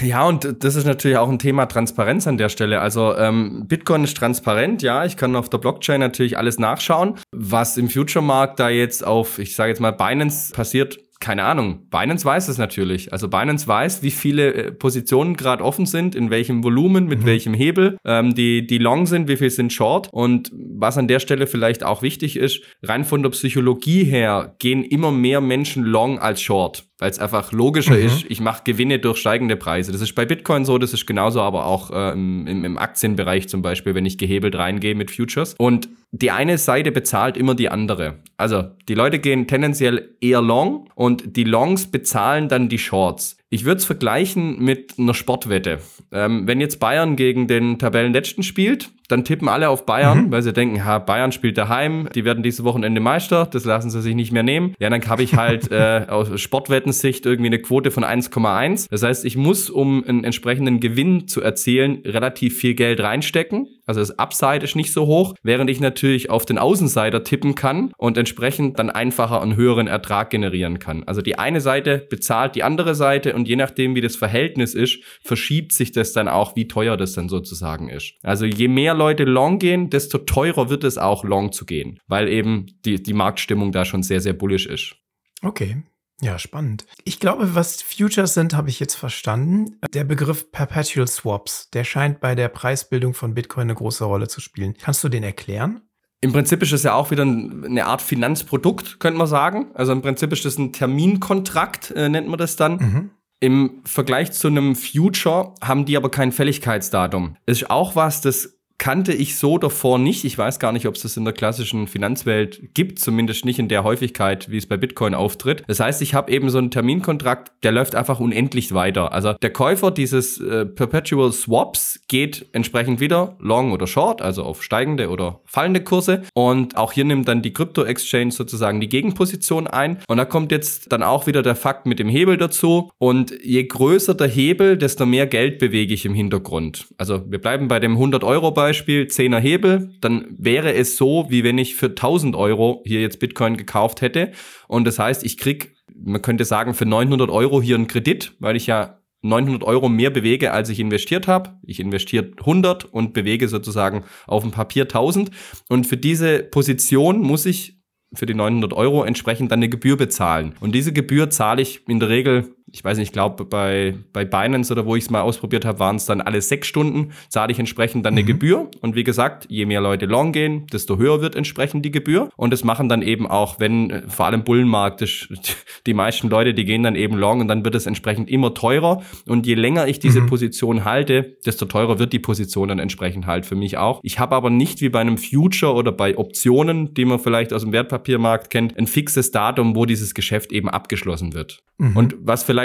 Ja, 0.00 0.26
und 0.26 0.64
das 0.64 0.76
ist 0.76 0.84
natürlich 0.84 1.16
auch 1.16 1.28
ein 1.28 1.38
Thema 1.38 1.66
Transparenz 1.66 2.26
an 2.26 2.38
der 2.38 2.48
Stelle. 2.48 2.80
Also 2.80 3.16
ähm, 3.16 3.64
Bitcoin 3.66 4.04
ist 4.04 4.16
transparent, 4.16 4.82
ja, 4.82 5.04
ich 5.04 5.16
kann 5.16 5.36
auf 5.36 5.48
der 5.48 5.58
Blockchain 5.58 6.00
natürlich 6.00 6.36
alles 6.38 6.58
nachschauen. 6.58 7.14
Was 7.32 7.76
im 7.76 7.88
Future-Markt 7.88 8.60
da 8.60 8.68
jetzt 8.68 9.06
auf, 9.06 9.38
ich 9.38 9.54
sage 9.54 9.70
jetzt 9.70 9.80
mal, 9.80 9.92
Binance 9.92 10.52
passiert, 10.52 10.98
keine 11.20 11.44
Ahnung. 11.44 11.88
Binance 11.90 12.24
weiß 12.24 12.48
es 12.48 12.58
natürlich. 12.58 13.12
Also 13.12 13.28
Binance 13.28 13.66
weiß, 13.66 14.02
wie 14.02 14.10
viele 14.12 14.54
äh, 14.54 14.72
Positionen 14.72 15.36
gerade 15.36 15.64
offen 15.64 15.84
sind, 15.84 16.14
in 16.14 16.30
welchem 16.30 16.62
Volumen, 16.62 17.06
mit 17.06 17.20
mhm. 17.20 17.26
welchem 17.26 17.54
Hebel, 17.54 17.98
ähm, 18.04 18.34
die, 18.34 18.66
die 18.66 18.78
long 18.78 19.06
sind, 19.06 19.28
wie 19.28 19.36
viel 19.36 19.50
sind 19.50 19.72
short. 19.72 20.08
Und 20.12 20.52
was 20.52 20.96
an 20.96 21.08
der 21.08 21.18
Stelle 21.18 21.46
vielleicht 21.46 21.82
auch 21.82 22.02
wichtig 22.02 22.36
ist, 22.36 22.62
rein 22.82 23.04
von 23.04 23.22
der 23.22 23.30
Psychologie 23.30 24.04
her 24.04 24.54
gehen 24.58 24.84
immer 24.84 25.10
mehr 25.10 25.40
Menschen 25.40 25.82
long 25.82 26.20
als 26.20 26.40
short 26.40 26.87
weil 26.98 27.10
es 27.10 27.18
einfach 27.18 27.52
logischer 27.52 27.96
mhm. 27.96 28.06
ist, 28.06 28.24
ich 28.28 28.40
mache 28.40 28.62
Gewinne 28.64 28.98
durch 28.98 29.18
steigende 29.18 29.56
Preise. 29.56 29.92
Das 29.92 30.00
ist 30.00 30.14
bei 30.14 30.26
Bitcoin 30.26 30.64
so, 30.64 30.78
das 30.78 30.92
ist 30.92 31.06
genauso 31.06 31.40
aber 31.40 31.66
auch 31.66 31.90
äh, 31.90 32.12
im, 32.12 32.46
im 32.46 32.78
Aktienbereich 32.78 33.48
zum 33.48 33.62
Beispiel, 33.62 33.94
wenn 33.94 34.04
ich 34.04 34.18
gehebelt 34.18 34.56
reingehe 34.56 34.94
mit 34.94 35.10
Futures. 35.10 35.54
Und 35.58 35.88
die 36.10 36.30
eine 36.30 36.58
Seite 36.58 36.90
bezahlt 36.90 37.36
immer 37.36 37.54
die 37.54 37.68
andere. 37.68 38.16
Also 38.36 38.64
die 38.88 38.94
Leute 38.94 39.18
gehen 39.18 39.46
tendenziell 39.46 40.16
eher 40.20 40.42
long 40.42 40.88
und 40.94 41.36
die 41.36 41.44
Longs 41.44 41.86
bezahlen 41.86 42.48
dann 42.48 42.68
die 42.68 42.78
Shorts. 42.78 43.36
Ich 43.50 43.64
würde 43.64 43.78
es 43.78 43.84
vergleichen 43.84 44.62
mit 44.62 44.94
einer 44.98 45.14
Sportwette. 45.14 45.78
Ähm, 46.12 46.46
wenn 46.46 46.60
jetzt 46.60 46.80
Bayern 46.80 47.16
gegen 47.16 47.46
den 47.46 47.78
Tabellenletzten 47.78 48.42
spielt, 48.42 48.90
dann 49.08 49.24
tippen 49.24 49.48
alle 49.48 49.68
auf 49.70 49.86
Bayern, 49.86 50.26
mhm. 50.26 50.30
weil 50.30 50.42
sie 50.42 50.52
denken, 50.52 50.84
ha, 50.84 50.98
Bayern 50.98 51.32
spielt 51.32 51.58
daheim, 51.58 52.08
die 52.14 52.24
werden 52.24 52.42
dieses 52.42 52.64
Wochenende 52.64 53.00
Meister, 53.00 53.46
das 53.46 53.64
lassen 53.64 53.90
sie 53.90 54.02
sich 54.02 54.14
nicht 54.14 54.32
mehr 54.32 54.42
nehmen. 54.42 54.74
Ja, 54.78 54.90
dann 54.90 55.02
habe 55.06 55.22
ich 55.22 55.34
halt 55.34 55.70
äh, 55.72 56.06
aus 56.08 56.40
Sportwettensicht 56.40 57.26
irgendwie 57.26 57.48
eine 57.48 57.58
Quote 57.58 57.90
von 57.90 58.04
1,1. 58.04 58.88
Das 58.90 59.02
heißt, 59.02 59.24
ich 59.24 59.36
muss, 59.36 59.70
um 59.70 60.04
einen 60.04 60.24
entsprechenden 60.24 60.80
Gewinn 60.80 61.26
zu 61.26 61.40
erzielen, 61.40 62.02
relativ 62.04 62.58
viel 62.58 62.74
Geld 62.74 63.00
reinstecken. 63.00 63.66
Also 63.86 64.00
das 64.00 64.18
Upside 64.18 64.62
ist 64.64 64.76
nicht 64.76 64.92
so 64.92 65.06
hoch, 65.06 65.34
während 65.42 65.70
ich 65.70 65.80
natürlich 65.80 66.28
auf 66.28 66.44
den 66.44 66.58
Außenseiter 66.58 67.24
tippen 67.24 67.54
kann 67.54 67.92
und 67.96 68.18
entsprechend 68.18 68.78
dann 68.78 68.90
einfacher 68.90 69.40
einen 69.40 69.56
höheren 69.56 69.86
Ertrag 69.86 70.28
generieren 70.28 70.78
kann. 70.78 71.04
Also 71.04 71.22
die 71.22 71.38
eine 71.38 71.62
Seite 71.62 72.06
bezahlt 72.10 72.54
die 72.54 72.62
andere 72.62 72.94
Seite 72.94 73.34
und 73.34 73.48
je 73.48 73.56
nachdem, 73.56 73.94
wie 73.94 74.02
das 74.02 74.16
Verhältnis 74.16 74.74
ist, 74.74 74.98
verschiebt 75.22 75.72
sich 75.72 75.92
das 75.92 76.12
dann 76.12 76.28
auch, 76.28 76.54
wie 76.54 76.68
teuer 76.68 76.98
das 76.98 77.14
dann 77.14 77.30
sozusagen 77.30 77.88
ist. 77.88 78.12
Also 78.22 78.44
je 78.44 78.68
mehr 78.68 78.94
Leute 78.98 79.24
long 79.24 79.58
gehen, 79.58 79.88
desto 79.90 80.18
teurer 80.18 80.68
wird 80.68 80.84
es 80.84 80.98
auch 80.98 81.24
long 81.24 81.52
zu 81.52 81.64
gehen, 81.64 82.00
weil 82.06 82.28
eben 82.28 82.66
die, 82.84 83.02
die 83.02 83.14
Marktstimmung 83.14 83.72
da 83.72 83.84
schon 83.84 84.02
sehr, 84.02 84.20
sehr 84.20 84.34
bullish 84.34 84.66
ist. 84.66 84.96
Okay, 85.42 85.82
ja, 86.20 86.38
spannend. 86.38 86.84
Ich 87.04 87.20
glaube, 87.20 87.54
was 87.54 87.80
Futures 87.80 88.34
sind, 88.34 88.54
habe 88.54 88.68
ich 88.70 88.80
jetzt 88.80 88.96
verstanden. 88.96 89.78
Der 89.94 90.02
Begriff 90.02 90.50
Perpetual 90.50 91.06
Swaps, 91.06 91.70
der 91.70 91.84
scheint 91.84 92.20
bei 92.20 92.34
der 92.34 92.48
Preisbildung 92.48 93.14
von 93.14 93.34
Bitcoin 93.34 93.64
eine 93.64 93.74
große 93.74 94.04
Rolle 94.04 94.26
zu 94.26 94.40
spielen. 94.40 94.74
Kannst 94.80 95.04
du 95.04 95.08
den 95.08 95.22
erklären? 95.22 95.82
Im 96.20 96.32
Prinzip 96.32 96.60
ist 96.62 96.72
es 96.72 96.82
ja 96.82 96.94
auch 96.94 97.12
wieder 97.12 97.22
eine 97.22 97.86
Art 97.86 98.02
Finanzprodukt, 98.02 98.98
könnte 98.98 99.18
man 99.18 99.28
sagen. 99.28 99.70
Also 99.74 99.92
im 99.92 100.02
Prinzip 100.02 100.32
ist 100.32 100.44
das 100.44 100.58
ein 100.58 100.72
Terminkontrakt, 100.72 101.92
äh, 101.92 102.08
nennt 102.08 102.26
man 102.26 102.38
das 102.38 102.56
dann. 102.56 102.76
Mhm. 102.76 103.10
Im 103.40 103.82
Vergleich 103.84 104.32
zu 104.32 104.48
einem 104.48 104.74
Future 104.74 105.54
haben 105.62 105.84
die 105.84 105.96
aber 105.96 106.10
kein 106.10 106.32
Fälligkeitsdatum. 106.32 107.36
Ist 107.46 107.70
auch 107.70 107.94
was, 107.94 108.20
das 108.20 108.57
kannte 108.78 109.12
ich 109.12 109.36
so 109.36 109.58
davor 109.58 109.98
nicht. 109.98 110.24
Ich 110.24 110.38
weiß 110.38 110.60
gar 110.60 110.72
nicht, 110.72 110.86
ob 110.86 110.94
es 110.94 111.02
das 111.02 111.16
in 111.16 111.24
der 111.24 111.34
klassischen 111.34 111.88
Finanzwelt 111.88 112.74
gibt, 112.74 113.00
zumindest 113.00 113.44
nicht 113.44 113.58
in 113.58 113.68
der 113.68 113.82
Häufigkeit, 113.82 114.50
wie 114.50 114.56
es 114.56 114.66
bei 114.66 114.76
Bitcoin 114.76 115.14
auftritt. 115.14 115.64
Das 115.66 115.80
heißt, 115.80 116.00
ich 116.00 116.14
habe 116.14 116.30
eben 116.30 116.48
so 116.48 116.58
einen 116.58 116.70
Terminkontrakt, 116.70 117.52
der 117.64 117.72
läuft 117.72 117.96
einfach 117.96 118.20
unendlich 118.20 118.72
weiter. 118.72 119.12
Also 119.12 119.32
der 119.32 119.52
Käufer 119.52 119.90
dieses 119.90 120.40
äh, 120.40 120.64
Perpetual 120.64 121.32
Swaps 121.32 122.00
geht 122.06 122.46
entsprechend 122.52 123.00
wieder 123.00 123.36
long 123.40 123.72
oder 123.72 123.88
short, 123.88 124.22
also 124.22 124.44
auf 124.44 124.62
steigende 124.62 125.10
oder 125.10 125.40
fallende 125.44 125.82
Kurse. 125.82 126.22
Und 126.34 126.76
auch 126.76 126.92
hier 126.92 127.04
nimmt 127.04 127.26
dann 127.26 127.42
die 127.42 127.52
Crypto 127.52 127.82
Exchange 127.82 128.30
sozusagen 128.30 128.80
die 128.80 128.88
Gegenposition 128.88 129.66
ein. 129.66 129.98
Und 130.06 130.18
da 130.18 130.24
kommt 130.24 130.52
jetzt 130.52 130.92
dann 130.92 131.02
auch 131.02 131.26
wieder 131.26 131.42
der 131.42 131.56
Fakt 131.56 131.86
mit 131.86 131.98
dem 131.98 132.08
Hebel 132.08 132.36
dazu. 132.36 132.92
Und 132.98 133.34
je 133.42 133.64
größer 133.64 134.14
der 134.14 134.28
Hebel, 134.28 134.76
desto 134.76 135.04
mehr 135.04 135.26
Geld 135.26 135.58
bewege 135.58 135.94
ich 135.94 136.06
im 136.06 136.14
Hintergrund. 136.14 136.86
Also 136.96 137.24
wir 137.28 137.40
bleiben 137.40 137.66
bei 137.66 137.80
dem 137.80 137.92
100 137.92 138.22
Euro 138.22 138.52
bei 138.52 138.67
Beispiel 138.68 139.04
10er 139.04 139.38
Hebel, 139.38 139.94
dann 140.02 140.26
wäre 140.36 140.74
es 140.74 140.98
so, 140.98 141.26
wie 141.30 141.42
wenn 141.42 141.56
ich 141.56 141.74
für 141.74 141.86
1000 141.86 142.36
Euro 142.36 142.82
hier 142.84 143.00
jetzt 143.00 143.18
Bitcoin 143.18 143.56
gekauft 143.56 144.02
hätte. 144.02 144.32
Und 144.66 144.86
das 144.86 144.98
heißt, 144.98 145.24
ich 145.24 145.38
krieg, 145.38 145.74
man 145.94 146.20
könnte 146.20 146.44
sagen, 146.44 146.74
für 146.74 146.84
900 146.84 147.30
Euro 147.30 147.62
hier 147.62 147.76
einen 147.76 147.86
Kredit, 147.86 148.34
weil 148.40 148.56
ich 148.56 148.66
ja 148.66 148.98
900 149.22 149.64
Euro 149.64 149.88
mehr 149.88 150.10
bewege, 150.10 150.52
als 150.52 150.68
ich 150.68 150.80
investiert 150.80 151.28
habe. 151.28 151.58
Ich 151.62 151.80
investiere 151.80 152.30
100 152.40 152.84
und 152.84 153.14
bewege 153.14 153.48
sozusagen 153.48 154.04
auf 154.26 154.42
dem 154.42 154.52
Papier 154.52 154.82
1000. 154.82 155.30
Und 155.70 155.86
für 155.86 155.96
diese 155.96 156.42
Position 156.42 157.20
muss 157.20 157.46
ich 157.46 157.80
für 158.12 158.26
die 158.26 158.34
900 158.34 158.74
Euro 158.74 159.02
entsprechend 159.02 159.50
dann 159.50 159.60
eine 159.60 159.70
Gebühr 159.70 159.96
bezahlen. 159.96 160.56
Und 160.60 160.74
diese 160.74 160.92
Gebühr 160.92 161.30
zahle 161.30 161.62
ich 161.62 161.88
in 161.88 162.00
der 162.00 162.10
Regel 162.10 162.54
ich 162.72 162.84
weiß 162.84 162.98
nicht, 162.98 163.08
ich 163.08 163.12
glaube 163.12 163.44
bei, 163.44 163.94
bei 164.12 164.24
Binance 164.24 164.72
oder 164.72 164.84
wo 164.86 164.96
ich 164.96 165.04
es 165.04 165.10
mal 165.10 165.20
ausprobiert 165.20 165.64
habe, 165.64 165.78
waren 165.78 165.96
es 165.96 166.06
dann 166.06 166.20
alle 166.20 166.40
sechs 166.40 166.68
Stunden, 166.68 167.12
zahle 167.28 167.52
ich 167.52 167.58
entsprechend 167.58 168.04
dann 168.04 168.14
eine 168.14 168.22
mhm. 168.22 168.26
Gebühr. 168.26 168.70
Und 168.80 168.94
wie 168.94 169.04
gesagt, 169.04 169.46
je 169.48 169.66
mehr 169.66 169.80
Leute 169.80 170.06
long 170.06 170.32
gehen, 170.32 170.66
desto 170.72 170.98
höher 170.98 171.20
wird 171.20 171.36
entsprechend 171.36 171.84
die 171.84 171.90
Gebühr. 171.90 172.30
Und 172.36 172.52
das 172.52 172.64
machen 172.64 172.88
dann 172.88 173.02
eben 173.02 173.26
auch, 173.26 173.58
wenn, 173.60 173.90
äh, 173.90 174.02
vor 174.08 174.26
allem 174.26 174.44
Bullenmarkt, 174.44 175.00
das, 175.00 175.28
die 175.86 175.94
meisten 175.94 176.28
Leute, 176.28 176.54
die 176.54 176.64
gehen 176.64 176.82
dann 176.82 176.96
eben 176.96 177.16
long 177.16 177.40
und 177.40 177.48
dann 177.48 177.64
wird 177.64 177.74
es 177.74 177.86
entsprechend 177.86 178.28
immer 178.30 178.54
teurer. 178.54 179.02
Und 179.26 179.46
je 179.46 179.54
länger 179.54 179.86
ich 179.86 179.98
diese 179.98 180.20
mhm. 180.20 180.26
Position 180.26 180.84
halte, 180.84 181.36
desto 181.46 181.66
teurer 181.66 181.98
wird 181.98 182.12
die 182.12 182.18
Position 182.18 182.68
dann 182.68 182.78
entsprechend 182.78 183.26
halt 183.26 183.46
für 183.46 183.56
mich 183.56 183.78
auch. 183.78 184.00
Ich 184.02 184.18
habe 184.18 184.34
aber 184.34 184.50
nicht 184.50 184.80
wie 184.80 184.88
bei 184.88 185.00
einem 185.00 185.18
Future 185.18 185.74
oder 185.74 185.92
bei 185.92 186.16
Optionen, 186.18 186.94
die 186.94 187.04
man 187.04 187.18
vielleicht 187.18 187.52
aus 187.52 187.62
dem 187.62 187.72
Wertpapiermarkt 187.72 188.50
kennt, 188.50 188.76
ein 188.76 188.86
fixes 188.86 189.30
Datum, 189.30 189.74
wo 189.74 189.86
dieses 189.86 190.14
Geschäft 190.14 190.52
eben 190.52 190.68
abgeschlossen 190.68 191.34
wird. 191.34 191.62
Mhm. 191.78 191.96
Und 191.96 192.16
was 192.20 192.42
vielleicht 192.42 192.57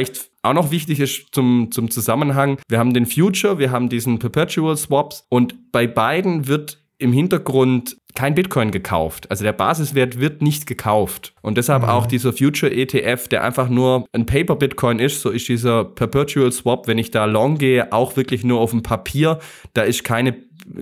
auch 0.43 0.53
noch 0.53 0.71
wichtig 0.71 0.99
ist 0.99 1.27
zum, 1.31 1.71
zum 1.71 1.89
Zusammenhang, 1.89 2.57
wir 2.67 2.79
haben 2.79 2.93
den 2.93 3.05
Future, 3.05 3.59
wir 3.59 3.71
haben 3.71 3.89
diesen 3.89 4.19
Perpetual 4.19 4.75
Swaps 4.75 5.25
und 5.29 5.71
bei 5.71 5.87
beiden 5.87 6.47
wird 6.47 6.83
im 6.97 7.13
Hintergrund 7.13 7.97
kein 8.15 8.35
Bitcoin 8.35 8.71
gekauft. 8.71 9.29
Also 9.31 9.43
der 9.43 9.53
Basiswert 9.53 10.19
wird 10.19 10.41
nicht 10.41 10.67
gekauft. 10.67 11.33
Und 11.41 11.57
deshalb 11.57 11.83
mhm. 11.83 11.89
auch 11.89 12.05
dieser 12.05 12.31
Future 12.31 12.71
ETF, 12.71 13.27
der 13.27 13.43
einfach 13.43 13.69
nur 13.69 14.05
ein 14.13 14.25
Paper 14.25 14.55
Bitcoin 14.55 14.99
ist, 14.99 15.21
so 15.21 15.29
ist 15.29 15.47
dieser 15.47 15.83
Perpetual 15.83 16.51
Swap, 16.51 16.87
wenn 16.87 16.97
ich 16.97 17.11
da 17.11 17.25
long 17.25 17.57
gehe, 17.57 17.91
auch 17.91 18.15
wirklich 18.15 18.43
nur 18.43 18.59
auf 18.59 18.71
dem 18.71 18.83
Papier. 18.83 19.39
Da 19.73 19.81
ist 19.81 20.03
keine, 20.03 20.35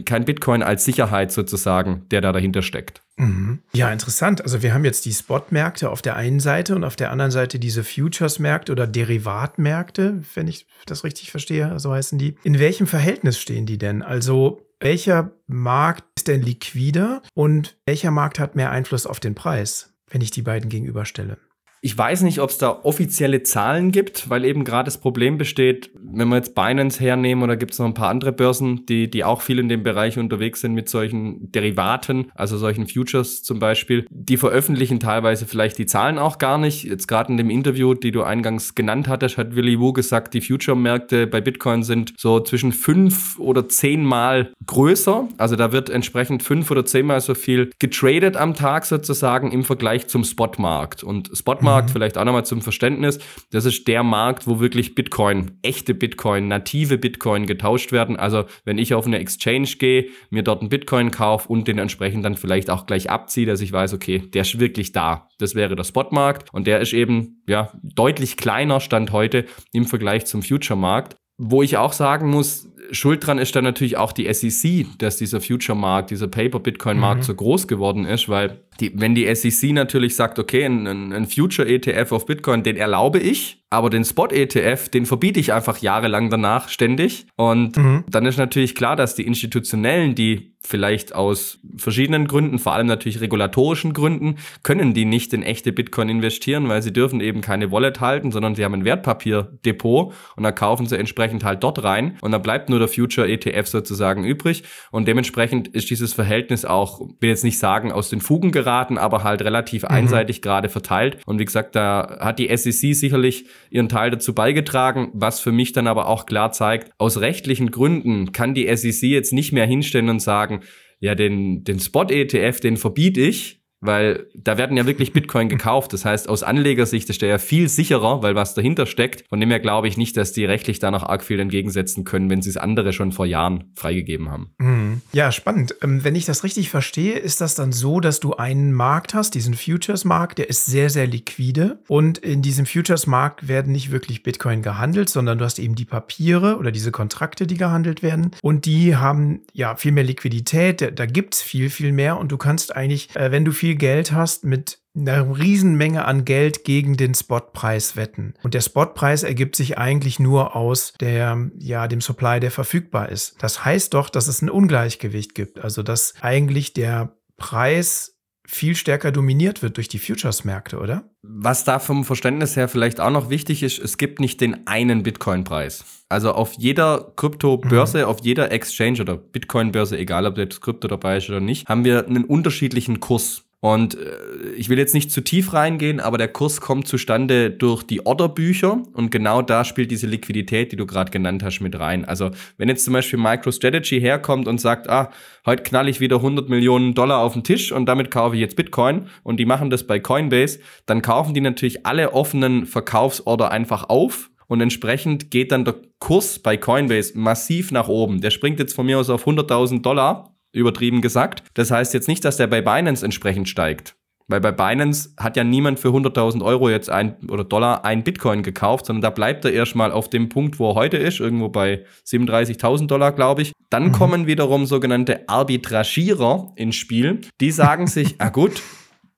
kein 0.06 0.26
Bitcoin 0.26 0.64
als 0.64 0.86
Sicherheit 0.86 1.32
sozusagen, 1.32 2.06
der 2.12 2.22
da 2.22 2.32
dahinter 2.32 2.62
steckt. 2.62 3.02
Mhm. 3.18 3.60
Ja, 3.74 3.92
interessant. 3.92 4.42
Also 4.42 4.62
wir 4.62 4.74
haben 4.74 4.86
jetzt 4.86 5.06
die 5.06 5.14
Spot-Märkte 5.14 5.90
auf 5.90 6.02
der 6.02 6.16
einen 6.16 6.40
Seite 6.40 6.76
und 6.76 6.84
auf 6.84 6.96
der 6.96 7.12
anderen 7.12 7.32
Seite 7.32 7.60
diese 7.60 7.84
Futures-Märkte 7.84 8.72
oder 8.72 8.88
Derivatmärkte, 8.88 10.24
wenn 10.34 10.48
ich 10.48 10.68
das 10.86 11.04
richtig 11.04 11.32
verstehe, 11.32 11.80
so 11.80 11.94
heißen 11.94 12.18
die. 12.18 12.36
In 12.44 12.60
welchem 12.60 12.88
Verhältnis 12.88 13.40
stehen 13.40 13.66
die 13.66 13.78
denn? 13.78 14.02
Also 14.02 14.62
welcher 14.80 15.32
Markt 15.48 16.04
ist 16.16 16.28
denn 16.28 16.42
liquider 16.42 17.22
und 17.34 17.78
welcher 17.86 18.12
Markt 18.12 18.40
hat 18.40 18.56
mehr 18.56 18.72
Einfluss 18.72 19.06
auf 19.06 19.20
den 19.20 19.36
Preis, 19.36 19.94
wenn 20.10 20.22
ich 20.22 20.32
die 20.32 20.42
beiden 20.42 20.70
gegenüberstelle? 20.70 21.38
Ich 21.84 21.98
weiß 21.98 22.22
nicht, 22.22 22.40
ob 22.40 22.52
es 22.52 22.60
da 22.60 22.80
offizielle 22.84 23.42
Zahlen 23.42 23.92
gibt, 23.92 24.30
weil 24.30 24.46
eben 24.46 24.64
gerade 24.64 24.86
das 24.86 25.00
Problem 25.00 25.40
besteht, 25.40 25.90
wenn 26.00 26.28
wir 26.30 26.36
jetzt 26.36 26.54
Binance 26.54 27.00
hernehmen 27.00 27.44
oder 27.44 27.58
gibt 27.58 27.72
es 27.72 27.80
noch 27.80 27.88
ein 27.88 27.96
paar 27.96 28.10
andere 28.10 28.32
Börsen, 28.32 28.86
die, 28.86 29.10
die 29.10 29.24
auch 29.24 29.42
viel 29.42 29.58
in 29.58 29.68
dem 29.68 29.82
Bereich 29.82 30.20
unterwegs 30.20 30.62
sind 30.62 30.76
mit 30.76 30.90
solchen 30.90 31.52
Derivaten, 31.52 32.32
also 32.36 32.60
solchen 32.60 32.88
Futures 32.88 33.42
zum 33.42 33.58
Beispiel, 33.58 34.06
die 34.12 34.38
veröffentlichen 34.38 35.00
teilweise 35.00 35.48
vielleicht 35.48 35.80
die 35.80 35.88
Zahlen 35.88 36.20
auch 36.20 36.38
gar 36.38 36.60
nicht. 36.60 36.84
Jetzt 36.84 37.08
gerade 37.08 37.32
in 37.32 37.38
dem 37.38 37.50
Interview, 37.50 37.96
die 37.96 38.12
du 38.12 38.22
eingangs 38.22 38.76
genannt 38.76 39.08
hattest, 39.08 39.40
hat 39.40 39.56
Willy 39.56 39.80
Wu 39.80 39.92
gesagt, 39.92 40.36
die 40.36 40.42
Future-Märkte 40.42 41.26
bei 41.26 41.42
Bitcoin 41.42 41.82
sind 41.82 42.14
so 42.16 42.40
zwischen 42.42 42.74
fünf 42.74 43.40
oder 43.40 43.68
zehnmal 43.68 44.54
größer. 44.68 45.28
Also 45.38 45.56
da 45.56 45.72
wird 45.72 45.90
entsprechend 45.90 46.44
fünf 46.44 46.70
oder 46.70 46.86
zehnmal 46.86 47.22
so 47.22 47.34
viel 47.34 47.72
getradet 47.80 48.38
am 48.38 48.54
Tag 48.54 48.86
sozusagen 48.86 49.52
im 49.52 49.64
Vergleich 49.64 50.08
zum 50.08 50.24
Spotmarkt. 50.24 51.04
Und 51.04 51.32
Spotmarkt 51.34 51.71
Markt, 51.72 51.90
mhm. 51.90 51.94
vielleicht 51.94 52.18
auch 52.18 52.26
nochmal 52.26 52.46
zum 52.46 52.62
Verständnis, 52.62 53.20
das 53.52 53.66
ist 53.66 53.88
der 53.88 54.04
Markt, 54.04 54.48
wo 54.48 54.60
wirklich 54.60 54.96
Bitcoin, 54.96 55.58
echte 55.62 55.94
Bitcoin, 55.94 56.48
native 56.48 56.98
Bitcoin 56.98 57.46
getauscht 57.46 57.92
werden. 57.92 58.18
Also 58.18 58.46
wenn 58.66 58.78
ich 58.78 58.94
auf 58.94 59.06
eine 59.06 59.20
Exchange 59.20 59.70
gehe, 59.80 60.08
mir 60.30 60.44
dort 60.44 60.62
einen 60.62 60.70
Bitcoin 60.70 61.12
kaufe 61.12 61.48
und 61.50 61.68
den 61.68 61.78
entsprechend 61.78 62.26
dann 62.26 62.36
vielleicht 62.36 62.70
auch 62.70 62.86
gleich 62.86 63.10
abziehe, 63.10 63.46
dass 63.46 63.62
ich 63.62 63.72
weiß, 63.72 63.94
okay, 63.94 64.20
der 64.20 64.42
ist 64.44 64.60
wirklich 64.60 64.92
da. 64.92 65.28
Das 65.40 65.56
wäre 65.56 65.76
der 65.76 65.84
Spotmarkt 65.84 66.54
und 66.54 66.68
der 66.68 66.80
ist 66.80 66.94
eben 66.94 67.42
ja 67.48 67.72
deutlich 67.84 68.38
kleiner 68.38 68.80
Stand 68.80 69.12
heute 69.12 69.46
im 69.72 69.86
Vergleich 69.86 70.26
zum 70.26 70.44
Future-Markt. 70.44 71.16
Wo 71.38 71.64
ich 71.64 71.78
auch 71.78 71.94
sagen 71.94 72.30
muss, 72.30 72.68
Schuld 72.92 73.26
dran 73.26 73.38
ist 73.38 73.56
dann 73.56 73.64
natürlich 73.64 73.98
auch 73.98 74.12
die 74.12 74.32
SEC, 74.32 74.86
dass 74.98 75.18
dieser 75.18 75.42
Future-Markt, 75.42 76.12
dieser 76.12 76.28
Paper-Bitcoin-Markt 76.28 77.22
mhm. 77.22 77.26
so 77.26 77.36
groß 77.36 77.68
geworden 77.68 78.06
ist, 78.06 78.30
weil 78.30 78.62
die, 78.82 78.92
wenn 78.96 79.16
die 79.16 79.34
SEC 79.34 79.72
natürlich 79.72 80.16
sagt, 80.16 80.40
okay, 80.40 80.66
ein, 80.66 81.14
ein 81.14 81.28
Future-ETF 81.28 82.12
auf 82.12 82.26
Bitcoin, 82.26 82.64
den 82.64 82.78
erlaube 82.78 83.20
ich, 83.20 83.62
aber 83.70 83.90
den 83.90 84.04
Spot-ETF, 84.04 84.90
den 84.90 85.06
verbiete 85.06 85.40
ich 85.40 85.54
einfach 85.54 85.78
jahrelang 85.78 86.30
danach 86.30 86.68
ständig. 86.68 87.26
Und 87.38 87.78
mhm. 87.78 88.04
dann 88.10 88.26
ist 88.26 88.38
natürlich 88.38 88.76
klar, 88.76 88.98
dass 88.98 89.16
die 89.16 89.26
Institutionellen, 89.26 90.14
die 90.14 90.52
vielleicht 90.64 91.16
aus 91.16 91.60
verschiedenen 91.78 92.28
Gründen, 92.28 92.60
vor 92.60 92.74
allem 92.74 92.86
natürlich 92.86 93.20
regulatorischen 93.20 93.94
Gründen, 93.94 94.36
können 94.62 94.94
die 94.94 95.06
nicht 95.06 95.34
in 95.34 95.42
echte 95.42 95.72
Bitcoin 95.72 96.10
investieren, 96.10 96.70
weil 96.70 96.82
sie 96.82 96.94
dürfen 96.94 97.20
eben 97.20 97.42
keine 97.42 97.72
Wallet 97.72 98.00
halten, 98.00 98.32
sondern 98.32 98.54
sie 98.56 98.64
haben 98.64 98.76
ein 98.76 98.86
Wertpapierdepot 98.86 100.14
und 100.36 100.44
da 100.44 100.52
kaufen 100.52 100.86
sie 100.86 101.00
entsprechend 101.00 101.44
halt 101.44 101.64
dort 101.64 101.84
rein 101.84 102.18
und 102.22 102.32
dann 102.32 102.44
bleibt 102.44 102.70
nur 102.70 102.78
der 102.78 102.88
Future 102.88 103.28
ETF 103.28 103.68
sozusagen 103.68 104.24
übrig 104.24 104.64
und 104.92 105.08
dementsprechend 105.08 105.68
ist 105.70 105.90
dieses 105.90 106.14
Verhältnis 106.14 106.64
auch, 106.64 107.00
will 107.20 107.30
jetzt 107.30 107.44
nicht 107.44 107.58
sagen, 107.58 107.92
aus 107.92 108.10
den 108.10 108.22
Fugen 108.22 108.52
geraten, 108.52 108.71
aber 108.98 109.24
halt 109.24 109.42
relativ 109.42 109.84
mhm. 109.84 109.90
einseitig 109.90 110.42
gerade 110.42 110.70
verteilt 110.70 111.18
und 111.26 111.40
wie 111.40 111.46
gesagt, 111.46 111.76
da 111.76 112.18
hat 112.20 112.40
die 112.40 112.56
SEC 112.56 112.96
sicherlich 112.96 113.46
ihren 113.70 113.90
Teil 113.90 114.12
dazu 114.12 114.34
beigetragen, 114.34 115.10
was 115.14 115.40
für 115.40 115.52
mich 115.52 115.74
dann 115.74 115.88
aber 115.88 116.08
auch 116.08 116.26
klar 116.26 116.52
zeigt, 116.52 116.92
aus 116.98 117.20
rechtlichen 117.20 117.72
Gründen 117.72 118.32
kann 118.32 118.54
die 118.54 118.74
SEC 118.76 119.10
jetzt 119.10 119.34
nicht 119.34 119.52
mehr 119.52 119.66
hinstellen 119.66 120.10
und 120.10 120.22
sagen, 120.22 120.62
ja, 121.00 121.16
den, 121.16 121.64
den 121.64 121.80
Spot-ETF, 121.80 122.60
den 122.60 122.78
verbiete 122.78 123.22
ich, 123.22 123.61
weil 123.82 124.28
da 124.36 124.58
werden 124.58 124.78
ja 124.78 124.86
wirklich 124.86 125.12
Bitcoin 125.12 125.50
gekauft. 125.50 125.92
Das 125.94 126.06
heißt, 126.06 126.30
aus 126.30 126.44
Anlegersicht 126.44 127.10
ist 127.10 127.22
der 127.22 127.30
ja 127.30 127.38
viel 127.38 127.68
sicherer, 127.68 128.22
weil 128.22 128.36
was 128.36 128.54
dahinter 128.54 128.86
steckt. 128.86 129.28
Von 129.30 129.40
dem 129.40 129.50
her 129.50 129.60
glaube 129.60 129.88
ich 129.88 129.98
nicht, 129.98 130.16
dass 130.18 130.32
die 130.32 130.46
rechtlich 130.46 130.80
da 130.80 130.92
noch 130.92 131.04
arg 131.04 131.24
viel 131.24 131.40
entgegensetzen 131.40 132.04
können, 132.04 132.30
wenn 132.30 132.42
sie 132.42 132.52
es 132.52 132.58
andere 132.58 132.94
schon 132.94 133.12
vor 133.12 133.26
Jahren 133.26 133.72
freigegeben 133.76 134.30
haben. 134.30 134.52
Mhm. 134.60 135.02
Ja, 135.14 135.32
spannend. 135.32 135.76
Ähm, 135.82 136.04
wenn 136.04 136.16
ich 136.16 136.26
das 136.26 136.44
richtig 136.44 136.70
verstehe, 136.70 137.18
ist 137.18 137.42
das 137.42 137.56
dann 137.56 137.72
so, 137.72 138.00
dass 138.00 138.20
du 138.20 138.34
einen 138.34 138.72
Markt 138.72 139.14
hast, 139.14 139.36
diesen 139.36 139.56
Futures-Markt, 139.56 140.38
der 140.38 140.50
ist 140.50 140.66
sehr, 140.66 140.90
sehr 140.90 141.08
liquide. 141.08 141.80
Und 141.88 142.20
in 142.20 142.42
diesem 142.42 142.66
Futures-Markt 142.66 143.48
werden 143.48 143.72
nicht 143.72 143.92
wirklich 143.92 144.24
Bitcoin 144.24 144.62
gehandelt, 144.62 145.10
sondern 145.10 145.40
du 145.40 145.46
hast 145.46 145.60
eben 145.60 145.76
die 145.76 145.86
Papiere 145.86 146.58
oder 146.58 146.72
diese 146.72 146.92
Kontrakte, 146.92 147.48
die 147.48 147.58
gehandelt 147.58 148.04
werden. 148.04 148.32
Und 148.42 148.66
die 148.66 148.96
haben 148.96 149.42
ja 149.54 149.76
viel 149.76 149.92
mehr 149.92 150.04
Liquidität. 150.04 151.00
Da, 151.00 151.06
gibt 151.06 151.36
es 151.36 151.42
viel, 151.42 151.70
viel 151.70 151.92
mehr. 151.92 152.18
Und 152.18 152.32
du 152.32 152.38
kannst 152.38 152.76
eigentlich, 152.76 153.16
äh, 153.16 153.32
wenn 153.32 153.44
du 153.46 153.52
viel 153.52 153.71
viel 153.72 153.78
Geld 153.78 154.12
hast, 154.12 154.44
mit 154.44 154.80
einer 154.96 155.38
Riesenmenge 155.38 156.04
an 156.04 156.26
Geld 156.26 156.66
gegen 156.66 156.98
den 156.98 157.16
Spotpreis 157.16 157.96
wetten. 157.96 158.34
Und 158.44 158.54
der 158.54 158.60
Spotpreis 158.60 159.24
ergibt 159.24 159.56
sich 159.56 159.78
eigentlich 159.78 160.20
nur 160.20 160.56
aus 160.56 160.94
der, 161.00 161.50
ja, 161.58 161.88
dem 161.88 162.02
Supply, 162.02 162.42
der 162.42 162.52
verfügbar 162.52 163.08
ist. 163.08 163.36
Das 163.40 163.64
heißt 163.64 163.94
doch, 163.94 164.10
dass 164.10 164.28
es 164.28 164.42
ein 164.42 164.50
Ungleichgewicht 164.50 165.34
gibt. 165.34 165.60
Also, 165.60 165.84
dass 165.84 166.14
eigentlich 166.22 166.74
der 166.74 167.16
Preis 167.38 168.18
viel 168.46 168.76
stärker 168.76 169.14
dominiert 169.14 169.62
wird 169.62 169.78
durch 169.78 169.88
die 169.88 170.00
Futures-Märkte, 170.00 170.78
oder? 170.78 171.10
Was 171.22 171.64
da 171.64 171.80
vom 171.80 172.04
Verständnis 172.04 172.58
her 172.58 172.68
vielleicht 172.68 173.00
auch 173.00 173.12
noch 173.12 173.30
wichtig 173.30 173.64
ist, 173.64 173.80
es 173.80 173.98
gibt 173.98 174.20
nicht 174.20 174.42
den 174.42 174.68
einen 174.68 175.04
Bitcoin-Preis. 175.04 175.86
Also 176.10 176.34
auf 176.34 176.56
jeder 176.58 177.14
Kryptobörse, 177.16 178.00
mhm. 178.00 178.04
auf 178.06 178.20
jeder 178.24 178.52
Exchange 178.52 179.00
oder 179.00 179.16
Bitcoin-Börse, 179.16 179.98
egal 179.98 180.26
ob 180.26 180.38
jetzt 180.38 180.60
Krypto 180.60 180.90
dabei 180.90 181.18
ist 181.18 181.30
oder 181.30 181.40
nicht, 181.40 181.70
haben 181.70 181.86
wir 181.86 182.06
einen 182.06 182.26
unterschiedlichen 182.26 183.00
Kurs. 183.00 183.46
Und 183.62 183.94
äh, 183.94 184.54
ich 184.58 184.70
will 184.70 184.80
jetzt 184.80 184.96
nicht 184.96 185.12
zu 185.12 185.22
tief 185.22 185.54
reingehen, 185.54 186.00
aber 186.00 186.18
der 186.18 186.28
Kurs 186.28 186.62
kommt 186.62 186.88
zustande 186.88 187.52
durch 187.52 187.84
die 187.84 188.04
Orderbücher 188.04 188.82
und 188.94 189.12
genau 189.12 189.44
da 189.44 189.64
spielt 189.64 189.92
diese 189.92 190.08
Liquidität, 190.08 190.72
die 190.72 190.76
du 190.76 190.88
gerade 190.88 191.12
genannt 191.12 191.44
hast, 191.44 191.62
mit 191.62 191.80
rein. 191.80 192.04
Also 192.04 192.32
wenn 192.58 192.70
jetzt 192.70 192.84
zum 192.84 192.94
Beispiel 192.94 193.20
MicroStrategy 193.20 194.02
herkommt 194.02 194.48
und 194.48 194.60
sagt, 194.60 194.90
ah, 194.90 195.12
heute 195.46 195.62
knall 195.62 195.88
ich 195.90 196.00
wieder 196.00 196.16
100 196.18 196.50
Millionen 196.50 196.96
Dollar 196.96 197.20
auf 197.20 197.34
den 197.34 197.44
Tisch 197.44 197.72
und 197.72 197.86
damit 197.86 198.10
kaufe 198.10 198.36
ich 198.36 198.42
jetzt 198.42 198.56
Bitcoin 198.56 199.08
und 199.22 199.38
die 199.38 199.46
machen 199.46 199.70
das 199.70 199.86
bei 199.86 200.00
Coinbase, 200.00 200.60
dann 200.88 201.04
kaufen 201.04 201.36
die 201.36 201.42
natürlich 201.42 201.86
alle 201.86 202.14
offenen 202.14 202.66
Verkaufsorder 202.66 203.52
einfach 203.52 203.90
auf 203.90 204.32
und 204.48 204.60
entsprechend 204.60 205.30
geht 205.30 205.52
dann 205.52 205.66
der 205.66 205.76
Kurs 206.00 206.40
bei 206.40 206.58
Coinbase 206.58 207.16
massiv 207.16 207.72
nach 207.72 207.88
oben. 207.88 208.22
Der 208.22 208.32
springt 208.32 208.58
jetzt 208.58 208.74
von 208.74 208.88
mir 208.88 208.98
aus 208.98 209.12
auf 209.12 209.28
100.000 209.28 209.84
Dollar 209.84 210.31
übertrieben 210.54 211.02
gesagt. 211.02 211.44
Das 211.54 211.72
heißt 211.72 211.94
jetzt 211.94 212.08
nicht, 212.08 212.26
dass 212.26 212.38
der 212.38 212.48
bei 212.48 212.62
Binance 212.62 213.04
entsprechend 213.04 213.50
steigt. 213.50 213.96
Weil 214.28 214.40
bei 214.40 214.52
Binance 214.54 215.10
hat 215.18 215.36
ja 215.36 215.44
niemand 215.44 215.80
für 215.80 215.90
100.000 215.90 216.44
Euro 216.44 216.70
jetzt 216.70 216.90
ein 216.90 217.18
oder 217.30 217.44
Dollar 217.44 217.84
ein 217.84 218.04
Bitcoin 218.04 218.44
gekauft, 218.44 218.86
sondern 218.86 219.02
da 219.02 219.10
bleibt 219.10 219.44
er 219.44 219.52
erstmal 219.52 219.92
auf 219.92 220.10
dem 220.10 220.30
Punkt, 220.30 220.58
wo 220.58 220.70
er 220.70 220.76
heute 220.76 220.98
ist, 220.98 221.20
irgendwo 221.20 221.50
bei 221.50 221.84
37.000 222.08 222.88
Dollar, 222.88 223.12
glaube 223.12 223.42
ich. 223.42 223.52
Dann 223.70 223.88
mhm. 223.88 223.92
kommen 223.92 224.28
wiederum 224.28 224.66
sogenannte 224.66 225.28
Arbitragierer 225.28 226.54
ins 226.56 226.76
Spiel. 226.76 227.22
Die 227.42 227.52
sagen 227.52 227.88
sich, 227.88 228.16
ah 228.20 228.30
gut, 228.30 228.62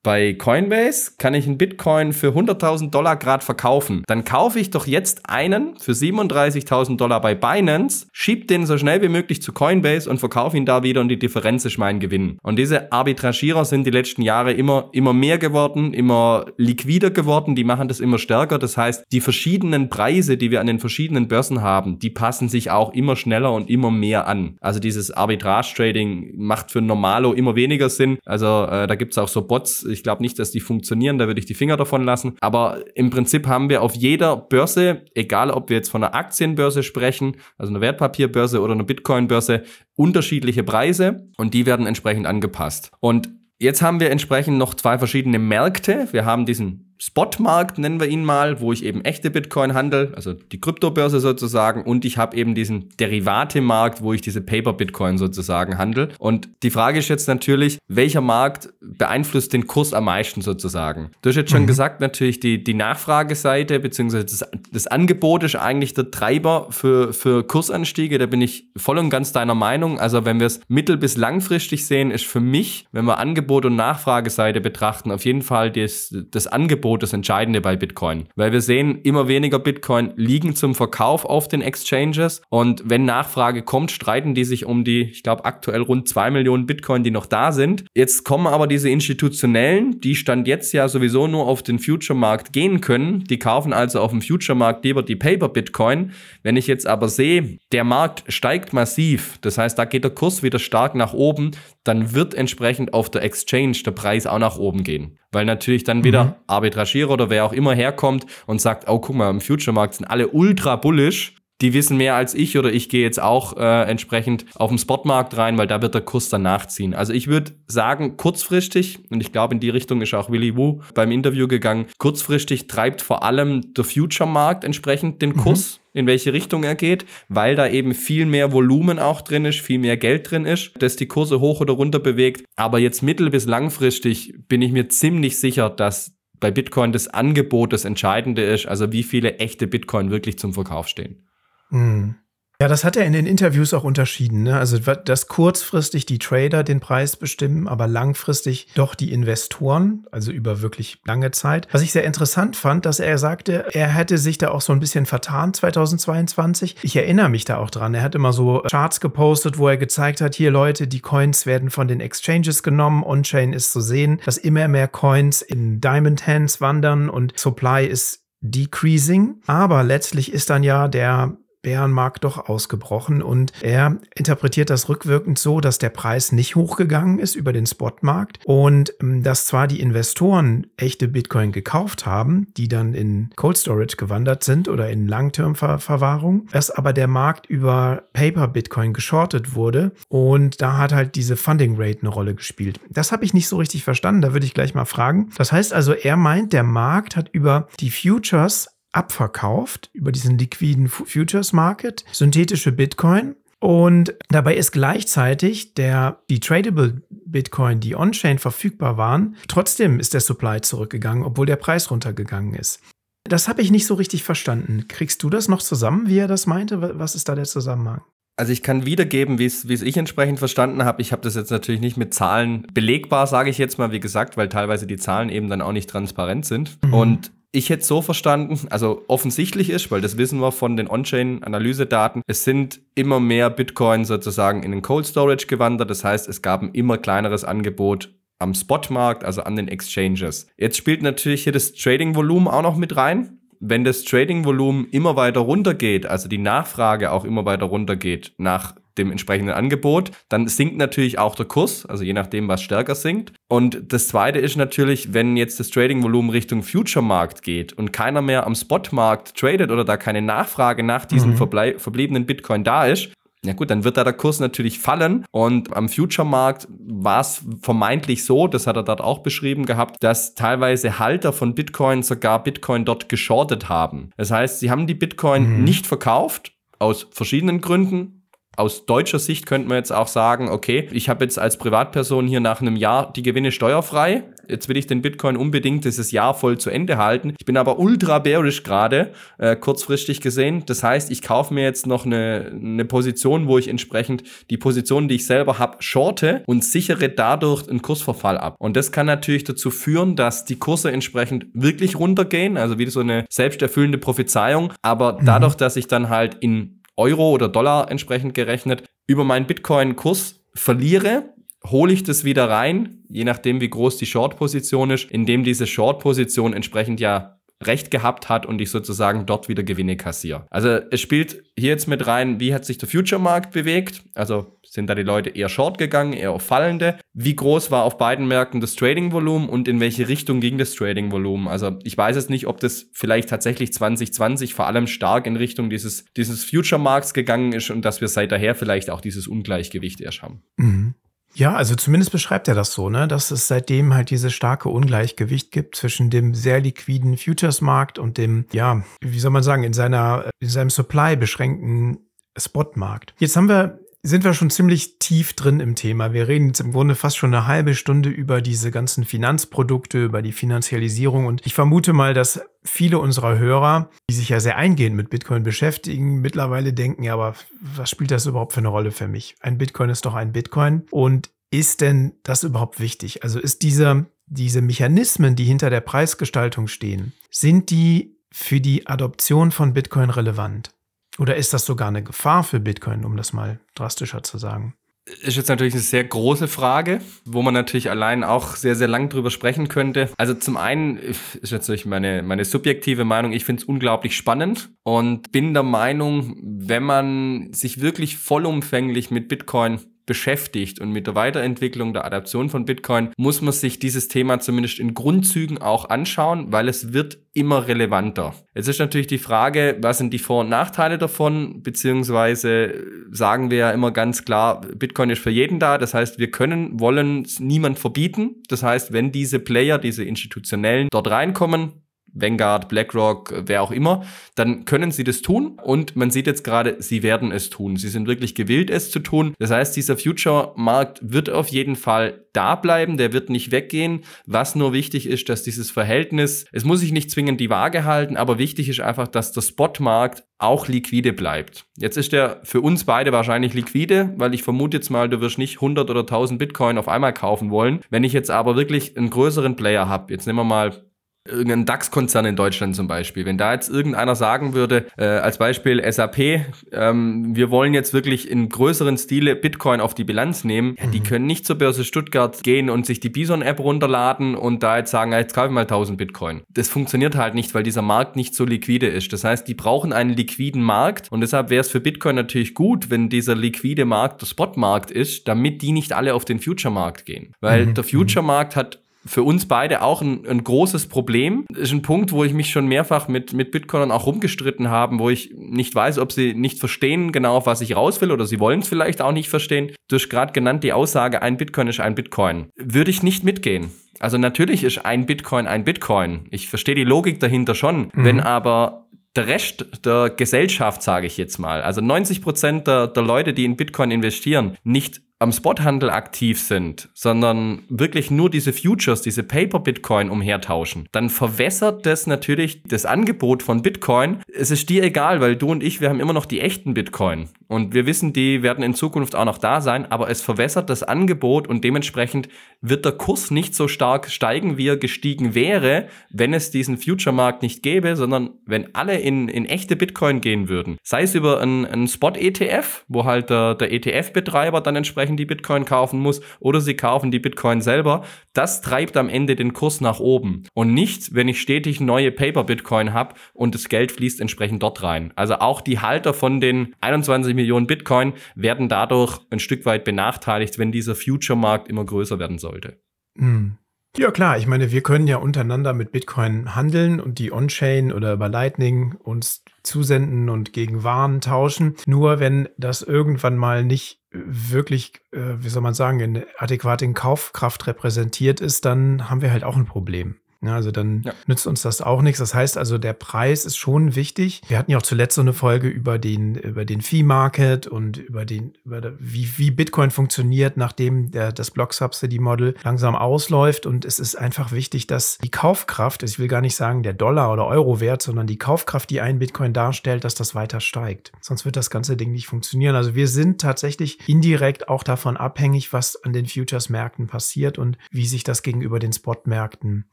bei 0.04 0.34
Coinbase 0.34 1.14
kann 1.18 1.34
ich 1.34 1.48
einen 1.48 1.58
Bitcoin 1.58 2.12
für 2.12 2.32
100.000 2.32 2.90
Dollar 2.90 3.16
gerade 3.16 3.44
verkaufen. 3.44 4.04
Dann 4.06 4.26
kaufe 4.26 4.60
ich 4.60 4.70
doch 4.70 4.86
jetzt 4.86 5.30
einen 5.30 5.80
für 5.80 5.94
37.000 5.94 6.98
Dollar 6.98 7.22
bei 7.22 7.36
Binance, 7.36 8.08
schieb 8.12 8.50
den 8.50 8.66
so 8.66 8.78
schnell 8.78 9.02
wie 9.02 9.08
möglich 9.08 9.42
zu 9.42 9.54
Coinbase 9.54 10.10
und 10.10 10.20
verkaufe 10.20 10.58
ihn 10.58 10.66
da 10.66 10.84
wieder 10.84 11.00
und 11.00 11.08
die 11.08 11.18
Differenz 11.18 11.64
ist 11.64 11.78
mein 11.78 12.02
Gewinn. 12.02 12.38
Und 12.44 12.60
diese 12.60 12.92
Arbitragierer 12.92 13.64
sind 13.64 13.88
die 13.88 13.92
letzten 13.92 14.24
Jahre 14.24 14.52
immer, 14.52 14.90
immer 14.92 15.14
mehr 15.14 15.38
geworden, 15.38 15.94
immer 15.94 16.48
liquider 16.58 17.10
geworden, 17.10 17.56
die 17.56 17.64
machen 17.64 17.88
das 17.88 18.02
immer 18.02 18.18
stärker. 18.18 18.60
Das 18.60 18.76
heißt, 18.76 19.06
die 19.10 19.22
verschiedenen 19.22 19.88
Preise, 19.88 20.36
die 20.36 20.52
wir 20.52 20.60
an 20.60 20.68
den 20.68 20.80
verschiedenen 20.80 21.30
Börsen 21.30 21.62
haben, 21.62 22.00
die 22.00 22.10
passen 22.10 22.50
sich 22.50 22.72
auch 22.72 22.94
immer 22.94 23.16
schneller 23.16 23.54
und 23.54 23.70
immer 23.70 23.90
mehr 23.90 24.28
an. 24.28 24.58
Also 24.60 24.82
dieses 24.82 25.12
Arbitrage-Trading 25.12 26.34
macht 26.36 26.72
für 26.72 26.82
Normalo 26.82 27.32
immer 27.32 27.56
weniger 27.56 27.88
Sinn. 27.88 28.18
Also 28.26 28.66
äh, 28.70 28.86
da 28.86 28.96
gibt 28.96 29.14
es 29.14 29.18
auch 29.18 29.30
so 29.30 29.48
Bots, 29.48 29.86
ich 29.94 30.04
glaube 30.04 30.22
nicht, 30.22 30.38
dass 30.40 30.52
die 30.52 30.60
funktionieren, 30.60 31.18
da 31.18 31.28
würde 31.28 31.40
ich 31.40 31.46
die 31.46 31.54
Finger 31.54 31.78
davon 31.78 32.04
lassen. 32.04 32.36
Aber 32.42 32.84
im 32.96 33.10
Prinzip 33.10 33.48
haben 33.48 33.70
wir 33.70 33.82
auf 33.82 33.96
jeder 33.96 34.36
Börse, 34.36 35.06
egal 35.16 35.52
ob 35.52 35.70
wir 35.70 35.78
jetzt 35.78 35.90
von 35.90 36.04
einer 36.04 36.16
Aktienbörse 36.16 36.84
sprechen, 36.84 37.38
also 37.58 37.72
einer 37.72 37.82
Wertpapierbörse 37.82 38.62
oder 38.62 38.74
einer 38.74 38.84
Bitcoin-Börse, 38.84 39.64
unterschiedliche 39.96 40.64
Preise 40.64 41.28
und 41.38 41.54
die 41.54 41.66
werden 41.66 41.86
entsprechend 41.86 42.26
angepasst. 42.26 42.92
Und 43.00 43.30
Jetzt 43.60 43.82
haben 43.82 44.02
wir 44.02 44.12
entsprechend 44.12 44.58
noch 44.58 44.74
zwei 44.74 44.98
verschiedene 44.98 45.40
Märkte. 45.40 46.10
Wir 46.12 46.26
haben 46.26 46.46
diesen 46.46 46.93
Spotmarkt, 47.06 47.80
nennen 47.80 48.00
wir 48.00 48.08
ihn 48.08 48.24
mal, 48.24 48.62
wo 48.62 48.72
ich 48.72 48.86
eben 48.86 49.04
echte 49.04 49.30
Bitcoin 49.30 49.74
handle, 49.74 50.14
also 50.16 50.32
die 50.32 50.62
Kryptobörse 50.62 51.20
sozusagen, 51.20 51.84
und 51.84 52.06
ich 52.06 52.18
habe 52.18 52.38
eben 52.38 52.56
diesen 52.56 52.96
Derivatemarkt, 52.98 54.02
wo 54.02 54.14
ich 54.14 54.22
diese 54.22 54.40
Paper-Bitcoin 54.40 55.18
sozusagen 55.18 55.78
handle. 55.78 56.08
Und 56.18 56.48
die 56.64 56.70
Frage 56.70 57.00
ist 57.00 57.10
jetzt 57.10 57.28
natürlich, 57.28 57.78
welcher 57.90 58.22
Markt 58.22 58.70
beeinflusst 58.80 59.52
den 59.52 59.68
Kurs 59.68 59.94
am 59.94 60.06
meisten 60.06 60.40
sozusagen? 60.40 61.12
Du 61.22 61.30
hast 61.30 61.36
jetzt 61.36 61.52
schon 61.52 61.64
mhm. 61.64 61.68
gesagt, 61.68 62.00
natürlich 62.00 62.40
die, 62.40 62.64
die 62.64 62.74
Nachfrageseite 62.74 63.82
bzw. 63.82 64.24
Das, 64.24 64.46
das 64.72 64.88
Angebot 64.88 65.44
ist 65.44 65.58
eigentlich 65.58 65.94
der 65.94 66.10
Treiber 66.10 66.68
für, 66.70 67.12
für 67.12 67.46
Kursanstiege. 67.46 68.18
Da 68.18 68.28
bin 68.28 68.40
ich 68.40 68.70
voll 68.78 68.98
und 68.98 69.10
ganz 69.10 69.34
deiner 69.34 69.56
Meinung. 69.56 70.00
Also 70.00 70.24
wenn 70.24 70.40
wir 70.40 70.48
es 70.48 70.62
mittel- 70.70 70.96
bis 70.96 71.18
langfristig 71.18 71.86
sehen, 71.86 72.12
ist 72.12 72.24
für 72.26 72.40
mich, 72.40 72.86
wenn 72.94 73.04
wir 73.04 73.18
Angebot 73.18 73.66
und 73.66 73.76
Nachfrageseite 73.76 74.62
betrachten, 74.62 75.12
auf 75.12 75.26
jeden 75.26 75.42
Fall 75.42 75.70
das, 75.70 76.16
das 76.32 76.48
Angebot 76.48 76.93
das 77.02 77.14
Entscheidende 77.14 77.62
bei 77.62 77.76
Bitcoin. 77.76 78.28
Weil 78.36 78.52
wir 78.52 78.62
sehen, 78.62 79.00
immer 79.04 79.28
weniger 79.28 79.60
Bitcoin 79.60 80.14
liegen 80.16 80.56
zum 80.56 80.76
Verkauf 80.76 81.26
auf 81.26 81.48
den 81.48 81.62
Exchanges 81.62 82.42
und 82.50 82.84
wenn 82.86 83.06
Nachfrage 83.06 83.64
kommt, 83.64 83.92
streiten 83.92 84.36
die 84.36 84.44
sich 84.44 84.66
um 84.66 84.84
die, 84.84 85.04
ich 85.04 85.24
glaube, 85.24 85.46
aktuell 85.46 85.82
rund 85.82 86.08
zwei 86.08 86.30
Millionen 86.30 86.66
Bitcoin, 86.66 87.04
die 87.04 87.12
noch 87.12 87.26
da 87.26 87.52
sind. 87.52 87.86
Jetzt 87.96 88.24
kommen 88.24 88.48
aber 88.48 88.68
diese 88.68 88.90
institutionellen, 88.90 90.00
die 90.02 90.16
stand 90.16 90.48
jetzt 90.48 90.74
ja 90.74 90.88
sowieso 90.88 91.28
nur 91.28 91.48
auf 91.48 91.64
den 91.64 91.80
Future-Markt 91.80 92.54
gehen 92.54 92.82
können. 92.82 93.24
Die 93.24 93.40
kaufen 93.40 93.74
also 93.74 94.00
auf 94.00 94.12
dem 94.12 94.22
Future-Markt 94.22 94.84
lieber 94.86 95.04
die 95.04 95.16
Paper-Bitcoin. 95.16 96.12
Wenn 96.44 96.58
ich 96.58 96.68
jetzt 96.68 96.88
aber 96.88 97.10
sehe, 97.10 97.58
der 97.72 97.84
Markt 97.84 98.24
steigt 98.28 98.74
massiv, 98.74 99.38
das 99.42 99.58
heißt, 99.58 99.78
da 99.78 99.86
geht 99.86 100.04
der 100.04 100.12
Kurs 100.12 100.44
wieder 100.44 100.60
stark 100.60 100.96
nach 100.96 101.14
oben, 101.14 101.52
dann 101.84 102.14
wird 102.14 102.34
entsprechend 102.34 102.94
auf 102.94 103.10
der 103.10 103.24
Exchange 103.24 103.78
der 103.86 103.92
Preis 103.92 104.26
auch 104.26 104.40
nach 104.40 104.58
oben 104.58 104.84
gehen. 104.84 105.18
Weil 105.32 105.46
natürlich 105.46 105.84
dann 105.84 106.04
wieder 106.04 106.24
mhm. 106.24 106.34
Arbitragierer 106.48 107.12
oder 107.12 107.30
wer 107.30 107.46
auch 107.46 107.54
immer 107.54 107.74
herkommt 107.74 108.26
und 108.46 108.62
sagt, 108.62 108.90
oh, 108.90 109.00
guck 109.00 109.16
mal, 109.16 109.30
im 109.30 109.42
Future-Markt 109.42 109.96
sind 109.96 110.06
alle 110.06 110.30
ultra 110.30 110.76
bullish. 110.76 111.36
Die 111.62 111.74
wissen 111.74 111.96
mehr 111.98 112.16
als 112.16 112.34
ich 112.34 112.58
oder 112.58 112.74
ich 112.74 112.90
gehe 112.90 113.04
jetzt 113.04 113.22
auch 113.22 113.56
äh, 113.56 113.84
entsprechend 113.84 114.46
auf 114.56 114.70
den 114.70 114.78
Spotmarkt 114.78 115.38
rein, 115.38 115.58
weil 115.58 115.68
da 115.68 115.82
wird 115.82 115.94
der 115.94 116.02
Kurs 116.02 116.28
dann 116.28 116.42
nachziehen. 116.42 116.94
Also 116.94 117.14
ich 117.14 117.28
würde 117.28 117.54
sagen, 117.68 118.18
kurzfristig, 118.18 119.00
und 119.10 119.22
ich 119.22 119.32
glaube, 119.32 119.54
in 119.54 119.60
die 119.62 119.70
Richtung 119.70 120.02
ist 120.02 120.14
auch 120.14 120.30
Willy 120.30 120.58
Wu 120.58 120.82
beim 120.94 121.12
Interview 121.12 121.48
gegangen, 121.48 121.86
kurzfristig 122.00 122.68
treibt 122.68 123.02
vor 123.02 123.24
allem 123.24 123.74
der 123.76 123.86
Future-Markt 123.86 124.64
entsprechend 124.66 125.22
den 125.22 125.30
mhm. 125.30 125.38
Kurs. 125.38 125.78
Mhm 125.78 125.83
in 125.94 126.08
welche 126.08 126.34
Richtung 126.34 126.64
er 126.64 126.76
geht, 126.76 127.06
weil 127.30 127.56
da 127.56 127.68
eben 127.68 127.94
viel 127.94 128.26
mehr 128.26 128.52
Volumen 128.52 129.00
auch 129.00 129.22
drin 129.22 129.46
ist, 129.46 129.62
viel 129.62 129.80
mehr 129.80 129.98
Geld 129.98 130.30
drin 130.30 130.46
ist, 130.46 130.72
das 130.80 130.96
die 130.96 131.08
Kurse 131.08 131.40
hoch 131.40 131.62
oder 131.62 131.74
runter 131.74 132.00
bewegt. 132.00 132.44
Aber 132.56 132.80
jetzt 132.80 133.04
mittel- 133.04 133.30
bis 133.30 133.46
langfristig 133.46 134.34
bin 134.48 134.62
ich 134.62 134.72
mir 134.72 134.90
ziemlich 134.90 135.38
sicher, 135.38 135.70
dass 135.70 136.18
bei 136.40 136.52
Bitcoin 136.52 136.92
das 136.92 137.08
Angebot 137.08 137.72
das 137.72 137.86
Entscheidende 137.86 138.42
ist, 138.44 138.66
also 138.66 138.92
wie 138.92 139.04
viele 139.04 139.38
echte 139.38 139.68
Bitcoin 139.68 140.12
wirklich 140.12 140.38
zum 140.38 140.54
Verkauf 140.54 140.88
stehen. 140.88 141.28
Mhm. 141.70 142.16
Ja, 142.62 142.68
das 142.68 142.84
hat 142.84 142.96
er 142.96 143.06
in 143.06 143.14
den 143.14 143.26
Interviews 143.26 143.74
auch 143.74 143.84
unterschieden. 143.84 144.44
Ne? 144.44 144.58
Also, 144.58 144.78
dass 144.78 145.28
kurzfristig 145.28 146.06
die 146.06 146.20
Trader 146.20 146.64
den 146.64 146.80
Preis 146.80 147.16
bestimmen, 147.16 147.68
aber 147.68 147.88
langfristig 147.88 148.68
doch 148.76 148.96
die 148.96 149.12
Investoren, 149.12 150.06
also 150.12 150.32
über 150.32 150.62
wirklich 150.62 151.00
lange 151.06 151.32
Zeit. 151.32 151.68
Was 151.72 151.82
ich 151.82 151.92
sehr 151.92 152.04
interessant 152.04 152.56
fand, 152.56 152.86
dass 152.86 153.00
er 153.00 153.18
sagte, 153.18 153.66
er 153.74 153.88
hätte 153.88 154.18
sich 154.18 154.38
da 154.38 154.52
auch 154.52 154.62
so 154.62 154.72
ein 154.72 154.80
bisschen 154.80 155.06
vertan 155.06 155.54
2022. 155.54 156.78
Ich 156.84 156.96
erinnere 156.96 157.30
mich 157.30 157.44
da 157.44 157.58
auch 157.58 157.70
dran. 157.70 157.96
Er 157.96 158.04
hat 158.04 158.16
immer 158.16 158.34
so 158.34 158.64
Charts 158.70 159.00
gepostet, 159.00 159.58
wo 159.58 159.68
er 159.68 159.78
gezeigt 159.78 160.22
hat, 160.22 160.36
hier 160.36 160.52
Leute, 160.52 160.88
die 160.88 161.02
Coins 161.02 161.46
werden 161.46 161.70
von 161.70 161.88
den 161.88 162.00
Exchanges 162.00 162.64
genommen. 162.64 163.04
On-Chain 163.04 163.52
ist 163.52 163.72
zu 163.72 163.82
sehen, 163.82 164.22
dass 164.26 164.38
immer 164.38 164.68
mehr 164.68 164.88
Coins 164.88 165.42
in 165.42 165.82
Diamond 165.82 166.28
Hands 166.28 166.62
wandern 166.62 167.10
und 167.10 167.38
Supply 167.38 167.86
ist 167.86 168.22
decreasing. 168.42 169.42
Aber 169.48 169.84
letztlich 169.84 170.32
ist 170.32 170.50
dann 170.50 170.64
ja 170.64 170.88
der 170.88 171.38
Bärenmarkt 171.64 172.24
doch 172.24 172.50
ausgebrochen 172.50 173.24
und 173.24 173.52
er 173.62 173.98
interpretiert 174.14 174.70
das 174.70 174.90
rückwirkend 174.90 175.40
so, 175.40 175.62
dass 175.62 175.80
der 175.80 175.90
Preis 175.90 176.32
nicht 176.32 176.56
hochgegangen 176.56 177.18
ist 177.18 177.36
über 177.36 177.54
den 177.54 177.66
Spotmarkt 177.66 178.40
und 178.46 178.94
ähm, 179.02 179.24
dass 179.24 179.46
zwar 179.46 179.68
die 179.68 179.80
Investoren 179.80 180.68
echte 180.78 181.08
Bitcoin 181.08 181.52
gekauft 181.52 182.06
haben, 182.06 182.48
die 182.58 182.68
dann 182.68 182.94
in 182.94 183.32
Cold 183.36 183.58
Storage 183.58 183.96
gewandert 183.96 184.44
sind 184.44 184.68
oder 184.68 184.90
in 184.90 185.08
Langterm-Verwahrung, 185.08 186.48
dass 186.52 186.70
aber 186.70 186.94
der 186.94 187.08
Markt 187.08 187.48
über 187.48 188.04
Paper 188.14 188.48
Bitcoin 188.50 188.94
geschortet 188.94 189.56
wurde 189.56 189.94
und 190.10 190.62
da 190.62 190.78
hat 190.78 190.94
halt 190.94 191.16
diese 191.16 191.38
Funding 191.38 191.76
Rate 191.78 192.00
eine 192.02 192.10
Rolle 192.10 192.36
gespielt. 192.36 192.80
Das 192.90 193.12
habe 193.12 193.24
ich 193.24 193.34
nicht 193.34 193.48
so 193.48 193.58
richtig 193.58 193.84
verstanden, 193.84 194.22
da 194.22 194.34
würde 194.34 194.46
ich 194.46 194.54
gleich 194.54 194.76
mal 194.76 194.86
fragen. 194.86 195.30
Das 195.38 195.52
heißt 195.52 195.74
also, 195.74 195.94
er 195.94 196.18
meint, 196.18 196.52
der 196.52 196.64
Markt 196.64 197.16
hat 197.16 197.30
über 197.32 197.70
die 197.80 197.90
Futures 197.90 198.68
abverkauft 198.94 199.90
über 199.94 200.12
diesen 200.12 200.38
liquiden 200.38 200.88
Futures 200.88 201.52
Market, 201.52 202.06
synthetische 202.12 202.72
Bitcoin. 202.72 203.36
Und 203.60 204.14
dabei 204.30 204.56
ist 204.56 204.72
gleichzeitig 204.72 205.74
der, 205.74 206.20
die 206.30 206.40
tradable 206.40 207.02
Bitcoin, 207.10 207.80
die 207.80 207.96
on-chain 207.96 208.38
verfügbar 208.38 208.98
waren, 208.98 209.38
trotzdem 209.48 210.00
ist 210.00 210.14
der 210.14 210.22
Supply 210.22 210.62
zurückgegangen, 210.62 211.24
obwohl 211.24 211.46
der 211.46 211.56
Preis 211.56 211.90
runtergegangen 211.90 212.54
ist. 212.56 212.82
Das 213.24 213.48
habe 213.48 213.62
ich 213.62 213.72
nicht 213.72 213.88
so 213.88 213.94
richtig 213.94 214.24
verstanden. 214.24 214.90
Kriegst 214.90 215.24
du 215.24 215.30
das 215.30 215.48
noch 215.48 215.62
zusammen, 215.62 216.08
wie 216.10 216.18
er 216.18 216.28
das 216.28 216.46
meinte? 216.46 217.00
Was 217.00 217.16
ist 217.16 217.30
da 217.30 217.36
der 217.36 217.46
Zusammenhang? 217.46 218.02
Also 218.36 218.52
ich 218.52 218.64
kann 218.64 218.86
wiedergeben, 218.86 219.38
wie 219.38 219.46
es 219.46 219.64
ich 219.64 219.96
entsprechend 219.96 220.40
verstanden 220.40 220.84
habe. 220.84 221.02
Ich 221.02 221.12
habe 221.12 221.22
das 221.22 221.36
jetzt 221.36 221.52
natürlich 221.52 221.82
nicht 221.82 221.98
mit 221.98 222.14
Zahlen 222.14 222.68
belegbar, 222.74 223.28
sage 223.28 223.50
ich 223.50 223.58
jetzt 223.58 223.78
mal, 223.78 223.92
wie 223.92 224.00
gesagt, 224.00 224.36
weil 224.38 224.50
teilweise 224.50 224.88
die 224.88 224.98
Zahlen 224.98 225.30
eben 225.30 225.50
dann 225.50 225.62
auch 225.62 225.72
nicht 225.72 225.90
transparent 225.90 226.46
sind. 226.46 226.84
Mhm. 226.84 226.94
Und 226.94 227.32
ich 227.56 227.70
hätte 227.70 227.86
so 227.86 228.02
verstanden, 228.02 228.60
also 228.72 229.04
offensichtlich 229.08 229.70
ist, 229.70 229.92
weil 229.92 230.02
das 230.02 230.18
wissen 230.18 230.40
wir 230.40 230.52
von 230.52 230.76
den 230.76 230.90
On-Chain-Analysedaten, 230.90 232.24
es 232.26 232.44
sind 232.44 232.82
immer 232.96 233.20
mehr 233.20 233.52
Bitcoin 233.52 234.06
sozusagen 234.06 234.64
in 234.64 234.72
den 234.72 234.82
Cold 234.82 235.06
Storage 235.06 235.46
gewandert. 235.46 235.92
Das 235.92 236.04
heißt, 236.04 236.28
es 236.28 236.42
gab 236.42 236.64
ein 236.64 236.72
immer 236.72 236.98
kleineres 236.98 237.44
Angebot 237.44 238.12
am 238.40 238.56
Spotmarkt, 238.56 239.24
also 239.24 239.44
an 239.44 239.56
den 239.56 239.68
Exchanges. 239.68 240.48
Jetzt 240.58 240.78
spielt 240.78 241.04
natürlich 241.04 241.44
hier 241.44 241.54
das 241.54 241.74
Trading-Volumen 241.74 242.48
auch 242.48 242.64
noch 242.64 242.76
mit 242.76 242.96
rein. 242.96 243.38
Wenn 243.60 243.84
das 243.84 244.04
Trading-Volumen 244.04 244.88
immer 244.90 245.16
weiter 245.16 245.42
runtergeht, 245.42 246.08
also 246.08 246.28
die 246.28 246.40
Nachfrage 246.40 247.12
auch 247.12 247.24
immer 247.24 247.46
weiter 247.46 247.68
runtergeht 247.68 248.34
nach 248.38 248.76
dem 248.98 249.12
entsprechenden 249.12 249.54
Angebot, 249.54 250.12
dann 250.30 250.48
sinkt 250.48 250.78
natürlich 250.78 251.20
auch 251.20 251.36
der 251.36 251.46
Kurs, 251.46 251.86
also 251.86 252.04
je 252.04 252.14
nachdem, 252.14 252.48
was 252.48 252.62
stärker 252.62 252.96
sinkt. 252.96 253.34
Und 253.50 253.92
das 253.92 254.08
zweite 254.08 254.40
ist 254.40 254.56
natürlich, 254.56 255.14
wenn 255.14 255.38
jetzt 255.38 255.60
das 255.60 255.70
Trading-Volumen 255.70 256.30
Richtung 256.30 256.64
Future-Markt 256.64 257.42
geht 257.42 257.74
und 257.74 257.94
keiner 257.94 258.22
mehr 258.22 258.46
am 258.46 258.56
Spot-Markt 258.56 259.36
tradet 259.38 259.72
oder 259.72 259.86
da 259.86 259.98
keine 259.98 260.22
Nachfrage 260.22 260.84
nach 260.84 261.06
diesem 261.06 261.32
mhm. 261.32 261.38
verbliebenen 261.78 262.26
Bitcoin 262.26 262.64
da 262.64 262.86
ist, 262.86 263.10
ja 263.46 263.52
gut, 263.52 263.70
dann 263.70 263.84
wird 263.84 263.98
da 263.98 264.06
der 264.06 264.14
Kurs 264.14 264.40
natürlich 264.40 264.80
fallen 264.80 265.26
und 265.32 265.76
am 265.76 265.90
Future-Markt 265.90 266.68
war 266.70 267.20
es 267.20 267.44
vermeintlich 267.62 268.24
so, 268.24 268.48
das 268.48 268.68
hat 268.68 268.78
er 268.78 268.84
dort 268.84 269.02
auch 269.02 269.20
beschrieben 269.20 269.66
gehabt, 269.66 270.02
dass 270.02 270.34
teilweise 270.34 270.98
Halter 270.98 271.34
von 271.34 271.54
Bitcoin 271.54 272.04
sogar 272.04 272.42
Bitcoin 272.42 272.86
dort 272.86 273.10
geschortet 273.10 273.68
haben. 273.68 274.12
Das 274.16 274.32
heißt, 274.32 274.60
sie 274.60 274.72
haben 274.72 274.88
die 274.88 274.94
Bitcoin 274.94 275.58
mhm. 275.58 275.64
nicht 275.66 275.88
verkauft, 275.88 276.54
aus 276.80 277.08
verschiedenen 277.12 277.62
Gründen 277.62 278.23
aus 278.56 278.86
deutscher 278.86 279.20
Sicht 279.20 279.46
könnte 279.46 279.68
man 279.68 279.78
jetzt 279.78 279.92
auch 279.92 280.08
sagen, 280.08 280.50
okay, 280.50 280.88
ich 280.92 281.10
habe 281.10 281.24
jetzt 281.26 281.40
als 281.40 281.58
Privatperson 281.58 282.28
hier 282.28 282.40
nach 282.40 282.62
einem 282.62 282.76
Jahr 282.76 283.12
die 283.14 283.24
Gewinne 283.24 283.52
steuerfrei 283.52 284.24
jetzt 284.48 284.70
will 284.70 284.78
ich 284.78 284.88
den 284.88 285.02
Bitcoin 285.02 285.38
unbedingt 285.38 285.86
dieses 285.86 286.12
Jahr 286.12 286.34
voll 286.34 286.58
zu 286.58 286.70
Ende 286.70 286.98
halten. 286.98 287.34
Ich 287.40 287.46
bin 287.46 287.58
aber 287.58 287.80
ultra 287.80 288.20
bearish 288.20 288.64
gerade, 288.64 289.12
äh, 289.38 289.56
kurzfristig 289.56 290.22
gesehen. 290.22 290.64
Das 290.66 290.84
heißt, 290.84 291.12
ich 291.12 291.22
kaufe 291.22 291.54
mir 291.54 291.64
jetzt 291.64 291.88
noch 291.88 292.06
eine, 292.06 292.52
eine 292.54 292.86
Position, 292.86 293.48
wo 293.48 293.58
ich 293.58 293.68
entsprechend 293.68 294.24
die 294.50 294.58
Position, 294.58 295.08
die 295.08 295.16
ich 295.16 295.26
selber 295.26 295.60
habe, 295.60 295.78
shorte 295.80 296.44
und 296.46 296.64
sichere 296.64 297.10
dadurch 297.10 297.70
einen 297.70 297.82
Kursverfall 297.82 298.38
ab. 298.38 298.56
Und 298.60 298.76
das 298.76 298.92
kann 298.92 299.06
natürlich 299.06 299.44
dazu 299.44 299.72
führen, 299.72 300.16
dass 300.16 300.46
die 300.46 300.58
Kurse 300.58 300.92
entsprechend 300.92 301.48
wirklich 301.54 301.98
runtergehen, 301.98 302.58
also 302.58 302.78
wieder 302.78 302.92
so 302.92 303.00
eine 303.00 303.26
selbsterfüllende 303.30 303.98
Prophezeiung. 303.98 304.74
Aber 304.82 305.20
mhm. 305.20 305.26
dadurch, 305.26 305.56
dass 305.56 305.76
ich 305.76 305.88
dann 305.88 306.10
halt 306.10 306.36
in 306.36 306.83
Euro 306.98 307.32
oder 307.32 307.50
Dollar 307.50 307.90
entsprechend 307.90 308.34
gerechnet 308.34 308.84
über 309.08 309.24
meinen 309.24 309.48
Bitcoin-Kurs 309.48 310.46
verliere, 310.54 311.34
hole 311.66 311.94
ich 311.94 312.04
das 312.04 312.24
wieder 312.24 312.50
rein, 312.50 313.04
je 313.10 313.24
nachdem 313.24 313.62
wie 313.62 313.70
groß 313.70 313.98
die 313.98 314.06
Short-Position 314.06 314.92
ist, 314.92 315.10
indem 315.10 315.44
diese 315.44 315.68
Short-Position 315.68 316.54
entsprechend 316.54 317.00
ja 317.00 317.40
Recht 317.64 317.92
gehabt 317.92 318.30
hat 318.30 318.46
und 318.46 318.62
ich 318.62 318.70
sozusagen 318.72 319.26
dort 319.26 319.50
wieder 319.50 319.64
Gewinne 319.64 319.98
kassiere. 319.98 320.46
Also 320.50 320.70
es 320.70 321.02
spielt 321.02 321.44
hier 321.58 321.70
jetzt 321.70 321.88
mit 321.88 322.06
rein, 322.08 322.40
wie 322.40 322.54
hat 322.54 322.66
sich 322.66 322.78
der 322.78 322.90
Future-Markt 322.90 323.52
bewegt? 323.52 324.04
Also 324.16 324.60
sind 324.64 324.88
da 324.88 324.96
die 324.96 325.04
Leute 325.04 325.30
eher 325.30 325.50
short 325.50 325.78
gegangen, 325.78 326.14
eher 326.14 326.32
auf 326.32 326.42
fallende? 326.42 326.98
Wie 327.14 327.36
groß 327.36 327.70
war 327.70 327.84
auf 327.84 327.98
beiden 327.98 328.28
Märkten 328.28 328.60
das 328.60 328.76
Trading-Volumen 328.76 329.48
und 329.48 329.68
in 329.68 329.80
welche 329.80 330.08
Richtung 330.08 330.40
ging 330.40 330.58
das 330.58 330.74
Trading-Volumen? 330.74 331.48
Also 331.48 331.78
ich 331.84 331.96
weiß 331.96 332.16
jetzt 332.16 332.30
nicht, 332.30 332.48
ob 332.48 332.60
das 332.60 332.90
vielleicht 332.94 333.30
tatsächlich 333.30 333.72
2020 333.72 334.54
vor 334.54 334.66
allem 334.66 334.88
stark 334.88 335.28
in 335.28 335.36
Richtung 335.36 335.70
dieses, 335.70 336.06
dieses 336.18 336.44
Future-Markts 336.44 337.14
gegangen 337.14 337.54
ist 337.54 337.70
und 337.70 337.86
dass 337.86 338.02
wir 338.02 338.08
seit 338.08 338.32
daher 338.32 338.56
vielleicht 338.56 338.90
auch 338.90 339.02
dieses 339.02 339.28
Ungleichgewicht 339.28 340.02
erst 340.02 340.24
haben. 340.24 340.42
Mhm. 340.58 340.96
Ja, 341.36 341.56
also 341.56 341.76
zumindest 341.76 342.12
beschreibt 342.12 342.48
er 342.48 342.56
das 342.56 342.74
so, 342.74 342.90
ne, 342.90 343.08
dass 343.08 343.32
es 343.32 343.48
seitdem 343.48 343.94
halt 343.94 344.10
dieses 344.10 344.34
starke 344.34 344.70
Ungleichgewicht 344.70 345.52
gibt 345.52 345.76
zwischen 345.76 346.10
dem 346.10 346.36
sehr 346.36 346.60
liquiden 346.60 347.18
Futures-Markt 347.18 347.98
und 347.98 348.18
dem, 348.18 348.46
ja, 348.52 348.84
wie 349.02 349.20
soll 349.20 349.32
man 349.32 349.44
sagen, 349.44 349.64
in 349.64 349.74
seiner, 349.74 350.30
in 350.40 350.50
seinem 350.50 350.70
Supply 350.70 351.16
beschränkten 351.16 351.98
Spot-Markt. 352.38 353.14
Jetzt 353.20 353.36
haben 353.36 353.50
wir 353.50 353.80
sind 354.06 354.26
wir 354.26 354.34
schon 354.34 354.50
ziemlich 354.50 355.00
tief 355.00 355.32
drin 355.34 355.62
im 355.62 355.76
Thema. 355.76 356.12
Wir 356.12 356.28
reden 356.28 356.48
jetzt 356.48 356.60
im 356.60 356.74
Grunde 356.74 356.94
fast 356.94 357.18
schon 357.18 357.34
eine 357.34 357.48
halbe 357.48 357.74
Stunde 357.74 358.10
über 358.10 358.42
diese 358.42 358.70
ganzen 358.70 359.06
Finanzprodukte, 359.06 360.04
über 360.04 360.22
die 360.22 360.34
Finanzialisierung. 360.34 361.26
Und 361.26 361.46
ich 361.46 361.54
vermute 361.54 361.94
mal, 361.94 362.14
dass 362.14 362.42
viele 362.66 363.00
unserer 363.00 363.38
Hörer, 363.38 363.90
die 364.10 364.14
sich 364.14 364.28
ja 364.28 364.42
sehr 364.42 364.58
eingehend 364.58 364.98
mit 364.98 365.10
Bitcoin 365.10 365.44
beschäftigen, 365.44 366.20
mittlerweile 366.20 366.74
denken, 366.74 367.04
ja, 367.04 367.14
aber 367.14 367.36
was 367.62 367.90
spielt 367.90 368.12
das 368.12 368.26
überhaupt 368.26 368.52
für 368.52 368.60
eine 368.60 368.68
Rolle 368.68 368.92
für 368.92 369.08
mich? 369.08 369.36
Ein 369.40 369.58
Bitcoin 369.58 369.90
ist 369.90 370.06
doch 370.06 370.16
ein 370.16 370.34
Bitcoin. 370.34 370.84
Und 370.92 371.32
ist 371.50 371.80
denn 371.80 372.14
das 372.24 372.44
überhaupt 372.44 372.82
wichtig? 372.82 373.24
Also 373.24 373.40
ist 373.40 373.62
diese, 373.62 374.08
diese 374.26 374.62
Mechanismen, 374.62 375.38
die 375.38 375.46
hinter 375.46 375.70
der 375.70 375.82
Preisgestaltung 375.82 376.68
stehen, 376.68 377.14
sind 377.32 377.70
die 377.70 378.18
für 378.32 378.60
die 378.60 378.86
Adoption 378.86 379.52
von 379.52 379.74
Bitcoin 379.74 380.10
relevant? 380.10 380.72
Oder 381.20 381.36
ist 381.36 381.54
das 381.54 381.66
sogar 381.66 381.88
eine 381.88 382.04
Gefahr 382.04 382.44
für 382.44 382.60
Bitcoin, 382.60 383.06
um 383.06 383.18
das 383.18 383.34
mal 383.34 383.60
drastischer 383.76 384.24
zu 384.24 384.38
sagen? 384.38 384.76
Ist 385.22 385.36
jetzt 385.36 385.50
natürlich 385.50 385.74
eine 385.74 385.82
sehr 385.82 386.06
große 386.06 386.48
Frage, 386.48 387.02
wo 387.26 387.42
man 387.42 387.54
natürlich 387.54 387.90
allein 387.90 388.24
auch 388.24 388.56
sehr, 388.56 388.76
sehr 388.76 388.88
lang 388.88 389.10
drüber 389.10 389.32
sprechen 389.32 389.68
könnte. 389.68 390.10
Also 390.18 390.34
zum 390.34 390.56
einen 390.56 390.96
ist 390.96 391.52
natürlich 391.52 391.86
meine, 391.86 392.24
meine 392.24 392.46
subjektive 392.46 393.04
Meinung, 393.04 393.34
ich 393.34 393.44
finde 393.44 393.62
es 393.62 393.68
unglaublich 393.68 394.16
spannend 394.16 394.72
und 394.84 395.34
bin 395.34 395.54
der 395.54 395.64
Meinung, 395.64 396.38
wenn 396.42 396.84
man 396.84 397.52
sich 397.52 397.82
wirklich 397.82 398.18
vollumfänglich 398.18 399.12
mit 399.12 399.28
Bitcoin 399.28 399.82
beschäftigt 400.06 400.80
und 400.80 400.92
mit 400.92 401.08
der 401.08 401.16
Weiterentwicklung 401.16 401.94
der 401.94 402.06
Adaption 402.06 402.50
von 402.50 402.66
Bitcoin 402.66 403.10
muss 403.18 403.42
man 403.42 403.54
sich 403.54 403.80
dieses 403.80 404.08
Thema 404.08 404.40
zumindest 404.40 404.80
in 404.80 404.94
Grundzügen 404.94 405.58
auch 405.60 405.90
anschauen, 405.90 406.52
weil 406.52 406.68
es 406.68 406.94
wird 406.94 407.20
immer 407.34 407.68
relevanter. 407.68 408.36
Jetzt 408.54 408.68
ist 408.68 408.80
natürlich 408.80 409.08
die 409.08 409.18
Frage, 409.18 409.78
was 409.82 409.98
sind 409.98 410.14
die 410.14 410.20
Vor- 410.20 410.42
und 410.42 410.50
Nachteile 410.50 410.98
davon, 410.98 411.64
beziehungsweise 411.64 412.84
sagen 413.12 413.50
wir 413.50 413.58
ja 413.58 413.72
immer 413.72 413.92
ganz 413.92 414.24
klar, 414.26 414.62
Bitcoin 414.62 415.10
ist 415.10 415.22
für 415.22 415.32
jeden 415.32 415.60
da, 415.60 415.78
das 415.78 415.94
heißt, 415.94 416.20
wir 416.20 416.30
können, 416.32 416.80
wollen 416.80 417.26
niemand 417.40 417.80
verbieten. 417.80 418.44
Das 418.50 418.64
heißt, 418.64 418.94
wenn 418.94 419.12
diese 419.12 419.40
Player, 419.40 419.80
diese 419.80 420.04
institutionellen 420.04 420.90
dort 420.92 421.10
reinkommen, 421.10 421.83
Vanguard, 422.14 422.70
BlackRock, 422.70 423.44
wer 423.46 423.62
auch 423.62 423.72
immer, 423.72 424.04
dann 424.36 424.66
können 424.66 424.92
sie 424.92 425.04
das 425.04 425.22
tun 425.22 425.60
und 425.62 425.96
man 425.96 426.12
sieht 426.12 426.28
jetzt 426.28 426.44
gerade, 426.44 426.78
sie 426.80 427.04
werden 427.04 427.32
es 427.32 427.50
tun. 427.50 427.78
Sie 427.78 427.90
sind 427.90 428.08
wirklich 428.08 428.36
gewillt, 428.36 428.70
es 428.70 428.92
zu 428.92 429.00
tun. 429.00 429.34
Das 429.40 429.52
heißt, 429.52 429.76
dieser 429.76 429.98
Future-Markt 429.98 431.00
wird 431.02 431.30
auf 431.30 431.48
jeden 431.48 431.76
Fall 431.76 432.26
da 432.34 432.56
bleiben, 432.56 432.98
der 432.98 433.14
wird 433.14 433.30
nicht 433.30 433.52
weggehen. 433.52 434.04
Was 434.26 434.56
nur 434.56 434.74
wichtig 434.74 435.08
ist, 435.08 435.30
dass 435.30 435.44
dieses 435.44 435.72
Verhältnis, 435.72 436.46
es 436.52 436.66
muss 436.66 436.80
sich 436.80 436.92
nicht 436.92 437.12
zwingend 437.12 437.40
die 437.40 437.50
Waage 437.50 437.86
halten, 437.86 438.18
aber 438.18 438.38
wichtig 438.40 438.70
ist 438.70 438.80
einfach, 438.80 439.08
dass 439.08 439.32
der 439.32 439.42
Spot-Markt 439.42 440.24
auch 440.40 440.68
liquide 440.68 441.14
bleibt. 441.14 441.66
Jetzt 441.78 441.98
ist 441.98 442.12
der 442.12 442.42
für 442.44 442.62
uns 442.62 442.84
beide 442.84 443.12
wahrscheinlich 443.12 443.54
liquide, 443.54 444.14
weil 444.18 444.34
ich 444.34 444.44
vermute 444.44 444.78
jetzt 444.78 444.90
mal, 444.90 445.08
du 445.08 445.22
wirst 445.22 445.38
nicht 445.38 445.58
100 445.58 445.90
oder 445.90 446.02
1000 446.02 446.40
Bitcoin 446.40 446.78
auf 446.78 446.90
einmal 446.90 447.14
kaufen 447.14 447.50
wollen. 447.50 447.82
Wenn 447.90 448.04
ich 448.04 448.14
jetzt 448.14 448.32
aber 448.32 448.56
wirklich 448.56 448.98
einen 448.98 449.10
größeren 449.10 449.56
Player 449.56 449.88
habe, 449.88 450.12
jetzt 450.12 450.28
nehmen 450.28 450.40
wir 450.40 450.44
mal 450.44 450.84
irgendein 451.26 451.66
DAX-Konzern 451.66 452.26
in 452.26 452.36
Deutschland 452.36 452.76
zum 452.76 452.88
Beispiel, 452.88 453.26
wenn 453.26 453.38
da 453.38 453.54
jetzt 453.54 453.70
irgendeiner 453.70 454.16
sagen 454.16 454.54
würde, 454.54 454.88
äh, 454.98 455.06
als 455.06 455.38
Beispiel 455.38 455.82
SAP, 455.90 456.46
ähm, 456.72 457.36
wir 457.36 457.50
wollen 457.50 457.74
jetzt 457.74 457.94
wirklich 457.94 458.30
in 458.30 458.50
größeren 458.50 458.98
Stile 458.98 459.36
Bitcoin 459.36 459.80
auf 459.80 459.94
die 459.96 460.04
Bilanz 460.04 460.44
nehmen, 460.44 460.76
ja, 460.78 460.88
die 460.88 461.00
mhm. 461.00 461.04
können 461.04 461.26
nicht 461.26 461.46
zur 461.46 461.58
Börse 461.58 461.86
Stuttgart 461.86 462.44
gehen 462.44 462.70
und 462.70 462.86
sich 462.86 463.00
die 463.00 463.10
Bison-App 463.10 463.60
runterladen 463.60 464.36
und 464.36 464.64
da 464.64 464.78
jetzt 464.78 464.92
sagen, 464.92 465.14
jetzt 465.14 465.34
kaufe 465.34 465.48
ich 465.48 465.54
mal 465.54 465.62
1000 465.62 465.98
Bitcoin. 465.98 466.42
Das 466.50 466.68
funktioniert 466.68 467.16
halt 467.16 467.36
nicht, 467.36 467.54
weil 467.54 467.64
dieser 467.64 467.82
Markt 467.82 468.18
nicht 468.18 468.36
so 468.36 468.44
liquide 468.44 468.88
ist. 468.88 469.14
Das 469.14 469.24
heißt, 469.24 469.48
die 469.48 469.54
brauchen 469.54 469.94
einen 469.94 470.12
liquiden 470.12 470.62
Markt 470.62 471.10
und 471.10 471.22
deshalb 471.22 471.50
wäre 471.50 471.62
es 471.62 471.70
für 471.70 471.80
Bitcoin 471.80 472.16
natürlich 472.16 472.54
gut, 472.54 472.90
wenn 472.90 473.08
dieser 473.08 473.36
liquide 473.36 473.86
Markt 473.86 474.22
der 474.22 474.28
Spot-Markt 474.28 474.92
ist, 474.92 475.28
damit 475.30 475.62
die 475.62 475.72
nicht 475.72 475.94
alle 475.94 476.16
auf 476.16 476.26
den 476.26 476.40
Future-Markt 476.40 477.06
gehen. 477.06 477.34
Weil 477.40 477.68
mhm. 477.68 477.74
der 477.76 477.84
Future-Markt 477.86 478.58
hat 478.58 478.83
für 479.06 479.24
uns 479.24 479.48
beide 479.48 479.82
auch 479.82 480.02
ein, 480.02 480.26
ein 480.28 480.44
großes 480.44 480.88
Problem. 480.88 481.46
Das 481.50 481.64
ist 481.64 481.72
ein 481.72 481.82
Punkt, 481.82 482.12
wo 482.12 482.24
ich 482.24 482.34
mich 482.34 482.50
schon 482.50 482.68
mehrfach 482.68 483.08
mit, 483.08 483.34
mit 483.34 483.52
Bitcoinern 483.52 483.92
auch 483.92 484.06
rumgestritten 484.06 484.70
habe, 484.70 485.00
wo 485.00 485.10
ich 485.10 485.34
nicht 485.36 485.74
weiß, 485.74 486.00
ob 486.00 486.12
sie 486.12 486.34
nicht 486.34 486.60
verstehen 486.60 487.12
genau, 487.12 487.38
auf 487.38 487.46
was 487.46 487.62
ich 487.62 487.76
raus 487.76 488.02
will 488.02 488.12
oder 488.12 488.26
sie 488.26 488.40
wollen 488.40 488.62
es 488.62 488.68
vielleicht 488.68 489.02
auch 489.02 489.12
nicht 489.12 489.30
verstehen. 489.30 489.72
Du 489.90 489.96
hast 489.96 490.10
gerade 490.10 490.34
genannt 490.34 490.64
die 490.64 490.74
Aussage, 490.74 491.22
ein 491.22 491.38
Bitcoin 491.38 491.68
ist 491.68 491.80
ein 491.80 491.96
Bitcoin. 491.96 492.48
Würde 492.56 492.92
ich 492.92 493.04
nicht 493.04 493.24
mitgehen. 493.24 493.72
Also 494.00 494.18
natürlich 494.18 494.64
ist 494.64 494.86
ein 494.86 495.06
Bitcoin 495.06 495.48
ein 495.48 495.64
Bitcoin. 495.64 496.28
Ich 496.32 496.50
verstehe 496.50 496.76
die 496.76 496.84
Logik 496.84 497.20
dahinter 497.20 497.56
schon. 497.56 497.92
Mhm. 497.94 498.06
Wenn 498.06 498.20
aber 498.20 498.88
der 499.16 499.28
Rest 499.28 499.66
der 499.86 500.10
Gesellschaft, 500.10 500.82
sage 500.82 501.08
ich 501.08 501.18
jetzt 501.18 501.38
mal, 501.38 501.62
also 501.62 501.82
90 501.82 502.22
Prozent 502.22 502.68
der, 502.68 502.88
der 502.88 503.04
Leute, 503.04 503.34
die 503.34 503.46
in 503.46 503.56
Bitcoin 503.56 503.92
investieren, 503.92 504.58
nicht 504.64 505.02
am 505.24 505.32
Spothandel 505.32 505.90
aktiv 505.90 506.40
sind, 506.40 506.90
sondern 506.94 507.64
wirklich 507.70 508.12
nur 508.12 508.30
diese 508.30 508.52
Futures, 508.52 509.02
diese 509.02 509.24
Paper 509.24 509.60
Bitcoin 509.60 510.10
umhertauschen, 510.10 510.88
dann 510.92 511.10
verwässert 511.10 511.86
das 511.86 512.08
natürlich 512.08 512.62
das 512.64 512.86
Angebot 512.86 513.42
von 513.42 513.62
Bitcoin. 513.62 514.18
Es 514.28 514.52
ist 514.52 514.70
dir 514.70 514.84
egal, 514.84 515.22
weil 515.22 515.38
du 515.38 515.50
und 515.50 515.64
ich, 515.64 515.80
wir 515.80 515.90
haben 515.90 516.02
immer 516.02 516.14
noch 516.14 516.26
die 516.26 516.42
echten 516.42 516.74
Bitcoin. 516.74 517.30
Und 517.54 517.76
wir 517.76 517.86
wissen, 517.86 518.14
die 518.14 518.42
werden 518.42 518.64
in 518.64 518.74
Zukunft 518.74 519.14
auch 519.14 519.26
noch 519.26 519.38
da 519.38 519.62
sein, 519.62 519.86
aber 519.92 520.10
es 520.10 520.24
verwässert 520.24 520.72
das 520.72 520.82
Angebot 520.82 521.48
und 521.48 521.64
dementsprechend 521.64 522.28
wird 522.62 522.84
der 522.84 522.94
Kurs 522.94 523.30
nicht 523.30 523.54
so 523.54 523.68
stark 523.68 524.10
steigen, 524.10 524.58
wie 524.58 524.70
er 524.70 524.78
gestiegen 524.78 525.36
wäre, 525.36 525.88
wenn 526.10 526.34
es 526.34 526.50
diesen 526.50 526.80
Future-Markt 526.80 527.44
nicht 527.44 527.62
gäbe, 527.62 527.96
sondern 527.96 528.32
wenn 528.48 528.74
alle 528.74 528.98
in, 528.98 529.28
in 529.28 529.46
echte 529.46 529.76
Bitcoin 529.76 530.20
gehen 530.20 530.50
würden. 530.50 530.78
Sei 530.82 531.04
es 531.04 531.14
über 531.14 531.42
einen, 531.42 531.88
Spot-ETF, 531.88 532.86
wo 532.88 533.06
halt 533.06 533.30
der, 533.30 533.54
der 533.54 533.72
ETF-Betreiber 533.72 534.60
dann 534.62 534.76
entsprechend 534.76 535.20
die 535.20 535.26
Bitcoin 535.26 535.66
kaufen 535.66 536.00
muss, 536.00 536.22
oder 536.40 536.60
sie 536.60 536.74
kaufen 536.74 537.12
die 537.12 537.20
Bitcoin 537.20 537.62
selber. 537.62 538.04
Das 538.34 538.62
treibt 538.62 538.98
am 538.98 539.10
Ende 539.10 539.36
den 539.36 539.54
Kurs 539.54 539.80
nach 539.80 540.00
oben. 540.00 540.46
Und 540.56 540.74
nicht, 540.74 541.14
wenn 541.14 541.28
ich 541.28 541.40
stetig 541.40 541.80
neue 541.80 542.12
Paper-Bitcoin 542.12 542.94
habe 542.94 543.14
und 543.36 543.54
das 543.54 543.70
Geld 543.70 543.92
fließt 543.92 544.22
entsprechend 544.22 544.64
dort 544.64 544.82
rein. 544.82 545.14
Also 545.16 545.36
auch 545.36 545.62
die 545.62 545.82
Halter 545.82 546.16
von 546.16 546.42
den 546.42 546.74
21 546.82 547.36
Millionen 547.36 547.43
Bitcoin 547.68 548.14
werden 548.36 548.70
dadurch 548.70 549.20
ein 549.30 549.40
Stück 549.40 549.66
weit 549.66 549.84
benachteiligt, 549.84 550.58
wenn 550.60 550.72
dieser 550.72 550.96
Future-Markt 550.96 551.68
immer 551.68 551.86
größer 551.86 552.20
werden 552.20 552.38
sollte. 552.38 552.80
Hm. 553.18 553.58
Ja 553.96 554.10
klar, 554.10 554.40
ich 554.40 554.48
meine, 554.48 554.72
wir 554.72 554.82
können 554.82 555.06
ja 555.06 555.18
untereinander 555.18 555.72
mit 555.72 555.92
Bitcoin 555.92 556.56
handeln 556.56 557.00
und 557.00 557.20
die 557.20 557.32
On-Chain 557.32 557.94
oder 557.94 558.14
über 558.14 558.28
Lightning 558.28 558.96
uns 558.96 559.44
zusenden 559.62 560.30
und 560.30 560.52
gegen 560.52 560.84
Waren 560.84 561.22
tauschen. 561.22 561.76
Nur 561.86 562.20
wenn 562.20 562.50
das 562.58 562.82
irgendwann 562.82 563.38
mal 563.38 563.64
nicht 563.64 564.02
wirklich, 564.12 564.94
äh, 565.12 565.36
wie 565.38 565.50
soll 565.50 565.62
man 565.62 565.76
sagen, 565.76 566.00
in 566.00 566.24
adäquaten 566.38 566.96
Kaufkraft 566.96 567.68
repräsentiert 567.68 568.42
ist, 568.42 568.66
dann 568.66 569.12
haben 569.12 569.22
wir 569.22 569.32
halt 569.32 569.44
auch 569.44 569.58
ein 569.58 569.66
Problem. 569.66 570.16
Ja, 570.44 570.56
also 570.56 570.72
dann 570.72 571.04
ja. 571.04 571.14
nützt 571.26 571.48
uns 571.48 571.62
das 571.62 571.82
auch 571.82 572.02
nichts. 572.02 572.20
Das 572.20 572.34
heißt 572.34 572.58
also, 572.58 572.78
der 572.78 572.94
Preis 572.94 573.46
ist 573.46 573.58
schon 573.58 573.96
wichtig. 573.96 574.42
Wir 574.48 574.58
hatten 574.58 574.72
ja 574.72 574.78
auch 574.78 574.84
zuletzt 574.84 575.16
so 575.16 575.22
eine 575.22 575.34
Folge 575.34 575.70
über 575.70 575.98
den, 575.98 576.36
über 576.36 576.66
den 576.66 576.82
Fee-Market 576.82 577.68
und 577.68 577.98
über 577.98 578.26
den, 578.26 578.54
über 578.66 578.82
der, 578.82 578.94
wie, 579.00 579.30
wie 579.38 579.52
Bitcoin 579.52 579.90
funktioniert, 579.90 580.58
nachdem 580.58 581.12
der, 581.12 581.32
das 581.32 581.52
Block-Subsidy-Model 581.52 582.56
langsam 582.64 582.96
ausläuft. 582.96 583.66
Und 583.66 583.86
es 583.86 584.00
ist 584.00 584.16
einfach 584.16 584.52
wichtig, 584.52 584.88
dass 584.88 585.18
die 585.20 585.32
Kaufkraft, 585.32 586.04
ich 586.04 586.20
will 586.20 586.28
gar 586.28 586.42
nicht 586.42 586.56
sagen 586.56 586.84
der 586.84 586.94
Dollar- 586.94 587.32
oder 587.32 587.48
Euro-Wert, 587.48 588.02
sondern 588.02 588.28
die 588.28 588.38
Kaufkraft, 588.38 588.90
die 588.90 589.00
ein 589.00 589.20
Bitcoin 589.20 589.54
darstellt, 589.54 590.04
dass 590.04 590.16
das 590.16 590.36
weiter 590.36 590.60
steigt. 590.60 591.14
Sonst 591.22 591.46
wird 591.46 591.56
das 591.56 591.70
ganze 591.70 591.96
Ding 591.96 592.12
nicht 592.12 592.28
funktionieren. 592.28 592.76
Also 592.76 592.96
wir 592.96 593.08
sind 593.08 593.40
tatsächlich 593.40 594.08
indirekt 594.10 594.68
auch 594.68 594.84
davon 594.84 595.16
abhängig, 595.16 595.72
was 595.72 596.04
an 596.04 596.12
den 596.12 596.26
Futures-Märkten 596.26 597.08
passiert 597.08 597.58
und 597.58 597.78
wie 597.92 598.06
sich 598.06 598.24
das 598.24 598.44
gegenüber 598.44 598.80
den 598.80 598.92
Spot-Märkten 598.92 599.86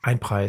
einpreist. 0.03 0.39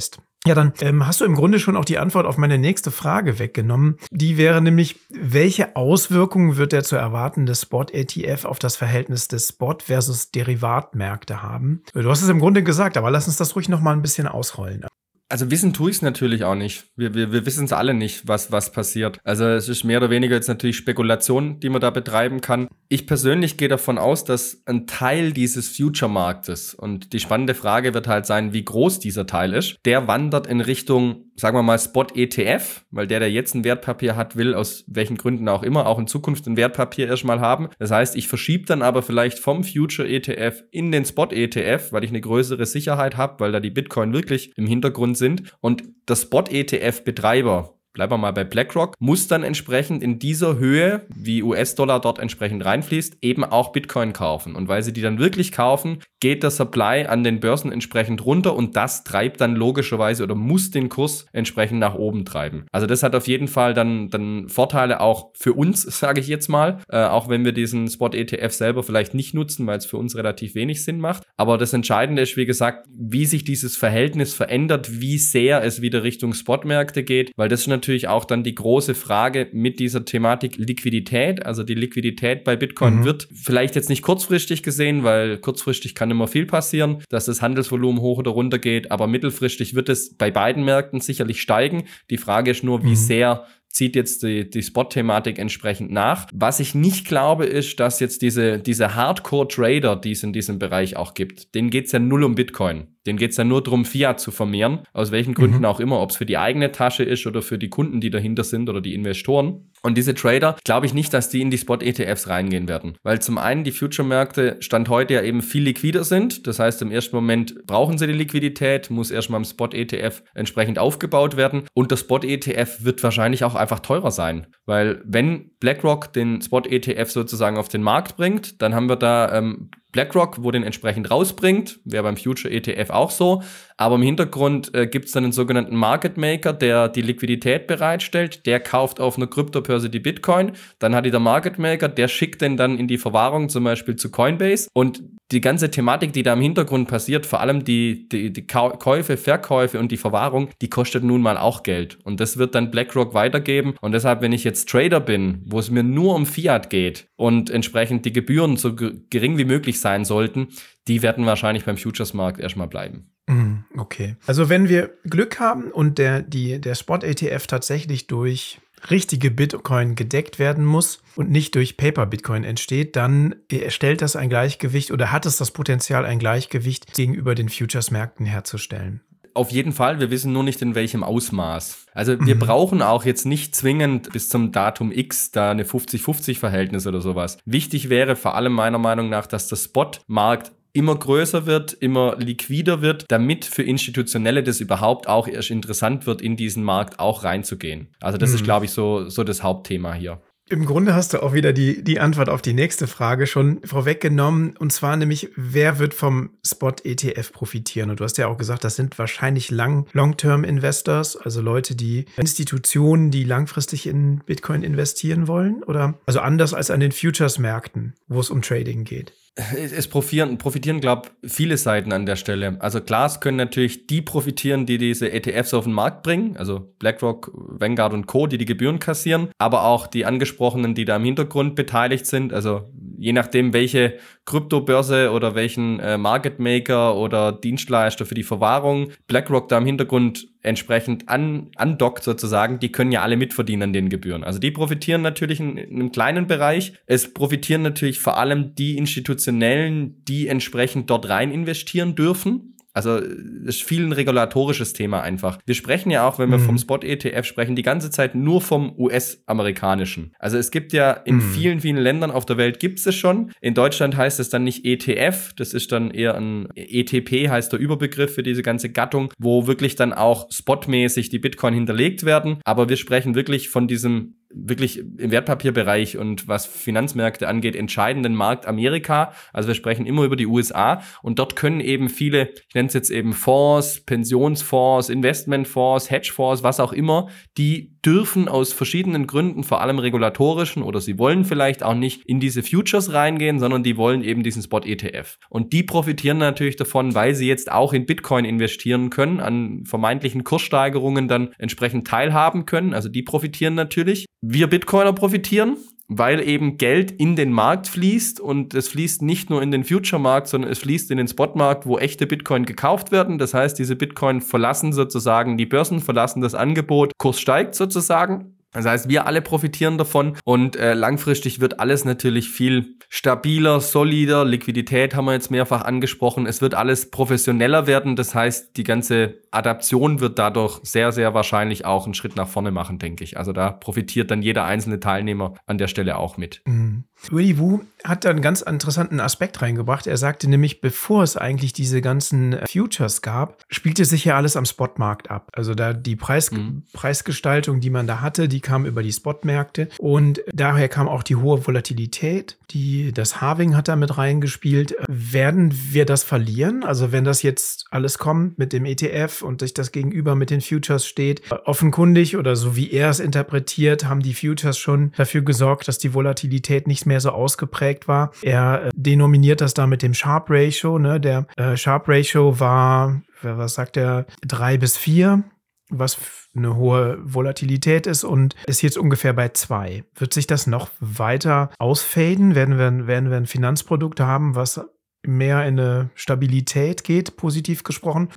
Ja, 0.45 0.56
dann 0.56 0.73
ähm, 0.82 1.06
hast 1.06 1.21
du 1.21 1.25
im 1.25 1.36
Grunde 1.36 1.60
schon 1.60 1.77
auch 1.77 1.86
die 1.86 1.99
Antwort 1.99 2.25
auf 2.25 2.38
meine 2.38 2.58
nächste 2.58 2.89
Frage 2.89 3.38
weggenommen. 3.38 3.97
Die 4.10 4.38
wäre 4.38 4.60
nämlich, 4.60 4.99
welche 5.10 5.75
Auswirkungen 5.75 6.58
wird 6.58 6.71
der 6.71 6.84
zu 6.84 6.95
erwartende 6.95 7.54
Spot-ETF 7.54 8.45
auf 8.45 8.58
das 8.58 8.75
Verhältnis 8.75 9.27
des 9.27 9.49
Spot 9.49 9.77
versus 9.80 10.32
Derivatmärkte 10.32 11.43
haben? 11.43 11.84
Du 11.93 12.10
hast 12.10 12.23
es 12.23 12.30
im 12.30 12.39
Grunde 12.39 12.63
gesagt, 12.63 12.97
aber 12.97 13.12
lass 13.12 13.27
uns 13.27 13.38
das 13.38 13.56
ruhig 13.56 13.69
noch 13.69 13.82
mal 13.82 13.93
ein 13.93 14.01
bisschen 14.01 14.27
ausrollen. 14.27 14.86
Also 15.32 15.50
wissen 15.50 15.72
tue 15.72 15.89
ich 15.89 15.96
es 15.96 16.02
natürlich 16.02 16.44
auch 16.44 16.56
nicht. 16.56 16.88
Wir, 16.98 17.13
wir, 17.13 17.32
wir 17.32 17.46
wissen 17.46 17.63
es 17.63 17.72
alle 17.72 17.94
nicht, 17.94 18.28
was, 18.28 18.52
was 18.52 18.74
passiert. 18.74 19.17
Also 19.24 19.46
es 19.46 19.70
ist 19.70 19.86
mehr 19.86 20.00
oder 20.00 20.10
weniger 20.10 20.36
jetzt 20.36 20.50
natürlich 20.50 20.76
Spekulation, 20.76 21.62
die 21.62 21.70
man 21.70 21.80
da 21.80 21.89
betreiben 21.89 22.41
kann. 22.41 22.67
Ich 22.89 23.08
persönlich 23.08 23.56
gehe 23.56 23.70
davon 23.70 23.98
aus, 23.98 24.26
dass 24.26 24.62
ein 24.65 24.88
Teil 24.88 25.32
dieses 25.32 25.70
Future-Marktes, 25.78 26.74
und 26.74 27.14
die 27.14 27.22
spannende 27.22 27.55
Frage 27.55 27.93
wird 27.93 28.10
halt 28.10 28.26
sein, 28.26 28.51
wie 28.51 28.66
groß 28.66 28.99
dieser 28.99 29.26
Teil 29.26 29.53
ist, 29.53 29.78
der 29.86 30.08
wandert 30.08 30.47
in 30.47 30.60
Richtung, 30.60 31.30
sagen 31.42 31.58
wir 31.58 31.64
mal, 31.64 31.80
Spot-ETF, 31.80 32.86
weil 32.92 33.08
der, 33.08 33.20
der 33.20 33.32
jetzt 33.32 33.56
ein 33.56 33.64
Wertpapier 33.64 34.16
hat, 34.16 34.36
will 34.36 34.54
aus 34.54 34.84
welchen 34.86 35.18
Gründen 35.18 35.50
auch 35.50 35.64
immer 35.64 35.88
auch 35.88 35.98
in 35.98 36.06
Zukunft 36.06 36.46
ein 36.46 36.56
Wertpapier 36.56 37.08
erstmal 37.08 37.39
haben. 37.39 37.70
Das 37.80 37.89
heißt, 37.89 38.16
ich 38.16 38.28
verschiebe 38.28 38.68
dann 38.68 38.84
aber 38.84 39.02
vielleicht 39.02 39.39
vom 39.39 39.64
Future-ETF 39.64 40.64
in 40.70 40.92
den 40.92 41.04
Spot-ETF, 41.04 41.92
weil 41.92 42.04
ich 42.04 42.12
eine 42.12 42.22
größere 42.22 42.68
Sicherheit 42.68 43.18
habe, 43.18 43.39
weil 43.39 43.52
da 43.52 43.60
die 43.60 43.72
Bitcoin 43.72 44.14
wirklich 44.14 44.56
im 44.56 44.68
Hintergrund 44.68 45.18
sind. 45.18 45.56
Und 45.62 45.84
der 46.08 46.16
Spot-ETF-Betreiber, 46.16 47.74
bleiben 47.94 48.14
wir 48.14 48.18
mal 48.18 48.32
bei 48.32 48.44
BlackRock, 48.44 48.96
muss 49.00 49.28
dann 49.28 49.44
entsprechend 49.44 50.04
in 50.04 50.20
dieser 50.20 50.58
Höhe, 50.58 51.06
wie 51.14 51.44
US-Dollar 51.44 52.00
dort 52.00 52.20
entsprechend 52.20 52.66
reinfließt, 52.66 53.18
eben 53.22 53.44
auch 53.44 53.72
Bitcoin 53.72 54.14
kaufen. 54.14 54.56
Und 54.56 54.68
weil 54.68 54.84
sie 54.84 54.94
die 54.94 55.02
dann 55.02 55.20
wirklich 55.20 55.52
kaufen, 55.52 56.00
geht 56.20 56.44
der 56.44 56.52
Supply 56.52 57.06
an 57.08 57.24
den 57.24 57.39
Börsen 57.39 57.72
entsprechend 57.72 58.26
runter 58.26 58.56
und 58.56 58.76
das 58.76 59.04
treibt 59.04 59.42
dann 59.42 59.56
logischerweise 59.56 60.24
oder 60.24 60.36
muss 60.36 60.72
den 60.72 60.88
Kurs 60.89 61.26
entsprechend 61.34 61.80
nach 61.80 61.96
oben 61.96 62.26
treiben. 62.26 62.66
Also 62.72 62.88
das 62.88 63.04
hat 63.04 63.16
auf 63.16 63.28
jeden 63.28 63.48
Fall 63.48 63.74
dann, 63.74 64.10
dann 64.10 64.48
Vorteile 64.48 65.02
auch 65.02 65.32
für 65.36 65.54
uns, 65.54 65.82
sage 66.00 66.22
ich 66.22 66.28
jetzt 66.28 66.48
mal, 66.48 66.80
äh, 66.89 67.04
auch 67.04 67.28
wenn 67.30 67.44
wir 67.44 67.52
diesen 67.52 67.88
Spot-ETF 67.88 68.54
selber 68.54 68.84
vielleicht 68.84 69.14
nicht 69.14 69.34
nutzen, 69.34 69.68
weil 69.68 69.78
es 69.78 69.86
für 69.86 69.98
uns 69.98 70.16
relativ 70.16 70.56
wenig 70.56 70.84
Sinn 70.84 71.00
macht. 71.00 71.24
Aber 71.38 71.58
das 71.58 71.74
Entscheidende 71.74 72.22
ist, 72.22 72.38
wie 72.38 72.46
gesagt, 72.46 72.88
wie 72.89 73.26
sich 73.26 73.44
dieses 73.44 73.76
Verhältnis 73.76 74.34
verändert, 74.34 75.02
wie 75.02 75.18
sehr 75.18 75.64
es 75.64 75.82
wieder 75.82 76.04
Richtung 76.04 76.34
Spotmärkte 76.34 77.04
geht, 77.04 77.32
weil 77.36 77.50
das 77.50 77.62
ist 77.62 77.68
natürlich 77.82 78.07
auch 78.07 78.25
dann 78.25 78.43
die 78.43 78.53
große 78.53 78.93
Frage 78.93 79.47
mit 79.51 79.79
dieser 79.79 80.05
Thematik 80.05 80.57
Liquidität. 80.57 81.45
Also 81.45 81.63
die 81.63 81.73
Liquidität 81.73 82.43
bei 82.43 82.55
Bitcoin 82.55 82.99
mhm. 82.99 83.05
wird 83.05 83.27
vielleicht 83.34 83.75
jetzt 83.75 83.89
nicht 83.89 84.03
kurzfristig 84.03 84.61
gesehen, 84.61 85.03
weil 85.03 85.39
kurzfristig 85.39 85.95
kann 85.95 86.11
immer 86.11 86.27
viel 86.27 86.45
passieren, 86.45 87.03
dass 87.09 87.25
das 87.25 87.41
Handelsvolumen 87.41 87.99
hoch 87.99 88.19
oder 88.19 88.32
runter 88.32 88.59
geht, 88.59 88.91
aber 88.91 89.07
mittelfristig 89.07 89.73
wird 89.73 89.89
es 89.89 90.15
bei 90.15 90.29
beiden 90.29 90.63
Märkten 90.63 90.99
sicherlich 90.99 91.41
steigen. 91.41 91.86
Die 92.11 92.17
Frage 92.17 92.51
ist 92.51 92.63
nur, 92.63 92.84
wie 92.84 92.89
mhm. 92.89 92.95
sehr 92.95 93.45
zieht 93.74 93.95
jetzt 93.95 94.24
die, 94.24 94.49
die 94.49 94.61
Spot-Thematik 94.63 95.39
entsprechend 95.39 95.91
nach. 95.91 96.28
Was 96.34 96.59
ich 96.59 96.76
nicht 96.76 97.07
glaube, 97.07 97.45
ist, 97.45 97.80
dass 97.80 97.99
jetzt 97.99 98.22
diese, 98.22 98.59
diese 98.59 98.95
Hardcore-Trader, 98.95 99.95
die 99.95 100.11
es 100.11 100.24
in 100.24 100.34
diesem 100.34 100.59
Bereich 100.59 100.95
auch 100.97 101.13
gibt, 101.13 101.55
denen 101.55 101.69
geht's 101.69 101.91
ja 101.91 101.99
null 101.99 102.24
um 102.24 102.36
Bitcoin. 102.36 102.88
Denen 103.05 103.17
geht's 103.17 103.38
ja 103.38 103.43
nur 103.43 103.63
darum, 103.63 103.84
Fiat 103.84 104.19
zu 104.19 104.30
vermehren, 104.30 104.82
aus 104.93 105.11
welchen 105.11 105.34
Gründen 105.34 105.59
mhm. 105.59 105.65
auch 105.65 105.80
immer, 105.80 106.01
ob 106.01 106.11
es 106.11 106.17
für 106.17 106.26
die 106.26 106.38
eigene 106.38 106.72
Tasche 106.72 107.03
ist 107.03 107.26
oder 107.26 107.41
für 107.41 107.57
die 107.57 107.69
Kunden, 107.69 107.99
die 107.99 108.11
dahinter 108.11 108.43
sind 108.43 108.69
oder 108.69 108.82
die 108.82 108.93
Investoren. 108.93 109.70
Und 109.84 109.97
diese 109.97 110.13
Trader, 110.13 110.57
glaube 110.63 110.86
ich 110.86 110.93
nicht, 110.93 111.13
dass 111.13 111.29
die 111.29 111.41
in 111.41 111.49
die 111.49 111.57
Spot-ETFs 111.57 112.27
reingehen 112.27 112.67
werden. 112.67 112.97
Weil 113.03 113.21
zum 113.21 113.38
einen 113.38 113.63
die 113.63 113.71
Future-Märkte 113.71 114.57
Stand 114.59 114.89
heute 114.89 115.15
ja 115.15 115.21
eben 115.23 115.41
viel 115.41 115.63
liquider 115.63 116.03
sind. 116.03 116.45
Das 116.47 116.59
heißt, 116.59 116.82
im 116.82 116.91
ersten 116.91 117.15
Moment 117.15 117.65
brauchen 117.65 117.97
sie 117.97 118.07
die 118.07 118.13
Liquidität, 118.13 118.89
muss 118.89 119.11
erstmal 119.11 119.39
im 119.39 119.45
Spot-ETF 119.45 120.23
entsprechend 120.36 120.77
aufgebaut 120.77 121.36
werden. 121.36 121.63
Und 121.73 121.91
der 121.91 121.97
Spot-ETF 121.97 122.84
wird 122.84 123.03
wahrscheinlich 123.03 123.43
auch 123.43 123.55
einfach 123.55 123.79
teurer 123.79 124.11
sein. 124.11 124.47
Weil 124.65 125.01
wenn 125.05 125.51
BlackRock 125.59 126.13
den 126.13 126.41
Spot-ETF 126.41 127.09
sozusagen 127.11 127.57
auf 127.57 127.67
den 127.67 127.82
Markt 127.82 128.17
bringt, 128.17 128.61
dann 128.61 128.75
haben 128.75 128.88
wir 128.88 128.97
da 128.97 129.36
ähm, 129.36 129.71
BlackRock, 129.91 130.43
wo 130.43 130.51
den 130.51 130.63
entsprechend 130.63 131.11
rausbringt, 131.11 131.79
wäre 131.84 132.03
beim 132.03 132.17
Future 132.17 132.53
ETF 132.53 132.89
auch 132.91 133.11
so. 133.11 133.43
Aber 133.82 133.95
im 133.95 134.03
Hintergrund 134.03 134.75
äh, 134.75 134.86
gibt 134.86 135.07
es 135.07 135.13
dann 135.13 135.23
einen 135.23 135.34
sogenannten 135.34 135.75
Market 135.75 136.15
Maker, 136.15 136.53
der 136.53 136.88
die 136.88 137.01
Liquidität 137.01 137.65
bereitstellt. 137.65 138.45
Der 138.45 138.59
kauft 138.59 138.99
auf 138.99 139.17
einer 139.17 139.25
Kryptobörse 139.25 139.89
die 139.89 139.99
Bitcoin. 139.99 140.51
Dann 140.77 140.93
hat 140.93 141.07
die 141.07 141.09
der 141.09 141.19
Market 141.19 141.57
Maker, 141.57 141.88
der 141.88 142.07
schickt 142.07 142.43
den 142.43 142.57
dann 142.57 142.77
in 142.77 142.88
die 142.88 142.99
Verwahrung, 142.99 143.49
zum 143.49 143.63
Beispiel 143.63 143.95
zu 143.95 144.11
Coinbase. 144.11 144.69
Und 144.73 145.01
die 145.32 145.41
ganze 145.41 145.71
Thematik, 145.71 146.13
die 146.13 146.21
da 146.21 146.34
im 146.34 146.41
Hintergrund 146.41 146.89
passiert, 146.89 147.25
vor 147.25 147.39
allem 147.39 147.63
die, 147.63 148.07
die, 148.07 148.32
die 148.32 148.45
Käufe, 148.45 149.17
Verkäufe 149.17 149.79
und 149.79 149.91
die 149.91 149.97
Verwahrung, 149.97 150.49
die 150.61 150.69
kostet 150.69 151.03
nun 151.03 151.21
mal 151.21 151.38
auch 151.38 151.63
Geld. 151.63 151.97
Und 152.03 152.19
das 152.19 152.38
wird 152.38 152.53
dann 152.53 152.69
BlackRock 152.69 153.15
weitergeben. 153.15 153.73
Und 153.82 153.93
deshalb, 153.93 154.21
wenn 154.21 154.34
ich 154.34 154.43
jetzt 154.43 154.69
Trader 154.69 154.99
bin, 154.99 155.41
wo 155.45 155.57
es 155.57 155.71
mir 155.71 155.84
nur 155.84 156.13
um 156.13 156.27
Fiat 156.27 156.69
geht 156.69 157.07
und 157.15 157.49
entsprechend 157.49 158.05
die 158.05 158.13
Gebühren 158.13 158.57
so 158.57 158.75
gering 158.75 159.39
wie 159.39 159.45
möglich 159.45 159.79
sein 159.79 160.05
sollten, 160.05 160.49
die 160.88 161.01
werden 161.01 161.25
wahrscheinlich 161.25 161.65
beim 161.65 161.77
Futures-Markt 161.77 162.39
erstmal 162.39 162.67
bleiben. 162.67 163.11
Mhm, 163.27 163.65
okay. 163.77 164.15
Also 164.25 164.49
wenn 164.49 164.67
wir 164.67 164.91
Glück 165.03 165.39
haben 165.39 165.71
und 165.71 165.97
der, 165.97 166.21
die, 166.21 166.59
der 166.59 166.75
Spot-ETF 166.75 167.47
tatsächlich 167.47 168.07
durch 168.07 168.59
richtige 168.89 169.29
Bitcoin 169.29 169.95
gedeckt 169.95 170.39
werden 170.39 170.65
muss 170.65 171.03
und 171.15 171.29
nicht 171.29 171.53
durch 171.53 171.77
Paper 171.77 172.07
Bitcoin 172.07 172.43
entsteht, 172.43 172.95
dann 172.95 173.36
stellt 173.67 174.01
das 174.01 174.15
ein 174.15 174.29
Gleichgewicht 174.29 174.91
oder 174.91 175.11
hat 175.11 175.27
es 175.27 175.38
das 175.38 175.51
Potenzial, 175.51 176.03
ein 176.05 176.17
Gleichgewicht 176.17 176.93
gegenüber 176.93 177.36
den 177.36 177.49
Futures-Märkten 177.49 178.25
herzustellen 178.25 179.01
auf 179.34 179.51
jeden 179.51 179.71
Fall. 179.71 179.99
Wir 179.99 180.11
wissen 180.11 180.34
nur 180.34 180.43
nicht 180.43 180.61
in 180.61 180.75
welchem 180.75 181.03
Ausmaß. 181.03 181.86
Also 181.93 182.19
wir 182.19 182.36
mhm. 182.36 182.39
brauchen 182.39 182.82
auch 182.82 183.05
jetzt 183.05 183.25
nicht 183.25 183.55
zwingend 183.55 184.11
bis 184.11 184.29
zum 184.29 184.51
Datum 184.51 184.91
X 184.91 185.32
da 185.32 185.51
eine 185.51 185.63
50-50-Verhältnis 185.63 186.88
oder 186.88 187.01
sowas. 187.01 187.38
Wichtig 187.45 187.89
wäre 187.89 188.15
vor 188.15 188.36
allem 188.36 188.53
meiner 188.53 188.77
Meinung 188.77 189.09
nach, 189.09 189.27
dass 189.27 189.47
der 189.47 189.55
Spot-Markt 189.55 190.51
immer 190.74 190.95
größer 190.95 191.45
wird, 191.45 191.74
immer 191.74 192.15
liquider 192.17 192.82
wird, 192.82 193.05
damit 193.09 193.45
für 193.45 193.63
Institutionelle 193.63 194.43
das 194.43 194.59
überhaupt 194.59 195.07
auch 195.07 195.28
erst 195.28 195.51
interessant 195.51 196.05
wird, 196.05 196.22
in 196.22 196.38
diesen 196.38 196.63
Markt 196.63 196.99
auch 196.99 197.24
reinzugehen. 197.24 197.89
Also 197.99 198.17
das 198.17 198.30
mhm. 198.30 198.36
ist, 198.36 198.43
glaube 198.43 198.65
ich, 198.65 198.72
so, 198.72 199.09
so 199.09 199.24
das 199.24 199.43
Hauptthema 199.43 199.93
hier. 199.93 200.22
Im 200.51 200.65
Grunde 200.65 200.93
hast 200.93 201.13
du 201.13 201.24
auch 201.24 201.34
wieder 201.34 201.53
die, 201.53 201.82
die 201.82 202.01
Antwort 202.01 202.28
auf 202.28 202.41
die 202.41 202.51
nächste 202.51 202.86
Frage 202.86 203.26
schon 203.26 203.61
vorweggenommen. 203.63 204.57
Und 204.57 204.74
zwar 204.74 204.97
nämlich, 204.97 205.30
wer 205.38 205.80
wird 205.80 205.93
vom 205.93 206.32
Spot-ETF 206.45 207.32
profitieren? 207.32 207.89
Und 207.89 208.01
du 208.01 208.03
hast 208.03 208.17
ja 208.17 208.28
auch 208.28 208.38
gesagt, 208.38 208.65
das 208.65 208.76
sind 208.76 208.99
wahrscheinlich 208.99 209.49
lang, 209.49 209.88
Long-Term-Investors, 209.93 211.15
also 211.15 211.39
Leute, 211.39 211.78
die 211.78 212.03
Institutionen, 212.17 213.11
die 213.11 213.24
langfristig 213.24 213.88
in 213.88 214.24
Bitcoin 214.26 214.63
investieren 214.63 215.30
wollen? 215.30 215.63
Oder 215.63 215.93
also 216.05 216.19
anders 216.19 216.53
als 216.53 216.69
an 216.69 216.82
den 216.82 216.91
Futures-Märkten, 216.91 217.93
wo 218.09 218.19
es 218.19 218.30
um 218.30 218.41
Trading 218.41 218.84
geht? 218.84 219.13
Es 219.36 219.88
profitieren, 219.88 220.38
profitieren 220.38 220.82
glaube 220.82 221.09
viele 221.23 221.55
Seiten 221.55 221.93
an 221.93 222.05
der 222.05 222.17
Stelle. 222.17 222.57
Also 222.59 222.82
klar, 222.82 223.09
können 223.21 223.38
natürlich 223.38 223.88
die 223.88 224.01
profitieren, 224.01 224.65
die 224.65 224.77
diese 224.77 225.09
ETFs 225.09 225.53
auf 225.53 225.63
den 225.63 225.73
Markt 225.73 226.03
bringen, 226.03 226.36
also 226.36 226.73
BlackRock, 226.79 227.32
Vanguard 227.34 227.93
und 227.93 228.07
Co., 228.07 228.27
die 228.27 228.38
die 228.38 228.45
Gebühren 228.45 228.79
kassieren, 228.79 229.29
aber 229.38 229.63
auch 229.63 229.88
die 229.88 230.05
angesprochenen, 230.05 230.75
die 230.75 230.84
da 230.84 230.97
im 230.97 231.05
Hintergrund 231.05 231.55
beteiligt 231.55 232.07
sind, 232.07 232.34
also 232.34 232.69
je 232.97 233.13
nachdem, 233.13 233.53
welche 233.53 233.97
Kryptobörse 234.25 235.11
oder 235.11 235.34
welchen 235.34 235.79
äh, 235.79 235.97
Market 235.97 236.39
Maker 236.39 236.95
oder 236.97 237.32
Dienstleister 237.32 238.05
für 238.05 238.15
die 238.15 238.23
Verwahrung 238.23 238.91
BlackRock 239.07 239.47
da 239.47 239.57
im 239.57 239.65
Hintergrund 239.65 240.27
entsprechend 240.42 241.08
an, 241.08 241.52
andockt 241.56 242.04
sozusagen, 242.04 242.60
die 242.60 242.72
können 242.72 242.92
ja 242.92 243.02
alle 243.02 243.18
mitverdienen 243.18 243.70
an 243.70 243.74
den 243.74 243.89
Gebühren. 243.89 244.24
Also 244.24 244.39
die 244.39 244.52
profitieren 244.52 245.02
natürlich 245.02 245.39
in, 245.39 245.58
in 245.58 245.76
einem 245.76 245.92
kleinen 245.92 246.28
Bereich. 246.28 246.74
Es 246.88 247.14
profitieren 247.14 247.62
natürlich 247.62 248.00
vor 248.00 248.18
allem 248.18 248.56
die 248.56 248.78
Institutionellen, 248.78 250.04
die 250.06 250.28
entsprechend 250.28 250.89
dort 250.89 251.10
rein 251.10 251.32
investieren 251.32 251.96
dürfen. 251.96 252.56
Also 252.74 252.97
es 252.97 253.55
ist 253.55 253.63
viel 253.63 253.86
ein 253.86 253.91
regulatorisches 253.91 254.74
Thema 254.74 255.01
einfach. 255.01 255.39
Wir 255.45 255.55
sprechen 255.55 255.91
ja 255.91 256.07
auch, 256.07 256.19
wenn 256.19 256.30
wir 256.30 256.38
mhm. 256.38 256.45
vom 256.45 256.57
Spot-ETF 256.57 257.26
sprechen, 257.26 257.55
die 257.55 257.63
ganze 257.63 257.89
Zeit 257.89 258.15
nur 258.15 258.41
vom 258.41 258.74
US-amerikanischen. 258.78 260.13
Also 260.19 260.38
es 260.38 260.51
gibt 260.51 260.74
ja 260.74 260.91
in 260.91 261.15
mhm. 261.15 261.22
vielen, 261.22 261.59
vielen 261.59 261.78
Ländern 261.78 262.11
auf 262.11 262.26
der 262.26 262.38
Welt 262.38 262.59
gibt 262.59 262.80
es 262.80 262.86
es 262.86 262.95
schon. 262.95 263.32
In 263.41 263.53
Deutschland 263.53 263.97
heißt 263.97 264.19
es 264.19 264.30
dann 264.30 264.43
nicht 264.43 264.65
ETF, 264.65 265.34
das 265.36 265.53
ist 265.53 265.72
dann 265.72 265.91
eher 265.91 266.15
ein 266.15 266.47
ETP, 266.55 267.30
heißt 267.30 267.51
der 267.51 267.59
Überbegriff 267.59 268.15
für 268.15 268.24
diese 268.24 268.43
ganze 268.43 268.69
Gattung, 268.69 269.11
wo 269.17 269.47
wirklich 269.47 269.76
dann 269.76 269.93
auch 269.93 270.28
spotmäßig 270.32 271.09
die 271.09 271.19
Bitcoin 271.19 271.53
hinterlegt 271.53 272.05
werden. 272.05 272.39
Aber 272.45 272.69
wir 272.69 272.78
sprechen 272.78 273.15
wirklich 273.15 273.49
von 273.49 273.67
diesem 273.67 274.15
wirklich 274.34 274.79
im 274.79 275.11
Wertpapierbereich 275.11 275.97
und 275.97 276.27
was 276.27 276.45
Finanzmärkte 276.45 277.27
angeht, 277.27 277.55
entscheidenden 277.55 278.15
Markt 278.15 278.45
Amerika. 278.45 279.13
Also 279.34 279.47
wir 279.47 279.55
sprechen 279.55 279.86
immer 279.86 280.03
über 280.03 280.15
die 280.15 280.27
USA 280.27 280.82
und 281.01 281.19
dort 281.19 281.36
können 281.36 281.59
eben 281.59 281.89
viele, 281.89 282.29
ich 282.47 282.55
nenne 282.55 282.67
es 282.67 282.73
jetzt 282.73 282.91
eben 282.91 283.13
Fonds, 283.13 283.82
Pensionsfonds, 283.82 284.89
Investmentfonds, 284.89 285.89
Hedgefonds, 285.89 286.43
was 286.43 286.59
auch 286.59 286.73
immer, 286.73 287.09
die 287.38 287.75
dürfen 287.86 288.27
aus 288.27 288.53
verschiedenen 288.53 289.07
Gründen, 289.07 289.43
vor 289.43 289.61
allem 289.61 289.79
regulatorischen 289.79 290.61
oder 290.61 290.82
sie 290.82 290.99
wollen 290.99 291.25
vielleicht 291.25 291.63
auch 291.63 291.73
nicht 291.73 292.03
in 292.05 292.19
diese 292.19 292.43
Futures 292.43 292.93
reingehen, 292.93 293.39
sondern 293.39 293.63
die 293.63 293.77
wollen 293.77 294.03
eben 294.03 294.23
diesen 294.23 294.43
Spot 294.43 294.59
ETF. 294.59 295.17
Und 295.29 295.51
die 295.53 295.63
profitieren 295.63 296.19
natürlich 296.19 296.55
davon, 296.55 296.93
weil 296.93 297.15
sie 297.15 297.27
jetzt 297.27 297.51
auch 297.51 297.73
in 297.73 297.86
Bitcoin 297.86 298.25
investieren 298.25 298.89
können, 298.91 299.19
an 299.19 299.65
vermeintlichen 299.65 300.23
Kurssteigerungen 300.23 301.07
dann 301.07 301.34
entsprechend 301.39 301.88
teilhaben 301.88 302.45
können. 302.45 302.73
Also 302.73 302.89
die 302.89 303.03
profitieren 303.03 303.55
natürlich. 303.55 304.05
Wir 304.22 304.47
Bitcoiner 304.47 304.93
profitieren, 304.93 305.57
weil 305.88 306.26
eben 306.26 306.57
Geld 306.57 306.91
in 306.91 307.15
den 307.15 307.32
Markt 307.32 307.67
fließt 307.67 308.19
und 308.19 308.53
es 308.53 308.69
fließt 308.69 309.01
nicht 309.01 309.30
nur 309.30 309.41
in 309.41 309.49
den 309.49 309.63
Future-Markt, 309.63 310.28
sondern 310.28 310.51
es 310.51 310.59
fließt 310.59 310.91
in 310.91 310.97
den 310.97 311.07
Spot-Markt, 311.07 311.65
wo 311.65 311.80
echte 311.80 312.05
Bitcoin 312.05 312.45
gekauft 312.45 312.91
werden. 312.91 313.17
Das 313.17 313.34
heißt, 313.34 313.57
diese 313.57 313.76
Bitcoin 313.76 314.22
verlassen 314.22 314.74
sozusagen 314.74 315.38
die 315.38 315.47
Börsen, 315.47 315.80
verlassen 315.80 316.22
das 316.22 316.36
Angebot, 316.36 316.93
Kurs 316.99 317.19
steigt 317.19 317.55
sozusagen. 317.55 318.38
Das 318.53 318.65
heißt, 318.65 318.89
wir 318.89 319.07
alle 319.07 319.22
profitieren 319.22 319.78
davon 319.78 320.17
und 320.24 320.55
äh, 320.55 320.74
langfristig 320.74 321.39
wird 321.39 321.59
alles 321.59 321.84
natürlich 321.84 322.30
viel 322.30 322.76
stabiler, 322.89 323.59
solider. 323.59 324.26
Liquidität 324.26 324.93
haben 324.93 325.05
wir 325.05 325.13
jetzt 325.13 325.32
mehrfach 325.32 325.63
angesprochen. 325.63 326.26
Es 326.26 326.41
wird 326.41 326.53
alles 326.53 326.91
professioneller 326.91 327.65
werden. 327.65 327.95
Das 327.95 328.13
heißt, 328.13 328.57
die 328.57 328.63
ganze 328.63 329.20
Adaption 329.32 329.99
wird 329.99 330.19
dadurch 330.19 330.59
sehr, 330.63 330.91
sehr 330.91 331.13
wahrscheinlich 331.13 331.65
auch 331.65 331.86
einen 331.86 331.93
Schritt 331.93 332.15
nach 332.15 332.27
vorne 332.27 332.51
machen, 332.51 332.79
denke 332.79 333.03
ich. 333.03 333.17
Also 333.17 333.32
da 333.32 333.51
profitiert 333.51 334.11
dann 334.11 334.21
jeder 334.21 334.43
einzelne 334.43 334.79
Teilnehmer 334.79 335.34
an 335.45 335.57
der 335.57 335.67
Stelle 335.67 335.97
auch 335.97 336.17
mit. 336.17 336.41
Mhm. 336.45 336.84
Willy 337.09 337.39
Wu 337.39 337.61
hat 337.84 338.05
da 338.05 338.11
einen 338.11 338.21
ganz 338.21 338.41
interessanten 338.41 338.99
Aspekt 338.99 339.41
reingebracht. 339.41 339.88
Er 339.88 339.97
sagte 339.97 340.29
nämlich, 340.29 340.61
bevor 340.61 341.01
es 341.01 341.17
eigentlich 341.17 341.51
diese 341.51 341.82
ganzen 341.82 342.38
Futures 342.47 343.01
gab, 343.01 343.43
spielte 343.49 343.86
sich 343.86 344.05
ja 344.05 344.17
alles 344.17 344.36
am 344.36 344.45
Spotmarkt 344.45 345.09
ab. 345.09 345.29
Also 345.34 345.55
da 345.55 345.73
die 345.73 345.95
Preis, 345.95 346.29
mhm. 346.32 346.63
Preisgestaltung, 346.73 347.59
die 347.59 347.71
man 347.71 347.88
da 347.88 348.01
hatte, 348.01 348.27
die 348.27 348.41
kam 348.41 348.65
über 348.65 348.84
die 348.84 348.91
Spotmärkte 348.91 349.69
und 349.79 350.21
daher 350.32 350.69
kam 350.69 350.88
auch 350.88 351.01
die 351.01 351.15
hohe 351.15 351.45
Volatilität. 351.47 352.38
Die, 352.51 352.91
das 352.91 353.21
Halving 353.21 353.55
hat 353.55 353.67
da 353.67 353.75
mit 353.75 353.97
reingespielt. 353.97 354.75
Werden 354.88 355.51
wir 355.71 355.86
das 355.86 356.03
verlieren? 356.03 356.63
Also 356.63 356.91
wenn 356.91 357.03
das 357.03 357.23
jetzt 357.23 357.65
alles 357.71 357.97
kommt 357.97 358.38
mit 358.38 358.53
dem 358.53 358.65
ETF 358.65 359.20
und 359.24 359.41
sich 359.41 359.53
das 359.53 359.72
gegenüber 359.72 360.15
mit 360.15 360.30
den 360.30 360.41
Futures 360.41 360.86
steht, 360.86 361.22
offenkundig 361.45 362.17
oder 362.17 362.36
so 362.36 362.55
wie 362.55 362.72
er 362.72 362.89
es 362.89 362.99
interpretiert, 362.99 363.86
haben 363.86 364.01
die 364.01 364.13
Futures 364.13 364.57
schon 364.57 364.91
dafür 364.97 365.22
gesorgt, 365.22 365.67
dass 365.67 365.78
die 365.78 365.93
Volatilität 365.93 366.67
nicht 366.67 366.86
mehr 366.86 366.99
so 366.99 367.09
ausgeprägt 367.11 367.88
war. 367.88 368.11
Er 368.22 368.65
äh, 368.65 368.69
denominiert 368.74 369.41
das 369.41 369.53
da 369.53 369.67
mit 369.67 369.82
dem 369.82 369.93
Sharp 369.93 370.28
Ratio. 370.30 370.80
Ne? 370.80 370.99
Der 370.99 371.28
äh, 371.38 371.57
Sharp 371.57 371.88
Ratio 371.88 372.39
war, 372.39 373.01
was 373.22 373.55
sagt 373.55 373.78
er, 373.78 374.05
drei 374.26 374.57
bis 374.57 374.78
vier 374.78 375.24
was 375.72 375.97
eine 376.36 376.55
hohe 376.55 376.97
Volatilität 377.01 377.88
ist 377.88 378.03
und 378.03 378.36
ist 378.45 378.61
jetzt 378.61 378.78
ungefähr 378.78 379.13
bei 379.13 379.30
zwei. 379.30 379.84
Wird 379.95 380.13
sich 380.13 380.28
das 380.28 380.45
noch 380.45 380.69
weiter 380.80 381.49
ausfaden? 381.59 382.36
Werden 382.36 382.57
wir, 382.57 382.88
werden 382.88 383.09
wir 383.09 383.17
ein 383.17 383.26
Finanzprodukt 383.26 383.99
haben, 383.99 384.36
was 384.36 384.61
mehr 385.06 385.47
in 385.47 385.60
eine 385.60 385.89
Stabilität 385.95 386.84
geht, 386.84 387.16
positiv 387.18 387.64
gesprochen. 387.64 388.10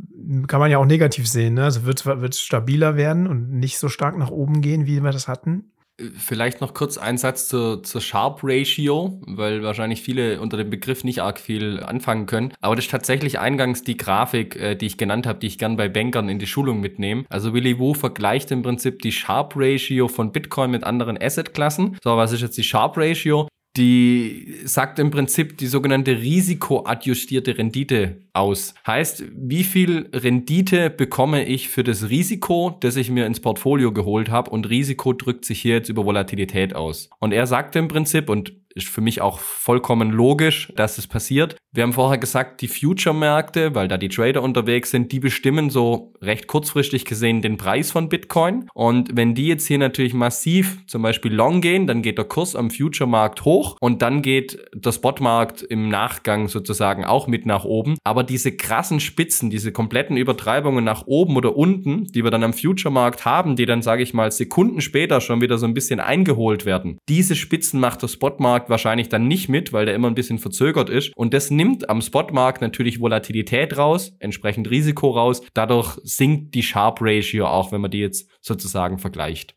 Kann 0.47 0.61
man 0.61 0.71
ja 0.71 0.79
auch 0.79 0.87
negativ 0.87 1.29
sehen. 1.29 1.55
Ne? 1.55 1.65
Also 1.65 1.87
wird 1.87 2.35
es 2.35 2.41
stabiler 2.41 2.97
werden 2.97 3.27
und 3.27 3.53
nicht 3.53 3.79
so 3.79 3.89
stark 3.89 4.19
nach 4.19 4.31
oben 4.31 4.61
gehen, 4.61 4.87
wie 4.87 5.01
wir 5.01 5.13
das 5.13 5.29
hatten? 5.29 5.71
Vielleicht 6.17 6.61
noch 6.61 6.75
kurz 6.75 6.99
ein 6.99 7.19
Satz 7.19 7.47
zur, 7.47 7.85
zur 7.85 8.01
Sharp 8.01 8.41
Ratio, 8.43 9.21
weil 9.27 9.63
wahrscheinlich 9.63 10.03
viele 10.03 10.41
unter 10.41 10.57
dem 10.57 10.69
Begriff 10.69 11.05
nicht 11.05 11.23
arg 11.23 11.39
viel 11.39 11.81
anfangen 11.85 12.27
können. 12.27 12.53
Aber 12.61 12.75
das 12.75 12.87
ist 12.87 12.91
tatsächlich 12.91 13.39
eingangs 13.39 13.85
die 13.85 13.97
Grafik, 13.97 14.57
äh, 14.57 14.75
die 14.75 14.87
ich 14.87 14.99
genannt 14.99 15.25
habe, 15.25 15.39
die 15.39 15.47
ich 15.47 15.57
gern 15.57 15.77
bei 15.77 15.89
Bankern 15.89 16.29
in 16.29 16.41
die 16.41 16.49
Schulung 16.49 16.81
mitnehme. 16.81 17.27
Also 17.29 17.55
Willy 17.55 17.79
Wu 17.79 17.95
vergleicht 17.95 18.51
im 18.51 18.63
Prinzip 18.63 19.03
die 19.03 19.13
Sharp 19.13 19.53
Ratio 19.55 20.09
von 20.09 20.33
Bitcoin 20.33 20.73
mit 20.73 20.83
anderen 20.83 21.17
Assetklassen. 21.17 21.97
So, 22.03 22.17
was 22.17 22.33
ist 22.33 22.41
jetzt 22.41 22.59
die 22.59 22.65
Sharp 22.65 22.97
Ratio? 22.97 23.47
Die 23.77 24.61
sagt 24.65 24.99
im 25.01 25.11
Prinzip 25.11 25.59
die 25.59 25.67
sogenannte 25.67 26.13
risikoadjustierte 26.13 27.59
Rendite 27.59 28.19
aus. 28.33 28.75
Heißt, 28.87 29.25
wie 29.35 29.65
viel 29.65 30.09
Rendite 30.13 30.91
bekomme 30.91 31.45
ich 31.45 31.69
für 31.69 31.83
das 31.83 32.09
Risiko, 32.09 32.77
das 32.81 32.97
ich 32.97 33.11
mir 33.11 33.27
ins 33.27 33.41
Portfolio 33.41 33.93
geholt 33.93 34.31
habe 34.31 34.51
und 34.51 34.71
Risiko 34.71 35.13
drückt 35.13 35.45
sich 35.45 35.61
hier 35.61 35.75
jetzt 35.75 35.89
über 35.89 36.05
Volatilität 36.05 36.77
aus. 36.77 37.11
Und 37.19 37.33
er 37.33 37.47
sagt 37.47 37.75
im 37.75 37.89
Prinzip, 37.89 38.29
und 38.29 38.53
ist 38.75 38.89
für 38.89 39.01
mich 39.01 39.21
auch 39.21 39.39
vollkommen 39.39 40.11
logisch, 40.11 40.73
dass 40.77 40.99
es 40.99 41.07
passiert. 41.07 41.57
Wir 41.73 41.83
haben 41.83 41.93
vorher 41.93 42.19
gesagt, 42.19 42.61
die 42.61 42.69
Future-Märkte, 42.69 43.75
weil 43.75 43.89
da 43.89 43.99
die 43.99 44.09
Trader 44.09 44.43
unterwegs 44.43 44.91
sind, 44.91 45.11
die 45.11 45.19
bestimmen 45.19 45.71
so 45.71 46.13
recht 46.23 46.47
kurzfristig 46.47 47.05
gesehen 47.05 47.43
den 47.43 47.57
Preis 47.57 47.91
von 47.91 48.09
Bitcoin. 48.09 48.69
Und 48.75 49.17
wenn 49.17 49.35
die 49.35 49.49
jetzt 49.49 49.67
hier 49.67 49.79
natürlich 49.79 50.15
massiv 50.15 50.87
zum 50.87 51.03
Beispiel 51.03 51.33
long 51.33 51.61
gehen, 51.61 51.87
dann 51.87 52.03
geht 52.03 52.19
der 52.19 52.27
Kurs 52.27 52.55
am 52.55 52.71
Future-Markt 52.71 53.45
hoch 53.45 53.77
und 53.81 54.03
dann 54.03 54.23
geht 54.23 54.59
der 54.73 54.93
Spot-Markt 54.93 55.63
im 55.63 55.89
Nachgang 55.89 56.49
sozusagen 56.49 57.05
auch 57.05 57.27
mit 57.27 57.45
nach 57.47 57.65
oben. 57.65 57.97
Aber 58.05 58.23
diese 58.23 58.57
krassen 58.57 59.01
Spitzen, 59.01 59.51
diese 59.51 59.73
kompletten 59.73 60.17
Übertreibungen 60.17 60.85
nach 60.85 61.07
oben 61.07 61.37
oder 61.37 61.57
unten, 61.57 62.05
die 62.05 62.23
wir 62.23 62.31
dann 62.31 62.45
am 62.45 62.53
Future-Markt 62.53 63.25
haben, 63.25 63.57
die 63.57 63.67
dann, 63.67 63.83
sage 63.83 64.03
ich 64.03 64.15
mal, 64.15 64.31
Sekunden 64.31 64.81
später 64.81 65.21
schon 65.21 65.41
wieder 65.41 65.59
so 65.59 65.67
ein 65.67 65.75
bisschen 65.75 66.01
eingeholt 66.01 66.67
werden, 66.67 66.99
diese 67.09 67.35
Spitzen 67.35 67.81
macht 67.81 68.03
der 68.03 68.09
Spot-Markt 68.09 68.64
Spotmarkt 68.65 68.71
wahrscheinlich 68.71 69.09
dann 69.09 69.29
nicht 69.29 69.49
mit, 69.49 69.73
weil 69.73 69.87
der 69.87 69.95
immer 69.95 70.09
ein 70.09 70.15
bisschen 70.15 70.39
verzögert 70.39 70.91
ist. 70.91 71.13
Und 71.17 71.35
das 71.35 71.51
nimmt 71.51 71.89
am 71.89 72.01
Spotmarkt 72.01 72.61
natürlich 72.61 73.01
Volatilität 73.01 73.77
raus, 73.77 74.13
entsprechend 74.21 74.71
Risiko 74.71 75.11
raus. 75.11 75.43
Dadurch 75.55 75.99
sinkt 76.03 76.55
die 76.55 76.63
Sharp 76.63 76.99
Ratio 77.01 77.47
auch, 77.47 77.73
wenn 77.73 77.81
man 77.81 77.91
die 77.91 78.01
jetzt 78.01 78.29
sozusagen 78.41 78.99
vergleicht. 78.99 79.55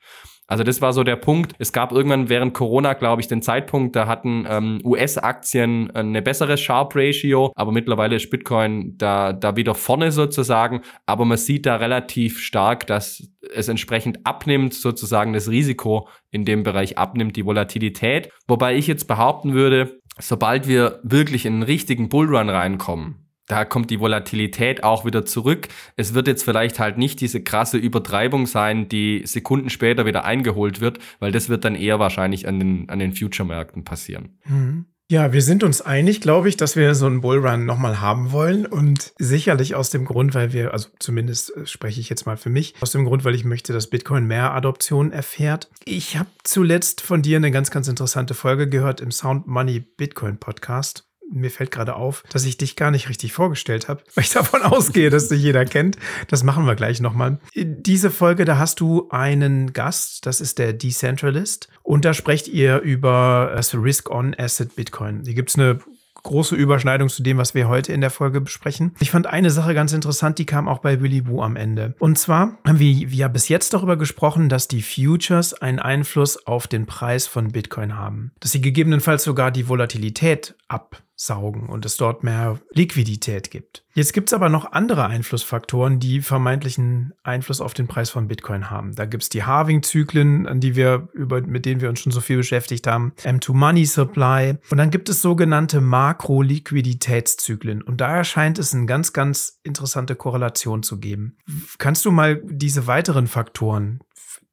Also 0.49 0.63
das 0.63 0.81
war 0.81 0.93
so 0.93 1.03
der 1.03 1.17
Punkt. 1.17 1.53
Es 1.59 1.73
gab 1.73 1.91
irgendwann 1.91 2.29
während 2.29 2.53
Corona, 2.53 2.93
glaube 2.93 3.21
ich, 3.21 3.27
den 3.27 3.41
Zeitpunkt, 3.41 3.97
da 3.97 4.07
hatten 4.07 4.45
ähm, 4.49 4.79
US-Aktien 4.83 5.91
eine 5.91 6.21
bessere 6.21 6.57
Sharp 6.57 6.95
Ratio, 6.95 7.51
aber 7.55 7.73
mittlerweile 7.73 8.15
ist 8.15 8.29
Bitcoin 8.29 8.97
da, 8.97 9.33
da 9.33 9.57
wieder 9.57 9.75
vorne 9.75 10.13
sozusagen. 10.13 10.83
Aber 11.05 11.25
man 11.25 11.37
sieht 11.37 11.65
da 11.65 11.75
relativ 11.75 12.39
stark, 12.39 12.87
dass 12.87 13.27
es 13.53 13.67
entsprechend 13.67 14.25
abnimmt, 14.25 14.73
sozusagen 14.73 15.33
das 15.33 15.49
Risiko 15.49 16.07
in 16.31 16.45
dem 16.45 16.63
Bereich 16.63 16.97
abnimmt, 16.97 17.35
die 17.35 17.45
Volatilität. 17.45 18.29
Wobei 18.47 18.75
ich 18.75 18.87
jetzt 18.87 19.07
behaupten 19.07 19.53
würde, 19.53 19.99
sobald 20.19 20.67
wir 20.67 20.99
wirklich 21.03 21.45
in 21.45 21.53
einen 21.53 21.63
richtigen 21.63 22.09
Bullrun 22.09 22.49
reinkommen, 22.49 23.27
da 23.47 23.63
kommt 23.63 23.89
die 23.89 23.99
Volatilität 23.99 24.83
auch 24.83 25.05
wieder 25.05 25.25
zurück. 25.25 25.69
Es 25.95 26.13
wird 26.13 26.27
jetzt 26.27 26.43
vielleicht 26.43 26.79
halt 26.79 26.97
nicht 26.97 27.21
diese 27.21 27.41
krasse 27.41 27.77
Übertreibung 27.77 28.45
sein, 28.45 28.89
die 28.89 29.21
Sekunden 29.25 29.69
später 29.69 30.05
wieder 30.05 30.25
eingeholt 30.25 30.81
wird, 30.81 30.99
weil 31.19 31.31
das 31.31 31.47
wird 31.47 31.63
dann 31.63 31.75
eher 31.75 31.97
wahrscheinlich 31.97 32.47
an 32.47 32.59
den, 32.59 32.89
an 32.89 32.99
den 32.99 33.13
Future-Märkten 33.13 33.85
passieren. 33.85 34.37
Mhm. 34.45 34.85
Ja, 35.09 35.31
wir 35.31 35.41
sind 35.41 35.63
uns 35.63 35.79
einig, 35.79 36.19
glaube 36.19 36.49
ich, 36.49 36.57
dass 36.57 36.75
wir 36.75 36.93
so 36.93 37.05
einen 37.05 37.21
Bullrun 37.21 37.65
nochmal 37.65 38.01
haben 38.01 38.33
wollen 38.33 38.65
und 38.65 39.13
sicherlich 39.17 39.73
aus 39.73 39.89
dem 39.89 40.03
Grund, 40.03 40.35
weil 40.35 40.51
wir, 40.51 40.73
also 40.73 40.89
zumindest 40.99 41.55
äh, 41.55 41.65
spreche 41.65 42.01
ich 42.01 42.09
jetzt 42.09 42.25
mal 42.25 42.35
für 42.35 42.49
mich, 42.49 42.73
aus 42.81 42.91
dem 42.91 43.05
Grund, 43.05 43.23
weil 43.23 43.33
ich 43.33 43.45
möchte, 43.45 43.71
dass 43.71 43.87
Bitcoin 43.87 44.27
mehr 44.27 44.53
Adoption 44.53 45.13
erfährt. 45.13 45.69
Ich 45.85 46.17
habe 46.17 46.29
zuletzt 46.43 46.99
von 46.99 47.21
dir 47.21 47.37
eine 47.37 47.51
ganz, 47.51 47.71
ganz 47.71 47.87
interessante 47.87 48.33
Folge 48.33 48.67
gehört 48.67 48.99
im 48.99 49.11
Sound 49.11 49.47
Money 49.47 49.79
Bitcoin 49.79 50.39
Podcast 50.39 51.06
mir 51.29 51.51
fällt 51.51 51.71
gerade 51.71 51.95
auf, 51.95 52.23
dass 52.31 52.45
ich 52.45 52.57
dich 52.57 52.75
gar 52.75 52.91
nicht 52.91 53.09
richtig 53.09 53.33
vorgestellt 53.33 53.87
habe, 53.87 54.03
weil 54.15 54.23
ich 54.23 54.31
davon 54.31 54.61
ausgehe, 54.63 55.09
dass 55.09 55.29
dich 55.29 55.41
jeder 55.41 55.65
kennt. 55.65 55.97
Das 56.27 56.43
machen 56.43 56.65
wir 56.65 56.75
gleich 56.75 56.99
nochmal. 57.01 57.39
Diese 57.55 58.11
Folge, 58.11 58.45
da 58.45 58.57
hast 58.57 58.79
du 58.79 59.07
einen 59.09 59.73
Gast, 59.73 60.25
das 60.25 60.41
ist 60.41 60.59
der 60.59 60.73
Decentralist. 60.73 61.69
Und 61.83 62.05
da 62.05 62.13
sprecht 62.13 62.47
ihr 62.47 62.79
über 62.79 63.51
das 63.55 63.73
Risk-on-Asset 63.73 64.75
Bitcoin. 64.75 65.23
Hier 65.25 65.33
gibt 65.33 65.49
es 65.49 65.55
eine 65.55 65.79
große 66.23 66.55
Überschneidung 66.55 67.07
zu 67.09 67.23
dem, 67.23 67.37
was 67.37 67.55
wir 67.55 67.69
heute 67.69 67.93
in 67.93 68.01
der 68.01 68.09
Folge 68.09 68.41
besprechen. 68.41 68.93
Ich 68.99 69.11
fand 69.11 69.27
eine 69.27 69.49
Sache 69.49 69.73
ganz 69.73 69.93
interessant, 69.93 70.37
die 70.39 70.45
kam 70.45 70.67
auch 70.67 70.79
bei 70.79 71.01
Willy 71.01 71.25
Wu 71.27 71.41
am 71.41 71.55
Ende. 71.55 71.95
Und 71.99 72.17
zwar 72.17 72.57
haben 72.65 72.79
wir 72.79 72.91
ja 72.91 73.29
bis 73.29 73.47
jetzt 73.47 73.73
darüber 73.73 73.95
gesprochen, 73.95 74.49
dass 74.49 74.67
die 74.67 74.81
Futures 74.81 75.53
einen 75.53 75.79
Einfluss 75.79 76.45
auf 76.45 76.67
den 76.67 76.85
Preis 76.85 77.27
von 77.27 77.49
Bitcoin 77.49 77.95
haben. 77.95 78.31
Dass 78.41 78.51
sie 78.51 78.61
gegebenenfalls 78.61 79.23
sogar 79.23 79.51
die 79.51 79.69
Volatilität 79.69 80.55
ab 80.67 81.01
saugen 81.17 81.67
und 81.67 81.85
es 81.85 81.97
dort 81.97 82.23
mehr 82.23 82.61
Liquidität 82.71 83.51
gibt. 83.51 83.83
Jetzt 83.95 84.13
gibt 84.13 84.29
es 84.29 84.33
aber 84.33 84.47
noch 84.49 84.71
andere 84.71 85.07
Einflussfaktoren, 85.07 85.99
die 85.99 86.21
vermeintlichen 86.21 87.13
Einfluss 87.23 87.59
auf 87.59 87.73
den 87.73 87.87
Preis 87.87 88.11
von 88.11 88.27
Bitcoin 88.27 88.69
haben. 88.69 88.93
Da 88.93 89.05
gibt 89.05 89.23
es 89.23 89.29
die 89.29 89.43
Halving-Zyklen, 89.43 90.45
an 90.47 90.59
die 90.59 90.75
wir 90.75 91.09
über, 91.13 91.41
mit 91.41 91.65
denen 91.65 91.81
wir 91.81 91.89
uns 91.89 92.01
schon 92.01 92.11
so 92.11 92.21
viel 92.21 92.37
beschäftigt 92.37 92.85
haben, 92.85 93.13
M2-Money-Supply. 93.23 94.59
Und 94.69 94.77
dann 94.77 94.91
gibt 94.91 95.09
es 95.09 95.23
sogenannte 95.23 95.81
Makro-Liquiditätszyklen. 95.81 97.81
Und 97.81 97.99
da 97.99 98.15
erscheint 98.15 98.59
es 98.59 98.75
eine 98.75 98.85
ganz, 98.85 99.11
ganz 99.11 99.59
interessante 99.63 100.15
Korrelation 100.15 100.83
zu 100.83 100.99
geben. 100.99 101.37
Kannst 101.79 102.05
du 102.05 102.11
mal 102.11 102.39
diese 102.45 102.85
weiteren 102.85 103.25
Faktoren, 103.25 104.01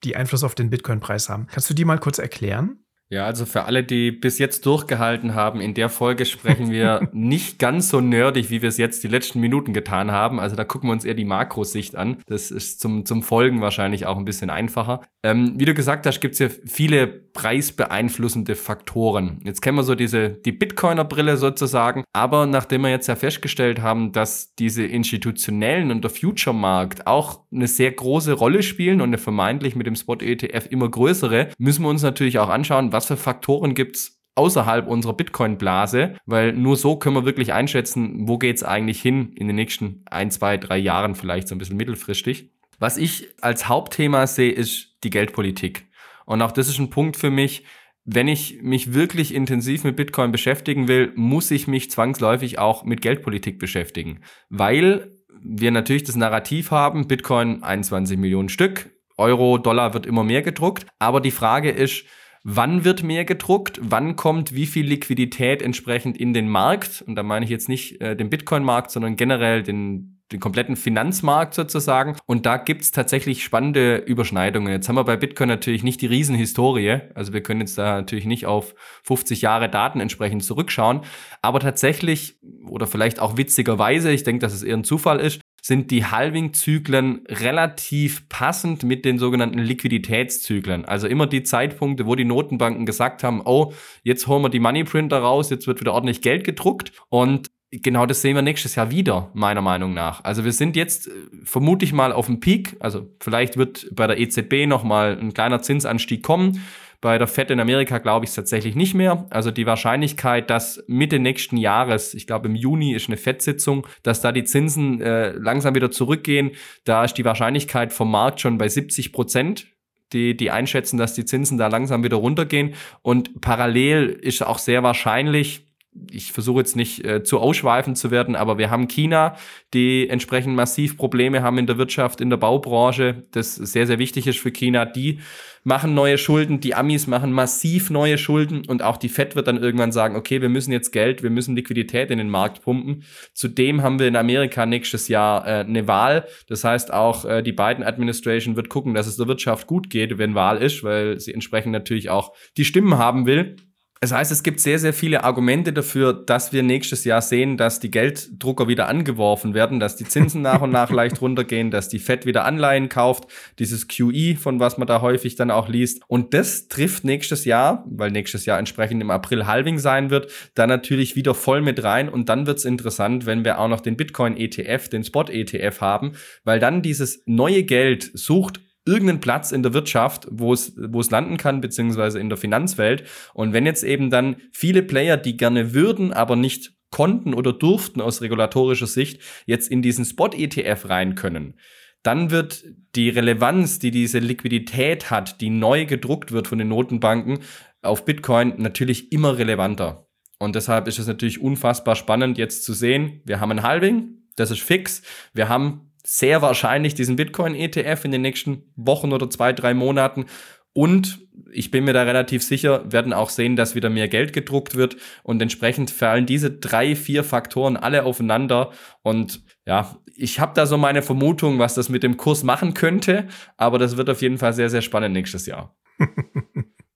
die 0.05 0.17
Einfluss 0.17 0.43
auf 0.43 0.55
den 0.55 0.71
Bitcoin-Preis 0.71 1.29
haben, 1.29 1.49
kannst 1.49 1.69
du 1.69 1.75
die 1.75 1.85
mal 1.85 1.99
kurz 1.99 2.19
erklären? 2.19 2.79
Ja, 3.15 3.27
also 3.27 3.47
für 3.47 3.67
alle, 3.67 3.85
die 3.85 4.11
bis 4.11 4.41
jetzt 4.41 4.67
durchgehalten 4.67 5.37
haben, 5.37 5.61
in 5.61 5.73
der 5.73 5.89
Folge 5.89 6.25
sprechen 6.25 6.73
wir 6.73 7.09
nicht 7.13 7.61
ganz 7.61 7.89
so 7.89 8.01
nerdig, 8.01 8.51
wie 8.51 8.61
wir 8.61 8.69
es 8.69 8.77
jetzt 8.77 9.05
die 9.05 9.09
letzten 9.09 9.39
Minuten 9.39 9.73
getan 9.73 10.11
haben. 10.11 10.41
Also 10.41 10.57
da 10.57 10.65
gucken 10.65 10.89
wir 10.89 10.95
uns 10.95 11.05
eher 11.05 11.15
die 11.15 11.25
Makrosicht 11.25 11.95
an. 11.95 12.17
Das 12.27 12.51
ist 12.51 12.81
zum, 12.81 13.07
zum 13.07 13.23
Folgen 13.23 13.61
wahrscheinlich 13.61 14.07
auch 14.07 14.17
ein 14.17 14.25
bisschen 14.25 14.51
einfacher. 14.51 15.03
Ähm, 15.23 15.55
wie 15.57 15.65
du 15.65 15.75
gesagt 15.75 16.07
hast, 16.07 16.19
gibt 16.19 16.33
es 16.33 16.41
ja 16.41 16.49
viele 16.67 17.07
preisbeeinflussende 17.07 18.57
Faktoren. 18.57 19.41
Jetzt 19.45 19.63
kennen 19.63 19.79
wir 19.79 19.85
so 19.85 19.95
diese, 19.95 20.31
die 20.31 20.51
Bitcoiner-Brille 20.51 21.37
sozusagen. 21.37 22.03
Aber 22.13 22.47
nachdem 22.47 22.83
wir 22.83 22.91
jetzt 22.91 23.07
ja 23.07 23.15
festgestellt 23.15 23.81
haben, 23.81 24.11
dass 24.11 24.57
diese 24.57 24.85
institutionellen 24.85 25.93
und 25.93 26.03
der 26.03 26.11
Future-Markt 26.11 27.07
auch 27.07 27.44
eine 27.55 27.69
sehr 27.69 27.93
große 27.93 28.33
Rolle 28.33 28.63
spielen 28.63 29.01
und 29.01 29.09
eine 29.09 29.19
vermeintlich 29.19 29.77
mit 29.77 29.87
dem 29.87 29.97
Spot-ETF 29.97 30.67
immer 30.71 30.91
größere, 30.91 31.51
müssen 31.59 31.83
wir 31.83 31.89
uns 31.89 32.03
natürlich 32.03 32.39
auch 32.39 32.49
anschauen, 32.49 32.93
was 32.93 33.07
für 33.07 33.17
Faktoren 33.17 33.75
gibt 33.75 33.97
es 33.97 34.21
außerhalb 34.35 34.89
unserer 34.89 35.15
Bitcoin-Blase, 35.15 36.17
weil 36.27 36.53
nur 36.53 36.77
so 36.77 36.97
können 36.97 37.17
wir 37.17 37.25
wirklich 37.25 37.53
einschätzen, 37.53 38.29
wo 38.29 38.39
geht 38.39 38.57
es 38.57 38.65
eigentlich 38.65 39.01
hin 39.01 39.33
in 39.37 39.47
den 39.47 39.57
nächsten 39.57 40.03
ein, 40.07 40.31
zwei, 40.31 40.57
drei 40.57 40.79
Jahren, 40.79 41.15
vielleicht 41.15 41.49
so 41.49 41.55
ein 41.55 41.59
bisschen 41.59 41.77
mittelfristig. 41.77 42.51
Was 42.81 42.97
ich 42.97 43.29
als 43.41 43.69
Hauptthema 43.69 44.27
sehe, 44.27 44.51
ist 44.51 44.97
die 45.05 45.11
Geldpolitik. 45.11 45.87
Und 46.27 46.43
auch 46.43 46.53
das 46.53 46.69
ist 46.69 46.79
ein 46.79 46.91
Punkt 46.91 47.17
für 47.17 47.31
mich, 47.31 47.65
wenn 48.05 48.29
ich 48.29 48.61
mich 48.61 48.93
wirklich 48.93 49.35
intensiv 49.35 49.85
mit 49.85 49.97
Bitcoin 49.97 50.31
beschäftigen 50.31 50.89
will, 50.89 51.13
muss 51.15 51.51
ich 51.51 51.67
mich 51.67 51.91
zwangsläufig 51.91 52.59
auch 52.59 52.85
mit 52.85 53.01
Geldpolitik 53.01 53.59
beschäftigen, 53.59 54.21
weil 54.51 55.14
wir 55.45 55.71
natürlich 55.71 56.05
das 56.05 56.17
Narrativ 56.17 56.71
haben, 56.71 57.07
Bitcoin 57.07 57.63
21 57.63 58.19
Millionen 58.19 58.49
Stück, 58.49 58.91
Euro, 59.17 59.59
Dollar 59.59 59.95
wird 59.95 60.07
immer 60.07 60.25
mehr 60.25 60.43
gedruckt, 60.43 60.87
aber 60.99 61.21
die 61.21 61.31
Frage 61.31 61.71
ist, 61.71 62.05
wann 62.43 62.85
wird 62.85 63.03
mehr 63.03 63.25
gedruckt, 63.25 63.79
wann 63.83 64.17
kommt 64.17 64.55
wie 64.55 64.67
viel 64.67 64.87
Liquidität 64.87 65.63
entsprechend 65.63 66.17
in 66.17 66.35
den 66.35 66.49
Markt. 66.49 67.03
Und 67.07 67.17
da 67.17 67.23
meine 67.23 67.45
ich 67.45 67.51
jetzt 67.51 67.69
nicht 67.69 68.01
äh, 68.01 68.17
den 68.17 68.31
Bitcoin-Markt, 68.31 68.91
sondern 68.91 69.17
generell 69.17 69.63
den, 69.63 70.14
den 70.33 70.41
kompletten 70.41 70.77
Finanzmarkt 70.77 71.55
sozusagen. 71.55 72.17
Und 72.27 72.47
da 72.47 72.57
gibt's 72.57 72.91
tatsächlich 72.91 73.45
spannende 73.45 73.97
Überschneidungen. 73.97 74.73
Jetzt 74.73 74.89
haben 74.89 74.97
wir 74.97 75.05
bei 75.05 75.17
Bitcoin 75.17 75.49
natürlich 75.49 75.83
nicht 75.83 76.01
die 76.01 76.07
Riesenhistorie. 76.07 77.01
Also 77.15 77.33
wir 77.33 77.43
können 77.43 77.61
jetzt 77.61 77.77
da 77.79 77.97
natürlich 77.97 78.25
nicht 78.25 78.47
auf 78.47 78.75
50 79.05 79.43
Jahre 79.43 79.69
Daten 79.69 80.01
entsprechend 80.01 80.45
zurückschauen. 80.45 81.03
Aber 81.43 81.61
tatsächlich, 81.61 82.39
oder 82.67 82.87
vielleicht 82.87 83.21
auch 83.21 83.37
witzigerweise, 83.37 84.11
ich 84.11 84.25
denke, 84.25 84.41
dass 84.41 84.55
es 84.55 84.63
eher 84.63 84.77
ein 84.77 84.85
Zufall 84.85 85.21
ist, 85.21 85.41
sind 85.65 85.91
die 85.91 86.05
Halving-Zyklen 86.05 87.25
relativ 87.27 88.29
passend 88.29 88.83
mit 88.83 89.07
den 89.07 89.19
sogenannten 89.19 89.59
Liquiditätszyklen. 89.59 90.85
Also 90.85 91.07
immer 91.07 91.27
die 91.27 91.43
Zeitpunkte, 91.43 92.05
wo 92.05 92.15
die 92.17 92.27
Notenbanken 92.27 92.85
gesagt 92.85 93.25
haben, 93.25 93.41
oh, 93.47 93.73
jetzt 94.03 94.27
holen 94.27 94.43
wir 94.43 94.51
die 94.51 94.61
Moneyprinter 94.61 95.19
raus, 95.19 95.49
jetzt 95.49 95.67
wird 95.67 95.81
wieder 95.81 95.95
ordentlich 95.95 96.21
Geld 96.21 96.45
gedruckt 96.45 96.93
und 97.09 97.51
genau 97.83 98.07
das 98.07 98.23
sehen 98.23 98.35
wir 98.35 98.43
nächstes 98.43 98.75
Jahr 98.75 98.91
wieder, 98.91 99.31
meiner 99.35 99.63
Meinung 99.63 99.95
nach. 99.95 100.23
Also 100.25 100.45
wir 100.45 100.53
sind 100.53 100.77
jetzt 100.77 101.09
äh, 101.09 101.11
vermutlich 101.45 101.93
mal 101.93 102.13
auf 102.13 102.27
dem 102.27 102.41
Peak. 102.41 102.77
Also 102.81 103.09
vielleicht 103.21 103.57
wird 103.57 103.89
bei 103.95 104.07
der 104.07 104.19
EZB 104.19 104.67
nochmal 104.67 105.19
ein 105.21 105.35
kleiner 105.35 105.63
Zinsanstieg 105.63 106.23
kommen. 106.23 106.63
Bei 107.01 107.19
der 107.19 107.27
FED 107.27 107.51
in 107.51 107.61
Amerika 107.61 107.99
glaube 107.99 108.25
ich 108.25 108.31
es 108.31 108.35
tatsächlich 108.35 108.77
nicht 108.77 108.95
mehr. 108.95 109.27
Also 109.29 109.51
die 109.51 109.67
Wahrscheinlichkeit, 109.67 110.49
dass 110.49 110.83
Mitte 110.87 111.19
nächsten 111.19 111.59
Jahres, 111.59 112.15
ich 112.15 112.27
glaube 112.27 112.49
im 112.49 112.55
Juni 112.55 112.95
ist 112.95 113.09
eine 113.09 113.19
FED-Sitzung, 113.19 113.87
dass 114.03 114.23
da 114.23 114.33
die 114.33 114.45
Zinsen 114.45 115.03
äh, 115.03 115.33
langsam 115.33 115.75
wieder 115.75 115.91
zurückgehen, 115.91 116.53
da 116.85 117.05
ist 117.05 117.15
die 117.15 117.25
Wahrscheinlichkeit 117.27 117.93
vom 117.93 118.11
Markt 118.11 118.41
schon 118.41 118.57
bei 118.57 118.69
70 118.69 119.13
Prozent 119.13 119.67
die, 120.15 120.37
die 120.37 120.51
einschätzen, 120.51 120.97
dass 120.97 121.13
die 121.15 121.25
Zinsen 121.25 121.59
da 121.59 121.67
langsam 121.67 122.05
wieder 122.05 122.17
runtergehen. 122.17 122.75
Und 123.03 123.41
parallel 123.41 124.09
ist 124.09 124.43
auch 124.43 124.59
sehr 124.59 124.83
wahrscheinlich, 124.83 125.64
ich 126.11 126.33
versuche 126.33 126.59
jetzt 126.59 126.77
nicht 126.77 127.05
äh, 127.05 127.23
zu 127.23 127.39
ausschweifend 127.39 127.97
zu 127.97 128.11
werden, 128.11 128.35
aber 128.35 128.59
wir 128.59 128.71
haben 128.71 128.89
China, 128.89 129.37
die 129.73 130.09
entsprechend 130.09 130.55
massiv 130.55 130.97
Probleme 130.97 131.43
haben 131.43 131.59
in 131.59 131.67
der 131.67 131.79
Wirtschaft, 131.79 132.21
in 132.21 132.31
der 132.31 132.37
Baubranche, 132.37 133.23
das 133.31 133.55
sehr, 133.55 133.87
sehr 133.87 133.99
wichtig 133.99 134.27
ist 134.27 134.39
für 134.39 134.51
China. 134.51 134.85
Die 134.85 135.21
machen 135.63 135.95
neue 135.95 136.19
Schulden, 136.19 136.61
die 136.61 136.75
Amis 136.75 137.07
machen 137.07 137.33
massiv 137.33 137.91
neue 137.91 138.19
Schulden 138.19 138.65
und 138.67 138.83
auch 138.83 138.97
die 138.97 139.09
Fed 139.09 139.35
wird 139.35 139.47
dann 139.47 139.57
irgendwann 139.57 139.93
sagen, 139.93 140.17
okay, 140.17 140.43
wir 140.43 140.49
müssen 140.49 140.73
jetzt 140.73 140.91
Geld, 140.91 141.23
wir 141.23 141.31
müssen 141.31 141.57
Liquidität 141.57 142.11
in 142.11 142.19
den 142.19 142.29
Markt 142.29 142.63
pumpen. 142.63 143.05
Zudem 143.33 143.83
haben 143.83 143.99
wir 143.99 144.09
in 144.09 144.17
Amerika 144.17 144.67
nächstes 144.67 145.09
Jahr 145.09 145.47
äh, 145.47 145.61
eine 145.61 145.87
Wahl. 145.87 146.27
Das 146.49 146.65
heißt 146.65 146.93
auch, 146.93 147.25
äh, 147.25 147.43
die 147.43 147.53
Biden-Administration 147.53 148.57
wird 148.57 148.69
gucken, 148.69 148.95
dass 148.95 149.07
es 149.07 149.17
der 149.17 149.29
Wirtschaft 149.29 149.67
gut 149.67 149.91
geht, 149.91 150.19
wenn 150.19 150.35
Wahl 150.35 150.59
ist, 150.59 150.85
weil 150.85 151.19
sie 151.19 151.33
entsprechend 151.33 151.73
natürlich 151.73 152.11
auch 152.11 152.35
die 152.57 152.65
Stimmen 152.65 152.99
haben 152.99 153.27
will. 153.27 153.57
Das 154.01 154.13
heißt, 154.13 154.33
es 154.33 154.43
gibt 154.43 154.61
sehr, 154.61 154.79
sehr 154.79 154.93
viele 154.93 155.25
Argumente 155.25 155.73
dafür, 155.73 156.13
dass 156.13 156.53
wir 156.53 156.63
nächstes 156.63 157.05
Jahr 157.05 157.23
sehen, 157.23 157.57
dass 157.57 157.81
die 157.81 157.91
Gelddrucker 157.91 158.69
wieder 158.69 158.87
angeworfen 158.89 159.55
werden, 159.55 159.81
dass 159.81 159.97
die 159.97 160.05
Zinsen 160.05 160.43
nach 160.43 160.61
und 160.61 160.71
nach 160.71 160.91
leicht 160.91 161.23
runtergehen, 161.23 161.71
dass 161.71 161.89
die 161.89 162.01
Fed 162.01 162.27
wieder 162.27 162.45
Anleihen 162.45 162.91
kauft, 162.91 163.25
dieses 163.59 163.89
QE, 163.89 164.37
von 164.37 164.61
was 164.61 164.77
man 164.77 164.87
da 164.87 165.01
häufig 165.01 165.37
dann 165.37 165.51
auch 165.51 165.69
liest. 165.69 166.03
Und 166.07 166.35
das 166.35 166.69
trifft 166.69 167.05
nächstes 167.05 167.47
Jahr, 167.47 167.85
weil 167.89 168.11
nächstes 168.11 168.45
Jahr 168.45 168.59
entsprechend 168.59 169.01
im 169.01 169.11
April 169.11 169.47
Halving 169.47 169.79
sein 169.79 170.11
wird, 170.11 170.31
dann 170.55 170.69
natürlich 170.69 171.17
wieder 171.17 171.35
voll 171.35 171.63
mit 171.63 171.83
rein. 171.83 172.11
Und 172.11 172.29
dann 172.29 172.47
wird 172.47 172.59
es 172.59 172.67
interessant, 172.67 173.25
wenn 173.25 173.45
wir 173.45 173.59
auch 173.59 173.69
noch 173.69 173.81
den 173.81 173.97
Bitcoin-ETF, 173.97 174.91
den 174.91 175.05
Spot-ETF 175.05 175.81
haben, 175.81 176.13
weil 176.45 176.61
dann 176.61 176.83
dieses 176.83 177.23
neue 177.25 177.63
Geld 177.63 178.11
sucht 178.13 178.61
irgendeinen 178.87 179.21
Platz 179.21 179.53
in 179.53 179.63
der 179.63 179.73
Wirtschaft, 179.73 180.27
wo 180.31 180.53
es, 180.53 180.75
wo 180.77 181.01
es 181.01 181.11
landen 181.11 181.37
kann, 181.37 181.61
beziehungsweise 181.61 182.19
in 182.19 182.29
der 182.29 182.39
Finanzwelt. 182.39 183.05
Und 183.33 183.53
wenn 183.53 183.67
jetzt 183.67 183.83
eben 183.83 184.11
dann 184.11 184.37
viele 184.53 184.83
Player, 184.83 185.17
die 185.17 185.37
gerne 185.37 185.75
würden, 185.75 186.13
aber 186.13 186.37
nicht 186.37 186.73
konnten 186.91 187.35
oder 187.35 187.53
durften 187.53 188.01
aus 188.01 188.21
regulatorischer 188.21 188.87
Sicht, 188.87 189.21
jetzt 189.47 189.71
in 189.71 189.83
diesen 189.83 190.05
Spot-ETF 190.05 190.89
rein 190.89 191.15
können, 191.15 191.55
dann 192.03 192.31
wird 192.31 192.65
die 192.95 193.09
Relevanz, 193.09 193.79
die 193.79 193.91
diese 193.91 194.19
Liquidität 194.19 195.11
hat, 195.11 195.41
die 195.41 195.51
neu 195.51 195.87
gedruckt 195.87 196.33
wird 196.33 196.47
von 196.47 196.59
den 196.59 196.69
Notenbanken 196.69 197.39
auf 197.83 198.05
Bitcoin, 198.05 198.55
natürlich 198.59 199.11
immer 199.11 199.39
relevanter. 199.39 200.07
Und 200.39 200.55
deshalb 200.55 200.87
ist 200.87 200.99
es 200.99 201.07
natürlich 201.07 201.41
unfassbar 201.41 201.97
spannend 201.97 202.39
jetzt 202.39 202.65
zu 202.65 202.75
sehen, 202.75 203.23
wir 203.25 203.41
haben 203.41 203.51
ein 203.53 203.63
Halving, 203.63 204.25
das 204.37 204.51
ist 204.51 204.61
fix, 204.61 205.03
wir 205.33 205.49
haben 205.49 205.93
sehr 206.07 206.43
wahrscheinlich 206.43 206.95
diesen 206.95 207.17
Bitcoin-ETF 207.17 208.05
in 208.05 208.13
den 208.13 208.23
nächsten 208.23 208.71
Wochen 208.77 209.13
oder 209.13 209.29
zwei, 209.31 209.53
drei 209.53 209.75
Monaten. 209.75 210.27
Und 210.75 211.21
ich 211.51 211.71
bin 211.71 211.85
mir 211.85 211.93
da 211.93 212.03
relativ 212.03 212.43
sicher, 212.43 212.93
werden 212.93 213.13
auch 213.13 213.31
sehen, 213.31 213.57
dass 213.57 213.75
wieder 213.75 213.91
mehr 213.91 214.09
Geld 214.09 214.33
gedruckt 214.33 214.75
wird. 214.75 214.97
Und 215.23 215.41
entsprechend 215.41 215.91
fallen 215.91 216.27
diese 216.27 216.51
drei, 216.51 216.95
vier 216.95 217.25
Faktoren 217.25 217.77
alle 217.77 218.05
aufeinander. 218.05 218.71
Und 219.03 219.43
ja, 219.65 219.97
ich 220.15 220.41
habe 220.41 220.53
da 220.55 220.67
so 220.67 220.77
meine 220.77 221.03
Vermutung, 221.03 221.59
was 221.59 221.75
das 221.75 221.89
mit 221.89 222.03
dem 222.03 222.17
Kurs 222.17 222.43
machen 222.43 222.75
könnte. 222.75 223.29
Aber 223.57 223.79
das 223.79 223.97
wird 223.97 224.11
auf 224.11 224.21
jeden 224.21 224.39
Fall 224.39 224.53
sehr, 224.53 224.69
sehr 224.69 224.83
spannend 224.83 225.15
nächstes 225.15 225.47
Jahr. 225.47 225.75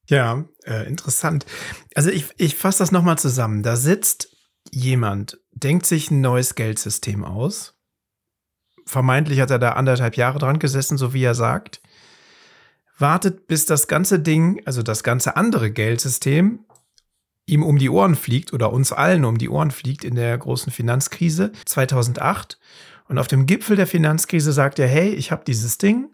ja, 0.06 0.44
äh, 0.64 0.86
interessant. 0.86 1.46
Also 1.94 2.10
ich, 2.10 2.26
ich 2.36 2.56
fasse 2.56 2.80
das 2.80 2.92
nochmal 2.92 3.18
zusammen. 3.18 3.62
Da 3.62 3.76
sitzt 3.76 4.36
jemand, 4.70 5.38
denkt 5.52 5.86
sich 5.86 6.10
ein 6.10 6.20
neues 6.20 6.56
Geldsystem 6.56 7.24
aus 7.24 7.77
vermeintlich 8.88 9.40
hat 9.40 9.50
er 9.50 9.58
da 9.58 9.72
anderthalb 9.72 10.16
Jahre 10.16 10.38
dran 10.38 10.58
gesessen, 10.58 10.98
so 10.98 11.12
wie 11.12 11.22
er 11.22 11.34
sagt. 11.34 11.80
Wartet, 12.98 13.46
bis 13.46 13.66
das 13.66 13.86
ganze 13.86 14.18
Ding, 14.18 14.60
also 14.64 14.82
das 14.82 15.04
ganze 15.04 15.36
andere 15.36 15.70
Geldsystem, 15.70 16.64
ihm 17.46 17.62
um 17.62 17.78
die 17.78 17.90
Ohren 17.90 18.14
fliegt 18.14 18.52
oder 18.52 18.72
uns 18.72 18.92
allen 18.92 19.24
um 19.24 19.38
die 19.38 19.48
Ohren 19.48 19.70
fliegt 19.70 20.04
in 20.04 20.14
der 20.14 20.36
großen 20.36 20.72
Finanzkrise 20.72 21.52
2008. 21.64 22.58
Und 23.08 23.18
auf 23.18 23.28
dem 23.28 23.46
Gipfel 23.46 23.76
der 23.76 23.86
Finanzkrise 23.86 24.52
sagt 24.52 24.78
er, 24.78 24.88
hey, 24.88 25.10
ich 25.10 25.30
habe 25.30 25.44
dieses 25.46 25.78
Ding. 25.78 26.10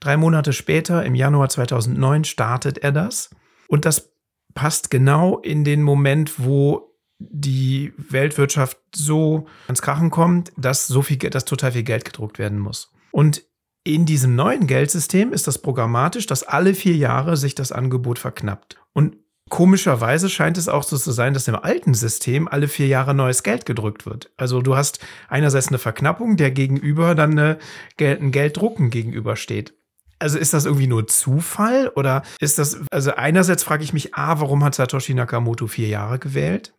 Drei 0.00 0.16
Monate 0.16 0.52
später, 0.52 1.04
im 1.04 1.14
Januar 1.14 1.48
2009, 1.48 2.24
startet 2.24 2.78
er 2.78 2.92
das. 2.92 3.30
Und 3.66 3.84
das 3.84 4.12
passt 4.54 4.90
genau 4.90 5.38
in 5.38 5.64
den 5.64 5.82
Moment, 5.82 6.38
wo 6.38 6.87
die 7.18 7.92
Weltwirtschaft 7.96 8.78
so 8.94 9.46
ans 9.66 9.82
Krachen 9.82 10.10
kommt, 10.10 10.52
dass 10.56 10.86
so 10.86 11.02
viel, 11.02 11.18
dass 11.18 11.44
total 11.44 11.72
viel 11.72 11.82
Geld 11.82 12.04
gedruckt 12.04 12.38
werden 12.38 12.58
muss. 12.58 12.92
Und 13.10 13.42
in 13.84 14.06
diesem 14.06 14.34
neuen 14.34 14.66
Geldsystem 14.66 15.32
ist 15.32 15.46
das 15.46 15.58
programmatisch, 15.58 16.26
dass 16.26 16.42
alle 16.42 16.74
vier 16.74 16.94
Jahre 16.96 17.36
sich 17.36 17.54
das 17.54 17.72
Angebot 17.72 18.18
verknappt. 18.18 18.76
Und 18.92 19.16
Komischerweise 19.48 20.28
scheint 20.28 20.58
es 20.58 20.68
auch 20.68 20.82
so 20.82 20.96
zu 20.98 21.10
sein, 21.10 21.32
dass 21.32 21.48
im 21.48 21.56
alten 21.56 21.94
System 21.94 22.48
alle 22.48 22.68
vier 22.68 22.86
Jahre 22.86 23.14
neues 23.14 23.42
Geld 23.42 23.64
gedrückt 23.64 24.04
wird. 24.04 24.30
Also 24.36 24.60
du 24.60 24.76
hast 24.76 25.00
einerseits 25.28 25.68
eine 25.68 25.78
Verknappung, 25.78 26.36
der 26.36 26.50
gegenüber 26.50 27.14
dann 27.14 27.32
eine, 27.32 27.58
ein 27.98 28.30
Gelddrucken 28.30 28.90
gegenübersteht. 28.90 29.74
Also 30.18 30.38
ist 30.38 30.52
das 30.52 30.66
irgendwie 30.66 30.88
nur 30.88 31.06
Zufall 31.06 31.88
oder 31.94 32.22
ist 32.40 32.58
das, 32.58 32.80
also 32.90 33.14
einerseits 33.14 33.62
frage 33.62 33.84
ich 33.84 33.92
mich, 33.92 34.14
A, 34.14 34.40
warum 34.40 34.64
hat 34.64 34.74
Satoshi 34.74 35.14
Nakamoto 35.14 35.66
vier 35.66 35.88
Jahre 35.88 36.18
gewählt? 36.18 36.74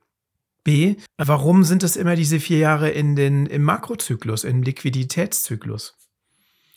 B, 0.63 0.95
warum 1.17 1.63
sind 1.63 1.83
es 1.83 1.95
immer 1.95 2.15
diese 2.15 2.39
vier 2.39 2.59
Jahre 2.59 2.89
in 2.89 3.15
den, 3.15 3.45
im 3.45 3.63
Makrozyklus, 3.63 4.43
im 4.43 4.61
Liquiditätszyklus? 4.61 5.95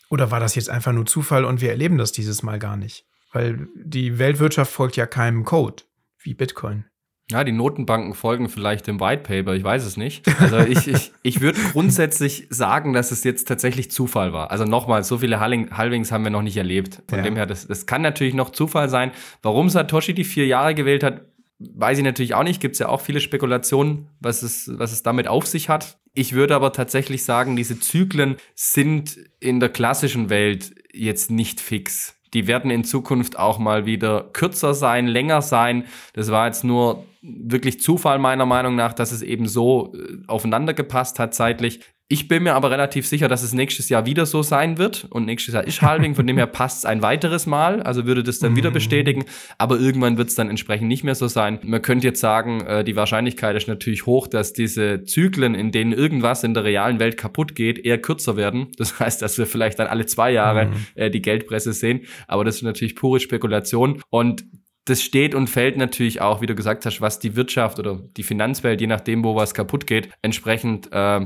Oder 0.09 0.31
war 0.31 0.39
das 0.39 0.55
jetzt 0.55 0.69
einfach 0.69 0.93
nur 0.93 1.05
Zufall 1.05 1.45
und 1.45 1.61
wir 1.61 1.69
erleben 1.69 1.97
das 1.97 2.11
dieses 2.11 2.43
Mal 2.43 2.59
gar 2.59 2.77
nicht? 2.77 3.05
Weil 3.31 3.67
die 3.75 4.19
Weltwirtschaft 4.19 4.71
folgt 4.71 4.95
ja 4.95 5.07
keinem 5.07 5.43
Code, 5.43 5.83
wie 6.19 6.35
Bitcoin. 6.35 6.85
Ja, 7.31 7.43
die 7.43 7.53
Notenbanken 7.53 8.13
folgen 8.13 8.49
vielleicht 8.49 8.85
dem 8.85 8.99
White 8.99 9.23
Paper, 9.23 9.55
ich 9.55 9.63
weiß 9.63 9.85
es 9.85 9.95
nicht. 9.95 10.27
Also 10.39 10.59
ich, 10.59 10.87
ich, 10.87 11.11
ich 11.23 11.41
würde 11.41 11.59
grundsätzlich 11.71 12.47
sagen, 12.49 12.93
dass 12.93 13.11
es 13.11 13.23
jetzt 13.23 13.47
tatsächlich 13.47 13.89
Zufall 13.89 14.33
war. 14.33 14.51
Also 14.51 14.65
nochmal, 14.65 15.03
so 15.03 15.17
viele 15.17 15.39
Halvings 15.39 16.11
haben 16.11 16.25
wir 16.25 16.31
noch 16.31 16.41
nicht 16.41 16.57
erlebt. 16.57 17.01
Von 17.07 17.19
ja. 17.19 17.23
dem 17.23 17.35
her, 17.35 17.45
das, 17.45 17.65
das 17.65 17.85
kann 17.85 18.01
natürlich 18.01 18.33
noch 18.33 18.51
Zufall 18.51 18.89
sein. 18.89 19.11
Warum 19.41 19.69
Satoshi 19.69 20.13
die 20.13 20.25
vier 20.25 20.45
Jahre 20.45 20.75
gewählt 20.75 21.01
hat, 21.01 21.21
weiß 21.59 21.97
ich 21.97 22.03
natürlich 22.03 22.33
auch 22.33 22.43
nicht. 22.43 22.61
Gibt 22.61 22.73
es 22.73 22.79
ja 22.79 22.89
auch 22.89 23.01
viele 23.01 23.19
Spekulationen, 23.19 24.07
was 24.19 24.43
es, 24.43 24.71
was 24.77 24.91
es 24.91 25.03
damit 25.03 25.27
auf 25.27 25.45
sich 25.45 25.69
hat. 25.69 25.97
Ich 26.13 26.33
würde 26.33 26.55
aber 26.55 26.73
tatsächlich 26.73 27.23
sagen, 27.23 27.55
diese 27.55 27.79
Zyklen 27.79 28.35
sind 28.55 29.17
in 29.39 29.59
der 29.59 29.69
klassischen 29.69 30.29
Welt 30.29 30.75
jetzt 30.93 31.31
nicht 31.31 31.59
fix. 31.59 32.15
Die 32.33 32.47
werden 32.47 32.71
in 32.71 32.83
Zukunft 32.83 33.37
auch 33.37 33.59
mal 33.59 33.85
wieder 33.85 34.29
kürzer 34.33 34.73
sein, 34.73 35.07
länger 35.07 35.41
sein. 35.41 35.85
Das 36.13 36.31
war 36.31 36.47
jetzt 36.47 36.63
nur 36.63 37.05
wirklich 37.21 37.79
Zufall 37.79 38.19
meiner 38.19 38.45
Meinung 38.45 38.75
nach, 38.75 38.93
dass 38.93 39.11
es 39.11 39.21
eben 39.21 39.47
so 39.47 39.93
äh, 39.95 40.17
aufeinander 40.27 40.73
gepasst 40.73 41.19
hat 41.19 41.33
zeitlich. 41.33 41.81
Ich 42.13 42.27
bin 42.27 42.43
mir 42.43 42.53
aber 42.53 42.69
relativ 42.69 43.07
sicher, 43.07 43.27
dass 43.27 43.41
es 43.41 43.53
nächstes 43.53 43.89
Jahr 43.89 44.05
wieder 44.05 44.27
so 44.27 44.43
sein 44.43 44.77
wird. 44.77 45.07
Und 45.09 45.25
nächstes 45.25 45.55
Jahr 45.55 45.65
ist 45.65 45.81
Halving, 45.81 46.13
von 46.13 46.27
dem 46.27 46.37
her 46.37 46.45
passt 46.59 46.77
es 46.77 46.85
ein 46.85 47.01
weiteres 47.01 47.47
Mal. 47.47 47.81
Also 47.81 48.05
würde 48.05 48.21
das 48.21 48.37
dann 48.37 48.55
wieder 48.55 48.69
mhm. 48.69 48.75
bestätigen. 48.75 49.25
Aber 49.57 49.79
irgendwann 49.79 50.15
wird 50.19 50.29
es 50.29 50.35
dann 50.35 50.47
entsprechend 50.47 50.89
nicht 50.89 51.03
mehr 51.03 51.15
so 51.15 51.27
sein. 51.27 51.57
Man 51.63 51.81
könnte 51.81 52.05
jetzt 52.05 52.19
sagen, 52.19 52.61
äh, 52.67 52.83
die 52.83 52.95
Wahrscheinlichkeit 52.95 53.55
ist 53.55 53.67
natürlich 53.67 54.05
hoch, 54.05 54.27
dass 54.27 54.53
diese 54.53 55.03
Zyklen, 55.05 55.55
in 55.55 55.71
denen 55.71 55.91
irgendwas 55.91 56.43
in 56.43 56.53
der 56.53 56.65
realen 56.65 56.99
Welt 56.99 57.17
kaputt 57.17 57.55
geht, 57.55 57.83
eher 57.83 57.99
kürzer 57.99 58.37
werden. 58.37 58.67
Das 58.77 58.99
heißt, 58.99 59.19
dass 59.23 59.39
wir 59.39 59.47
vielleicht 59.47 59.79
dann 59.79 59.87
alle 59.87 60.05
zwei 60.05 60.31
Jahre 60.31 60.67
mhm. 60.67 60.73
äh, 60.93 61.09
die 61.09 61.23
Geldpresse 61.23 61.73
sehen. 61.73 62.01
Aber 62.27 62.45
das 62.45 62.57
ist 62.57 62.61
natürlich 62.61 62.95
pure 62.95 63.21
Spekulation. 63.21 64.03
Und 64.11 64.45
das 64.85 65.01
steht 65.01 65.33
und 65.33 65.47
fällt 65.47 65.77
natürlich 65.77 66.21
auch, 66.21 66.41
wie 66.41 66.45
du 66.45 66.53
gesagt 66.53 66.85
hast, 66.85 67.01
was 67.01 67.17
die 67.17 67.35
Wirtschaft 67.35 67.79
oder 67.79 68.03
die 68.17 68.23
Finanzwelt, 68.23 68.81
je 68.81 68.87
nachdem, 68.87 69.23
wo 69.23 69.35
was 69.35 69.55
kaputt 69.55 69.87
geht, 69.87 70.09
entsprechend 70.21 70.89
äh, 70.91 71.21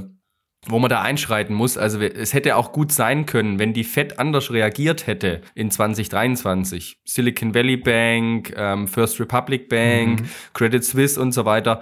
wo 0.69 0.79
man 0.79 0.89
da 0.89 1.01
einschreiten 1.01 1.55
muss. 1.55 1.77
Also 1.77 1.99
es 1.99 2.33
hätte 2.33 2.55
auch 2.55 2.71
gut 2.71 2.91
sein 2.91 3.25
können, 3.25 3.59
wenn 3.59 3.73
die 3.73 3.83
Fed 3.83 4.19
anders 4.19 4.51
reagiert 4.51 5.07
hätte 5.07 5.41
in 5.55 5.71
2023. 5.71 6.97
Silicon 7.05 7.53
Valley 7.53 7.77
Bank, 7.77 8.53
ähm, 8.55 8.87
First 8.87 9.19
Republic 9.19 9.69
Bank, 9.69 10.21
mhm. 10.21 10.29
Credit 10.53 10.83
Suisse 10.83 11.19
und 11.19 11.31
so 11.31 11.45
weiter 11.45 11.81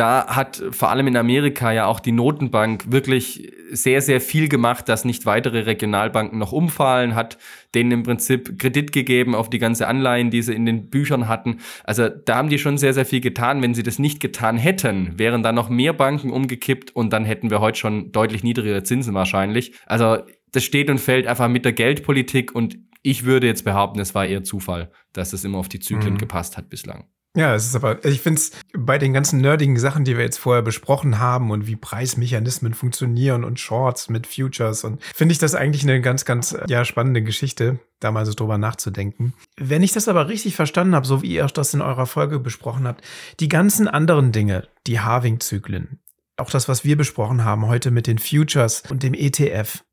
da 0.00 0.28
hat 0.28 0.62
vor 0.70 0.88
allem 0.88 1.08
in 1.08 1.16
Amerika 1.18 1.72
ja 1.72 1.84
auch 1.84 2.00
die 2.00 2.12
Notenbank 2.12 2.90
wirklich 2.90 3.52
sehr, 3.70 4.00
sehr 4.00 4.22
viel 4.22 4.48
gemacht, 4.48 4.88
dass 4.88 5.04
nicht 5.04 5.26
weitere 5.26 5.60
Regionalbanken 5.60 6.38
noch 6.38 6.52
umfallen, 6.52 7.14
hat 7.14 7.36
denen 7.74 7.92
im 7.92 8.02
Prinzip 8.02 8.58
Kredit 8.58 8.92
gegeben 8.92 9.34
auf 9.34 9.50
die 9.50 9.58
ganze 9.58 9.86
Anleihen, 9.86 10.30
die 10.30 10.40
sie 10.40 10.54
in 10.54 10.64
den 10.64 10.88
Büchern 10.88 11.28
hatten. 11.28 11.58
Also 11.84 12.08
da 12.08 12.36
haben 12.36 12.48
die 12.48 12.58
schon 12.58 12.78
sehr, 12.78 12.94
sehr 12.94 13.04
viel 13.04 13.20
getan. 13.20 13.60
Wenn 13.60 13.74
sie 13.74 13.82
das 13.82 13.98
nicht 13.98 14.20
getan 14.20 14.56
hätten, 14.56 15.18
wären 15.18 15.42
da 15.42 15.52
noch 15.52 15.68
mehr 15.68 15.92
Banken 15.92 16.30
umgekippt 16.30 16.96
und 16.96 17.12
dann 17.12 17.26
hätten 17.26 17.50
wir 17.50 17.60
heute 17.60 17.78
schon 17.78 18.10
deutlich 18.10 18.42
niedrigere 18.42 18.82
Zinsen 18.82 19.12
wahrscheinlich. 19.12 19.74
Also 19.84 20.20
das 20.52 20.64
steht 20.64 20.88
und 20.88 20.98
fällt 20.98 21.26
einfach 21.26 21.48
mit 21.48 21.66
der 21.66 21.74
Geldpolitik 21.74 22.54
und 22.54 22.78
ich 23.02 23.26
würde 23.26 23.46
jetzt 23.46 23.66
behaupten, 23.66 24.00
es 24.00 24.14
war 24.14 24.24
eher 24.24 24.44
Zufall, 24.44 24.90
dass 25.12 25.34
es 25.34 25.44
immer 25.44 25.58
auf 25.58 25.68
die 25.68 25.80
Zyklen 25.80 26.14
mhm. 26.14 26.18
gepasst 26.18 26.56
hat 26.56 26.70
bislang. 26.70 27.04
Ja, 27.36 27.54
es 27.54 27.66
ist 27.66 27.76
aber, 27.76 28.04
ich 28.04 28.20
finde 28.20 28.40
es 28.40 28.50
bei 28.76 28.98
den 28.98 29.12
ganzen 29.12 29.40
nerdigen 29.40 29.78
Sachen, 29.78 30.04
die 30.04 30.16
wir 30.16 30.24
jetzt 30.24 30.38
vorher 30.38 30.62
besprochen 30.62 31.20
haben 31.20 31.52
und 31.52 31.68
wie 31.68 31.76
Preismechanismen 31.76 32.74
funktionieren 32.74 33.44
und 33.44 33.60
Shorts 33.60 34.08
mit 34.08 34.26
Futures 34.26 34.82
und 34.82 35.00
finde 35.14 35.32
ich 35.32 35.38
das 35.38 35.54
eigentlich 35.54 35.84
eine 35.84 36.00
ganz, 36.00 36.24
ganz 36.24 36.56
ja, 36.66 36.84
spannende 36.84 37.22
Geschichte, 37.22 37.78
da 38.00 38.10
mal 38.10 38.26
so 38.26 38.32
drüber 38.32 38.58
nachzudenken. 38.58 39.32
Wenn 39.56 39.84
ich 39.84 39.92
das 39.92 40.08
aber 40.08 40.26
richtig 40.26 40.56
verstanden 40.56 40.96
habe, 40.96 41.06
so 41.06 41.22
wie 41.22 41.32
ihr 41.32 41.46
das 41.46 41.72
in 41.72 41.82
eurer 41.82 42.06
Folge 42.06 42.40
besprochen 42.40 42.88
habt, 42.88 43.04
die 43.38 43.48
ganzen 43.48 43.86
anderen 43.86 44.32
Dinge, 44.32 44.66
die 44.88 44.98
Halving-Zyklen, 44.98 46.00
auch 46.36 46.50
das, 46.50 46.68
was 46.68 46.84
wir 46.84 46.96
besprochen 46.96 47.44
haben 47.44 47.68
heute 47.68 47.92
mit 47.92 48.08
den 48.08 48.18
Futures 48.18 48.82
und 48.88 49.04
dem 49.04 49.14
ETF, 49.14 49.84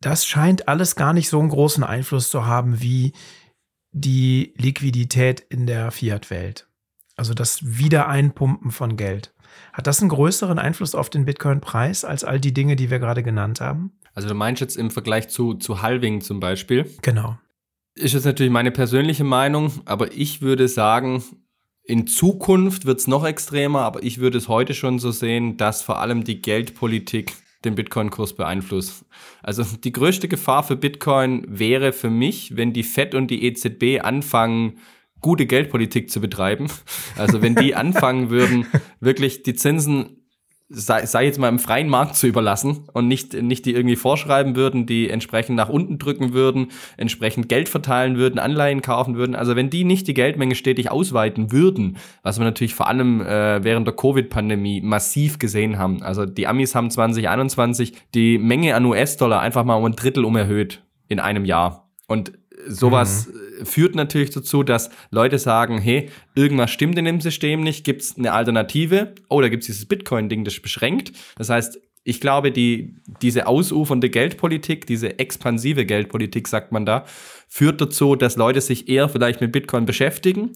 das 0.00 0.26
scheint 0.26 0.66
alles 0.66 0.96
gar 0.96 1.12
nicht 1.12 1.28
so 1.28 1.38
einen 1.38 1.50
großen 1.50 1.84
Einfluss 1.84 2.30
zu 2.30 2.46
haben 2.46 2.82
wie 2.82 3.12
die 3.94 4.52
Liquidität 4.58 5.40
in 5.40 5.66
der 5.66 5.90
Fiat-Welt. 5.90 6.66
Also 7.16 7.32
das 7.32 7.60
Wiedereinpumpen 7.62 8.72
von 8.72 8.96
Geld. 8.96 9.32
Hat 9.72 9.86
das 9.86 10.00
einen 10.00 10.08
größeren 10.08 10.58
Einfluss 10.58 10.96
auf 10.96 11.10
den 11.10 11.24
Bitcoin-Preis 11.24 12.04
als 12.04 12.24
all 12.24 12.40
die 12.40 12.52
Dinge, 12.52 12.74
die 12.74 12.90
wir 12.90 12.98
gerade 12.98 13.22
genannt 13.22 13.60
haben? 13.60 13.92
Also 14.12 14.28
du 14.28 14.34
meinst 14.34 14.60
jetzt 14.60 14.76
im 14.76 14.90
Vergleich 14.90 15.28
zu, 15.28 15.54
zu 15.54 15.80
Halving 15.80 16.20
zum 16.20 16.40
Beispiel? 16.40 16.90
Genau. 17.02 17.38
Ist 17.94 18.14
jetzt 18.14 18.24
natürlich 18.24 18.52
meine 18.52 18.72
persönliche 18.72 19.22
Meinung, 19.22 19.72
aber 19.84 20.12
ich 20.12 20.42
würde 20.42 20.66
sagen, 20.66 21.22
in 21.84 22.08
Zukunft 22.08 22.86
wird 22.86 22.98
es 22.98 23.06
noch 23.06 23.24
extremer, 23.24 23.82
aber 23.82 24.02
ich 24.02 24.18
würde 24.18 24.38
es 24.38 24.48
heute 24.48 24.74
schon 24.74 24.98
so 24.98 25.12
sehen, 25.12 25.56
dass 25.56 25.82
vor 25.82 26.00
allem 26.00 26.24
die 26.24 26.42
Geldpolitik 26.42 27.32
den 27.64 27.74
Bitcoin-Kurs 27.74 28.34
beeinflusst. 28.34 29.04
Also 29.42 29.64
die 29.76 29.92
größte 29.92 30.28
Gefahr 30.28 30.62
für 30.62 30.76
Bitcoin 30.76 31.44
wäre 31.48 31.92
für 31.92 32.10
mich, 32.10 32.56
wenn 32.56 32.72
die 32.72 32.82
Fed 32.82 33.14
und 33.14 33.28
die 33.30 33.44
EZB 33.44 34.02
anfangen, 34.02 34.78
gute 35.20 35.46
Geldpolitik 35.46 36.10
zu 36.10 36.20
betreiben. 36.20 36.68
Also 37.16 37.40
wenn 37.40 37.54
die 37.54 37.74
anfangen 37.74 38.30
würden, 38.30 38.66
wirklich 39.00 39.42
die 39.42 39.54
Zinsen 39.54 40.23
sei, 40.74 41.06
sei 41.06 41.24
jetzt 41.24 41.38
mal 41.38 41.48
im 41.48 41.58
freien 41.58 41.88
Markt 41.88 42.16
zu 42.16 42.26
überlassen 42.26 42.84
und 42.92 43.08
nicht, 43.08 43.34
nicht 43.34 43.64
die 43.66 43.74
irgendwie 43.74 43.96
vorschreiben 43.96 44.56
würden, 44.56 44.86
die 44.86 45.08
entsprechend 45.08 45.56
nach 45.56 45.68
unten 45.68 45.98
drücken 45.98 46.32
würden, 46.32 46.68
entsprechend 46.96 47.48
Geld 47.48 47.68
verteilen 47.68 48.16
würden, 48.16 48.38
Anleihen 48.38 48.82
kaufen 48.82 49.16
würden. 49.16 49.34
Also 49.34 49.56
wenn 49.56 49.70
die 49.70 49.84
nicht 49.84 50.06
die 50.08 50.14
Geldmenge 50.14 50.54
stetig 50.54 50.90
ausweiten 50.90 51.52
würden, 51.52 51.96
was 52.22 52.38
wir 52.38 52.44
natürlich 52.44 52.74
vor 52.74 52.88
allem 52.88 53.20
äh, 53.20 53.62
während 53.62 53.86
der 53.86 53.94
Covid-Pandemie 53.94 54.80
massiv 54.80 55.38
gesehen 55.38 55.78
haben. 55.78 56.02
Also 56.02 56.26
die 56.26 56.46
Amis 56.46 56.74
haben 56.74 56.90
2021 56.90 57.94
die 58.14 58.38
Menge 58.38 58.74
an 58.74 58.84
US-Dollar 58.84 59.40
einfach 59.40 59.64
mal 59.64 59.76
um 59.76 59.84
ein 59.84 59.96
Drittel 59.96 60.24
umerhöht 60.24 60.82
in 61.08 61.20
einem 61.20 61.44
Jahr. 61.44 61.88
Und 62.06 62.32
sowas 62.66 63.28
mhm. 63.28 63.43
Führt 63.62 63.94
natürlich 63.94 64.30
dazu, 64.30 64.62
dass 64.62 64.90
Leute 65.10 65.38
sagen, 65.38 65.78
hey, 65.78 66.10
irgendwas 66.34 66.70
stimmt 66.70 66.98
in 66.98 67.04
dem 67.04 67.20
System 67.20 67.60
nicht, 67.60 67.84
gibt 67.84 68.02
es 68.02 68.18
eine 68.18 68.32
Alternative? 68.32 69.14
Oh, 69.28 69.40
da 69.40 69.48
gibt 69.48 69.62
es 69.62 69.66
dieses 69.66 69.86
Bitcoin-Ding, 69.86 70.44
das 70.44 70.60
beschränkt. 70.60 71.12
Das 71.36 71.50
heißt, 71.50 71.80
ich 72.04 72.20
glaube, 72.20 72.52
die, 72.52 72.96
diese 73.22 73.46
ausufernde 73.46 74.10
Geldpolitik, 74.10 74.86
diese 74.86 75.18
expansive 75.18 75.86
Geldpolitik, 75.86 76.48
sagt 76.48 76.70
man 76.70 76.84
da, 76.84 77.04
führt 77.48 77.80
dazu, 77.80 78.14
dass 78.14 78.36
Leute 78.36 78.60
sich 78.60 78.88
eher 78.88 79.08
vielleicht 79.08 79.40
mit 79.40 79.52
Bitcoin 79.52 79.86
beschäftigen. 79.86 80.52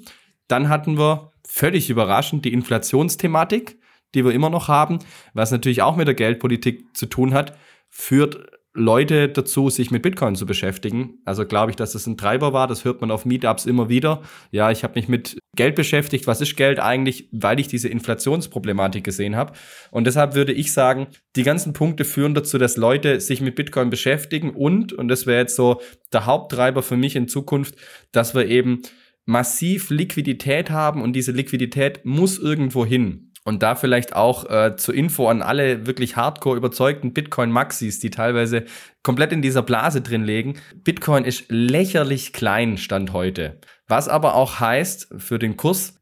Dann 0.47 0.69
hatten 0.69 0.99
wir 0.99 1.33
völlig 1.47 1.89
überraschend 1.89 2.45
die 2.45 2.53
Inflationsthematik, 2.53 3.79
die 4.15 4.25
wir 4.25 4.33
immer 4.33 4.51
noch 4.51 4.69
haben, 4.69 4.99
was 5.33 5.51
natürlich 5.51 5.83
auch 5.83 5.97
mit 5.97 6.07
der 6.07 6.15
Geldpolitik 6.15 6.95
zu 6.95 7.07
tun 7.07 7.33
hat, 7.33 7.57
führt 7.89 8.58
Leute 8.79 9.29
dazu, 9.29 9.69
sich 9.71 9.91
mit 9.91 10.03
Bitcoin 10.03 10.35
zu 10.35 10.47
beschäftigen. 10.47 11.19
Also 11.25 11.45
glaube 11.45 11.71
ich, 11.71 11.77
dass 11.77 11.93
das 11.93 12.07
ein 12.07 12.17
Treiber 12.17 12.53
war. 12.53 12.67
Das 12.67 12.85
hört 12.85 13.01
man 13.01 13.11
auf 13.11 13.25
Meetups 13.25 13.67
immer 13.67 13.89
wieder. 13.89 14.23
Ja, 14.51 14.71
ich 14.71 14.85
habe 14.85 14.95
mich 14.99 15.09
mit 15.09 15.39
Geld 15.57 15.75
beschäftigt. 15.75 16.27
Was 16.27 16.41
ist 16.41 16.57
Geld 16.57 16.79
eigentlich? 16.79 17.29
Weil 17.33 17.61
ich 17.61 17.69
diese 17.69 17.89
Inflationsproblematik 17.89 19.05
gesehen 19.05 19.37
habe. 19.37 19.53
Und 19.91 20.07
deshalb 20.07 20.35
würde 20.35 20.53
ich 20.53 20.73
sagen, 20.73 21.09
die 21.37 21.43
ganzen 21.43 21.73
Punkte 21.73 22.05
führen 22.05 22.35
dazu, 22.35 22.59
dass 22.59 22.77
Leute 22.77 23.21
sich 23.21 23.41
mit 23.41 23.57
Bitcoin 23.57 23.91
beschäftigen 23.91 24.51
und, 24.51 24.93
und 24.93 25.09
das 25.09 25.27
wäre 25.27 25.41
jetzt 25.41 25.57
so 25.57 25.81
der 26.13 26.27
Haupttreiber 26.27 26.83
für 26.83 26.97
mich 26.97 27.17
in 27.17 27.29
Zukunft, 27.29 27.75
dass 28.13 28.35
wir 28.35 28.47
eben 28.47 28.83
massiv 29.29 29.91
Liquidität 29.91 30.71
haben 30.71 31.03
und 31.03 31.13
diese 31.13 31.33
Liquidität 31.33 32.05
muss 32.05 32.39
irgendwo 32.39 32.87
hin. 32.87 33.28
Und 33.49 33.63
da 33.63 33.77
vielleicht 33.77 34.15
auch 34.15 34.51
äh, 34.51 34.77
zur 34.77 34.95
Info 34.95 35.27
an 35.27 35.41
alle 35.41 35.87
wirklich 35.87 36.17
hardcore 36.17 36.59
überzeugten 36.59 37.15
Bitcoin-Maxis, 37.15 37.99
die 37.99 38.11
teilweise 38.11 38.67
komplett 39.03 39.33
in 39.33 39.41
dieser 39.41 39.63
Blase 39.63 40.03
drin 40.03 40.23
legen. 40.23 40.57
Bitcoin 40.85 41.25
ist 41.25 41.47
lächerlich 41.49 42.35
klein 42.35 42.77
Stand 42.77 43.15
heute. 43.15 43.59
Was 43.87 44.07
aber 44.07 44.35
auch 44.35 44.61
heißt 44.61 45.15
für 45.17 45.39
den 45.39 45.57
Kurs, 45.57 45.98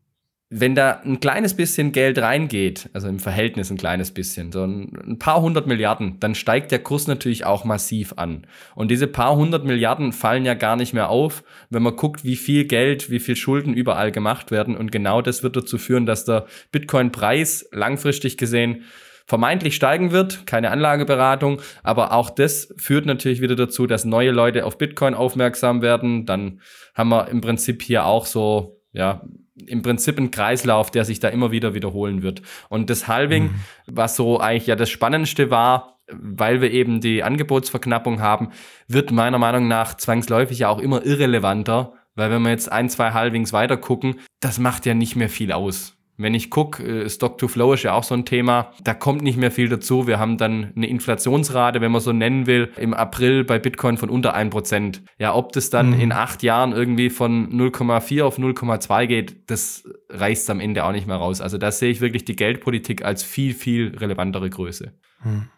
wenn 0.49 0.76
da 0.76 1.01
ein 1.05 1.18
kleines 1.18 1.55
bisschen 1.55 1.90
Geld 1.90 2.18
reingeht, 2.18 2.88
also 2.92 3.09
im 3.09 3.18
Verhältnis 3.18 3.70
ein 3.70 3.76
kleines 3.76 4.12
bisschen, 4.12 4.53
so 4.53 4.64
ein, 4.64 5.18
paar 5.18 5.40
hundert 5.40 5.66
Milliarden, 5.66 6.20
dann 6.20 6.36
steigt 6.36 6.70
der 6.70 6.78
Kurs 6.78 7.09
natürlich 7.09 7.44
auch 7.44 7.64
massiv 7.64 8.12
an. 8.16 8.47
Und 8.76 8.92
diese 8.92 9.09
paar 9.09 9.34
hundert 9.34 9.64
Milliarden 9.64 10.12
fallen 10.12 10.44
ja 10.44 10.55
gar 10.55 10.76
nicht 10.76 10.94
mehr 10.94 11.11
auf, 11.11 11.42
wenn 11.68 11.82
man 11.82 11.97
guckt, 11.97 12.24
wie 12.24 12.36
viel 12.36 12.64
Geld, 12.64 13.11
wie 13.11 13.18
viel 13.18 13.34
Schulden 13.34 13.74
überall 13.74 14.12
gemacht 14.12 14.53
werden. 14.53 14.76
Und 14.76 14.92
genau 14.92 15.20
das 15.20 15.42
wird 15.42 15.57
dazu 15.57 15.78
führen, 15.78 16.07
dass 16.07 16.24
der 16.24 16.47
Bitcoin-Preis 16.70 17.68
langfristig 17.72 18.36
gesehen 18.36 18.84
vermeintlich 19.26 19.74
steigen 19.74 20.12
wird, 20.12 20.47
keine 20.47 20.70
Anlageberatung, 20.70 21.61
aber 21.82 22.12
auch 22.12 22.30
das 22.30 22.72
führt 22.76 23.07
natürlich 23.07 23.40
wieder 23.40 23.57
dazu, 23.57 23.88
dass 23.88 24.05
neue 24.05 24.30
Leute 24.30 24.64
auf 24.64 24.78
Bitcoin 24.78 25.14
aufmerksam 25.14 25.82
werden. 25.82 26.26
Dann 26.26 26.61
haben 26.94 27.09
wir 27.09 27.26
im 27.26 27.40
Prinzip 27.40 27.82
hier 27.82 28.07
auch 28.07 28.24
so, 28.24 28.80
ja, 28.92 29.22
im 29.57 29.82
Prinzip 29.82 30.18
ein 30.18 30.30
Kreislauf, 30.30 30.90
der 30.90 31.04
sich 31.04 31.20
da 31.20 31.28
immer 31.28 31.50
wieder 31.50 31.74
wiederholen 31.74 32.22
wird. 32.22 32.42
Und 32.68 32.90
das 32.90 33.09
Halving, 33.09 33.44
mhm. 33.44 33.61
was 33.86 34.16
so 34.16 34.38
eigentlich 34.38 34.66
ja 34.66 34.76
das 34.76 34.90
Spannendste 34.90 35.50
war, 35.50 35.98
weil 36.09 36.61
wir 36.61 36.70
eben 36.70 37.00
die 37.00 37.22
Angebotsverknappung 37.22 38.20
haben, 38.20 38.50
wird 38.86 39.11
meiner 39.11 39.38
Meinung 39.38 39.66
nach 39.66 39.96
zwangsläufig 39.96 40.61
ja 40.61 40.68
auch 40.68 40.78
immer 40.78 41.04
irrelevanter, 41.04 41.94
weil 42.14 42.30
wenn 42.30 42.42
wir 42.42 42.50
jetzt 42.50 42.70
ein, 42.70 42.88
zwei 42.88 43.12
Halvings 43.12 43.52
weiter 43.52 43.76
gucken, 43.76 44.20
das 44.40 44.59
macht 44.59 44.86
ja 44.86 44.94
nicht 44.94 45.16
mehr 45.16 45.28
viel 45.28 45.52
aus. 45.52 45.95
Wenn 46.18 46.34
ich 46.34 46.50
gucke, 46.50 46.82
äh, 46.82 47.10
Stock 47.10 47.38
to 47.38 47.48
Flow 47.48 47.74
ist 47.74 47.82
ja 47.82 47.92
auch 47.92 48.04
so 48.04 48.14
ein 48.14 48.24
Thema, 48.24 48.72
da 48.82 48.94
kommt 48.94 49.22
nicht 49.22 49.36
mehr 49.36 49.50
viel 49.50 49.68
dazu. 49.68 50.06
Wir 50.06 50.18
haben 50.18 50.38
dann 50.38 50.72
eine 50.74 50.88
Inflationsrate, 50.88 51.80
wenn 51.80 51.92
man 51.92 52.00
so 52.00 52.12
nennen 52.12 52.46
will, 52.46 52.72
im 52.76 52.94
April 52.94 53.44
bei 53.44 53.58
Bitcoin 53.58 53.98
von 53.98 54.08
unter 54.08 54.36
1%. 54.36 55.00
Ja, 55.18 55.34
ob 55.34 55.52
das 55.52 55.70
dann 55.70 55.90
mhm. 55.90 56.00
in 56.00 56.12
acht 56.12 56.42
Jahren 56.42 56.72
irgendwie 56.72 57.10
von 57.10 57.52
0,4 57.52 58.22
auf 58.22 58.38
0,2 58.38 59.06
geht, 59.06 59.50
das 59.50 59.84
reißt 60.08 60.48
am 60.50 60.60
Ende 60.60 60.84
auch 60.84 60.92
nicht 60.92 61.06
mehr 61.06 61.16
raus. 61.16 61.40
Also 61.40 61.58
da 61.58 61.70
sehe 61.70 61.90
ich 61.90 62.00
wirklich 62.00 62.24
die 62.24 62.36
Geldpolitik 62.36 63.04
als 63.04 63.22
viel, 63.22 63.52
viel 63.54 63.94
relevantere 63.96 64.48
Größe. 64.48 64.92
Mhm. 65.22 65.48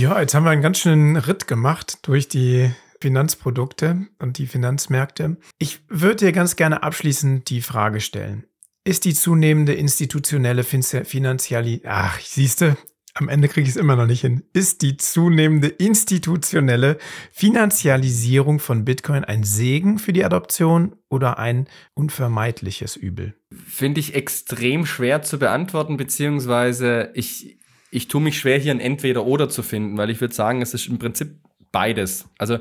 Ja, 0.00 0.20
jetzt 0.20 0.34
haben 0.34 0.44
wir 0.44 0.50
einen 0.50 0.62
ganz 0.62 0.78
schönen 0.78 1.16
Ritt 1.16 1.48
gemacht 1.48 1.98
durch 2.02 2.28
die 2.28 2.70
Finanzprodukte 3.00 4.06
und 4.20 4.38
die 4.38 4.46
Finanzmärkte. 4.46 5.38
Ich 5.58 5.80
würde 5.88 6.26
dir 6.26 6.32
ganz 6.32 6.54
gerne 6.54 6.84
abschließend 6.84 7.50
die 7.50 7.62
Frage 7.62 8.00
stellen 8.00 8.44
ist 8.88 9.04
die 9.04 9.12
zunehmende 9.12 9.74
institutionelle 9.74 10.64
Finanziali 10.64 11.82
Ach, 11.84 12.18
siehste, 12.20 12.78
am 13.12 13.28
Ende 13.28 13.48
kriege 13.48 13.64
ich 13.64 13.74
es 13.74 13.76
immer 13.76 13.96
noch 13.96 14.06
nicht 14.06 14.22
hin. 14.22 14.44
Ist 14.54 14.80
die 14.80 14.96
zunehmende 14.96 15.68
institutionelle 15.68 16.96
Finanzialisierung 17.30 18.60
von 18.60 18.86
Bitcoin 18.86 19.24
ein 19.24 19.44
Segen 19.44 19.98
für 19.98 20.14
die 20.14 20.24
Adoption 20.24 20.96
oder 21.10 21.38
ein 21.38 21.68
unvermeidliches 21.92 22.96
Übel? 22.96 23.34
Finde 23.52 24.00
ich 24.00 24.14
extrem 24.14 24.86
schwer 24.86 25.20
zu 25.20 25.38
beantworten, 25.38 25.98
beziehungsweise 25.98 27.10
ich, 27.12 27.58
ich 27.90 28.08
tue 28.08 28.22
mich 28.22 28.38
schwer, 28.38 28.58
hier 28.58 28.72
ein 28.72 28.80
Entweder-Oder 28.80 29.50
zu 29.50 29.62
finden, 29.62 29.98
weil 29.98 30.08
ich 30.08 30.22
würde 30.22 30.34
sagen, 30.34 30.62
es 30.62 30.72
ist 30.72 30.88
im 30.88 30.98
Prinzip 30.98 31.40
beides. 31.72 32.24
Also 32.38 32.58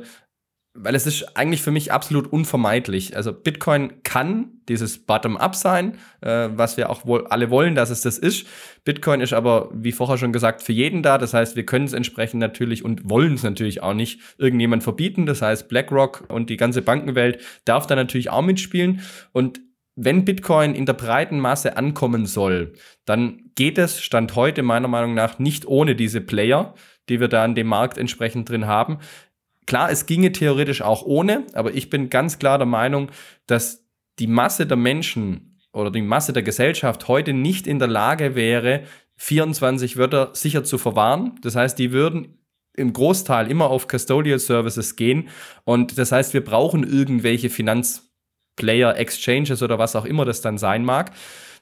weil 0.80 0.96
es 0.96 1.08
ist 1.08 1.36
eigentlich 1.36 1.62
für 1.62 1.72
mich 1.72 1.92
absolut 1.92 2.32
unvermeidlich. 2.32 3.16
Also 3.16 3.34
Bitcoin 3.34 4.04
kann 4.04 4.52
dieses 4.70 5.00
Bottom-up 5.06 5.56
sein, 5.56 5.98
äh, 6.22 6.50
was 6.54 6.78
wir 6.78 6.90
auch 6.90 7.06
wohl 7.06 7.26
alle 7.28 7.50
wollen, 7.50 7.74
dass 7.74 7.90
es 7.90 8.02
das 8.02 8.18
ist. 8.18 8.46
Bitcoin 8.86 9.20
ist 9.20 9.34
aber, 9.34 9.70
wie 9.74 9.92
vorher 9.92 10.18
schon 10.18 10.32
gesagt, 10.32 10.62
für 10.62 10.74
jeden 10.74 11.02
da. 11.02 11.18
Das 11.18 11.34
heißt, 11.34 11.56
wir 11.56 11.66
können 11.66 11.86
es 11.86 11.94
entsprechend 11.94 12.40
natürlich 12.40 12.86
und 12.86 13.10
wollen 13.10 13.34
es 13.34 13.44
natürlich 13.44 13.82
auch 13.82 13.94
nicht 13.94 14.22
irgendjemand 14.38 14.84
verbieten. 14.84 15.26
Das 15.26 15.42
heißt, 15.42 15.68
BlackRock 15.68 16.26
und 16.30 16.50
die 16.50 16.58
ganze 16.58 16.82
Bankenwelt 16.82 17.42
darf 17.66 17.88
da 17.88 17.96
natürlich 17.96 18.30
auch 18.30 18.44
mitspielen. 18.44 19.02
Und 19.32 19.60
wenn 19.96 20.26
Bitcoin 20.26 20.76
in 20.76 20.86
der 20.86 20.94
breiten 20.94 21.40
Masse 21.40 21.76
ankommen 21.76 22.28
soll, 22.28 22.74
dann 23.06 23.50
geht 23.56 23.80
es, 23.80 24.00
Stand 24.00 24.36
heute 24.36 24.62
meiner 24.62 24.88
Meinung 24.88 25.16
nach, 25.16 25.40
nicht 25.40 25.66
ohne 25.66 25.96
diese 25.96 26.22
Player, 26.22 26.76
die 27.10 27.20
wir 27.20 27.28
da 27.28 27.44
in 27.44 27.56
dem 27.56 27.68
Markt 27.68 27.98
entsprechend 27.98 28.50
drin 28.50 28.68
haben. 28.68 29.00
Klar, 29.68 29.92
es 29.92 30.06
ginge 30.06 30.32
theoretisch 30.32 30.82
auch 30.82 31.04
ohne, 31.04 31.46
aber 31.54 31.74
ich 31.74 31.90
bin 31.90 32.10
ganz 32.10 32.40
klar 32.40 32.58
der 32.58 32.66
Meinung, 32.66 33.12
dass 33.46 33.86
die 34.18 34.28
Masse 34.28 34.66
der 34.66 34.78
Menschen 34.78 35.60
oder 35.74 35.92
die 35.92 36.02
Masse 36.02 36.34
der 36.34 36.42
Gesellschaft 36.42 37.08
heute 37.08 37.34
nicht 37.34 37.68
in 37.68 37.78
der 37.78 37.88
Lage 37.88 38.34
wäre, 38.34 38.84
24 39.18 39.98
Wörter 39.98 40.32
sicher 40.34 40.64
zu 40.64 40.78
verwahren. 40.78 41.36
Das 41.42 41.56
heißt, 41.56 41.78
die 41.78 41.92
würden 41.92 42.40
im 42.76 42.94
Großteil 42.94 43.50
immer 43.50 43.70
auf 43.70 43.88
Custodial 43.88 44.40
Services 44.40 44.96
gehen. 44.96 45.30
Und 45.66 45.98
das 45.98 46.12
heißt, 46.12 46.34
wir 46.34 46.44
brauchen 46.44 46.84
irgendwelche 46.84 47.50
Finanzplayer, 47.50 48.96
Exchanges 48.98 49.62
oder 49.62 49.80
was 49.80 49.96
auch 49.96 50.06
immer 50.06 50.26
das 50.26 50.42
dann 50.42 50.58
sein 50.58 50.86
mag. 50.86 51.12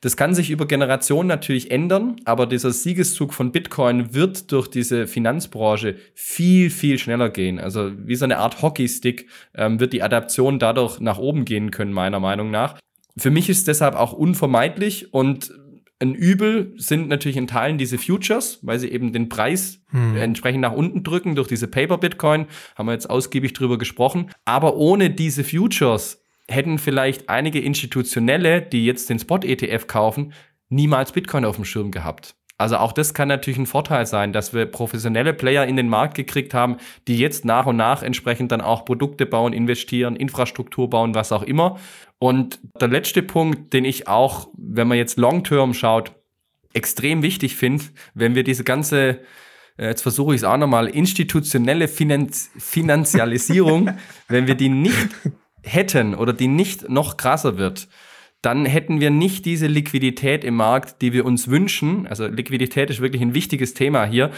Das 0.01 0.17
kann 0.17 0.35
sich 0.35 0.49
über 0.49 0.67
Generationen 0.67 1.27
natürlich 1.27 1.71
ändern, 1.71 2.17
aber 2.25 2.45
dieser 2.45 2.71
Siegeszug 2.71 3.33
von 3.33 3.51
Bitcoin 3.51 4.13
wird 4.13 4.51
durch 4.51 4.67
diese 4.67 5.07
Finanzbranche 5.07 5.97
viel, 6.13 6.69
viel 6.69 6.99
schneller 6.99 7.29
gehen. 7.29 7.59
Also 7.59 7.91
wie 7.97 8.15
so 8.15 8.25
eine 8.25 8.37
Art 8.37 8.61
Hockeystick 8.61 9.27
ähm, 9.55 9.79
wird 9.79 9.93
die 9.93 10.03
Adaption 10.03 10.59
dadurch 10.59 10.99
nach 10.99 11.17
oben 11.17 11.45
gehen 11.45 11.71
können, 11.71 11.93
meiner 11.93 12.19
Meinung 12.19 12.51
nach. 12.51 12.79
Für 13.17 13.31
mich 13.31 13.49
ist 13.49 13.67
deshalb 13.67 13.95
auch 13.95 14.13
unvermeidlich 14.13 15.13
und 15.13 15.53
ein 15.99 16.13
Übel 16.13 16.73
sind 16.75 17.07
natürlich 17.07 17.37
in 17.37 17.47
Teilen 17.47 17.77
diese 17.77 17.97
Futures, 17.97 18.59
weil 18.61 18.79
sie 18.79 18.91
eben 18.91 19.13
den 19.13 19.29
Preis 19.29 19.81
hm. 19.91 20.17
entsprechend 20.17 20.61
nach 20.61 20.73
unten 20.73 21.03
drücken 21.03 21.35
durch 21.35 21.47
diese 21.47 21.67
Paper 21.67 21.97
Bitcoin. 21.97 22.47
Haben 22.75 22.87
wir 22.87 22.93
jetzt 22.93 23.09
ausgiebig 23.09 23.53
drüber 23.53 23.77
gesprochen. 23.77 24.29
Aber 24.43 24.75
ohne 24.75 25.09
diese 25.09 25.45
Futures 25.45 26.24
hätten 26.49 26.77
vielleicht 26.77 27.29
einige 27.29 27.59
Institutionelle, 27.59 28.61
die 28.61 28.85
jetzt 28.85 29.09
den 29.09 29.19
Spot-ETF 29.19 29.87
kaufen, 29.87 30.33
niemals 30.69 31.11
Bitcoin 31.11 31.45
auf 31.45 31.55
dem 31.55 31.65
Schirm 31.65 31.91
gehabt. 31.91 32.35
Also 32.57 32.77
auch 32.77 32.93
das 32.93 33.13
kann 33.13 33.27
natürlich 33.27 33.57
ein 33.57 33.65
Vorteil 33.65 34.05
sein, 34.05 34.31
dass 34.31 34.53
wir 34.53 34.65
professionelle 34.65 35.33
Player 35.33 35.65
in 35.65 35.75
den 35.75 35.89
Markt 35.89 36.15
gekriegt 36.15 36.53
haben, 36.53 36.77
die 37.07 37.17
jetzt 37.17 37.43
nach 37.43 37.65
und 37.65 37.75
nach 37.75 38.01
entsprechend 38.01 38.51
dann 38.51 38.61
auch 38.61 38.85
Produkte 38.85 39.25
bauen, 39.25 39.51
investieren, 39.51 40.15
Infrastruktur 40.15 40.89
bauen, 40.89 41.15
was 41.15 41.33
auch 41.33 41.43
immer. 41.43 41.77
Und 42.17 42.59
der 42.79 42.87
letzte 42.87 43.23
Punkt, 43.23 43.73
den 43.73 43.83
ich 43.83 44.07
auch, 44.07 44.47
wenn 44.57 44.87
man 44.87 44.97
jetzt 44.97 45.17
long-term 45.17 45.73
schaut, 45.73 46.13
extrem 46.73 47.23
wichtig 47.23 47.57
finde, 47.57 47.83
wenn 48.13 48.35
wir 48.35 48.43
diese 48.43 48.63
ganze 48.63 49.19
äh, 49.77 49.87
jetzt 49.87 50.01
versuche 50.01 50.33
ich 50.33 50.41
es 50.41 50.45
auch 50.45 50.57
nochmal, 50.57 50.87
institutionelle 50.87 51.89
Finanz 51.89 52.51
Finanzialisierung, 52.57 53.91
wenn 54.29 54.47
wir 54.47 54.55
die 54.55 54.69
nicht 54.69 55.09
hätten 55.65 56.15
oder 56.15 56.33
die 56.33 56.47
nicht 56.47 56.89
noch 56.89 57.17
krasser 57.17 57.57
wird, 57.57 57.87
dann 58.41 58.65
hätten 58.65 58.99
wir 58.99 59.09
nicht 59.09 59.45
diese 59.45 59.67
Liquidität 59.67 60.43
im 60.43 60.55
Markt, 60.55 61.01
die 61.01 61.13
wir 61.13 61.25
uns 61.25 61.49
wünschen. 61.49 62.05
Also 62.07 62.27
Liquidität 62.27 62.89
ist 62.89 63.01
wirklich 63.01 63.21
ein 63.21 63.33
wichtiges 63.33 63.73
Thema 63.73 64.05
hier, 64.05 64.31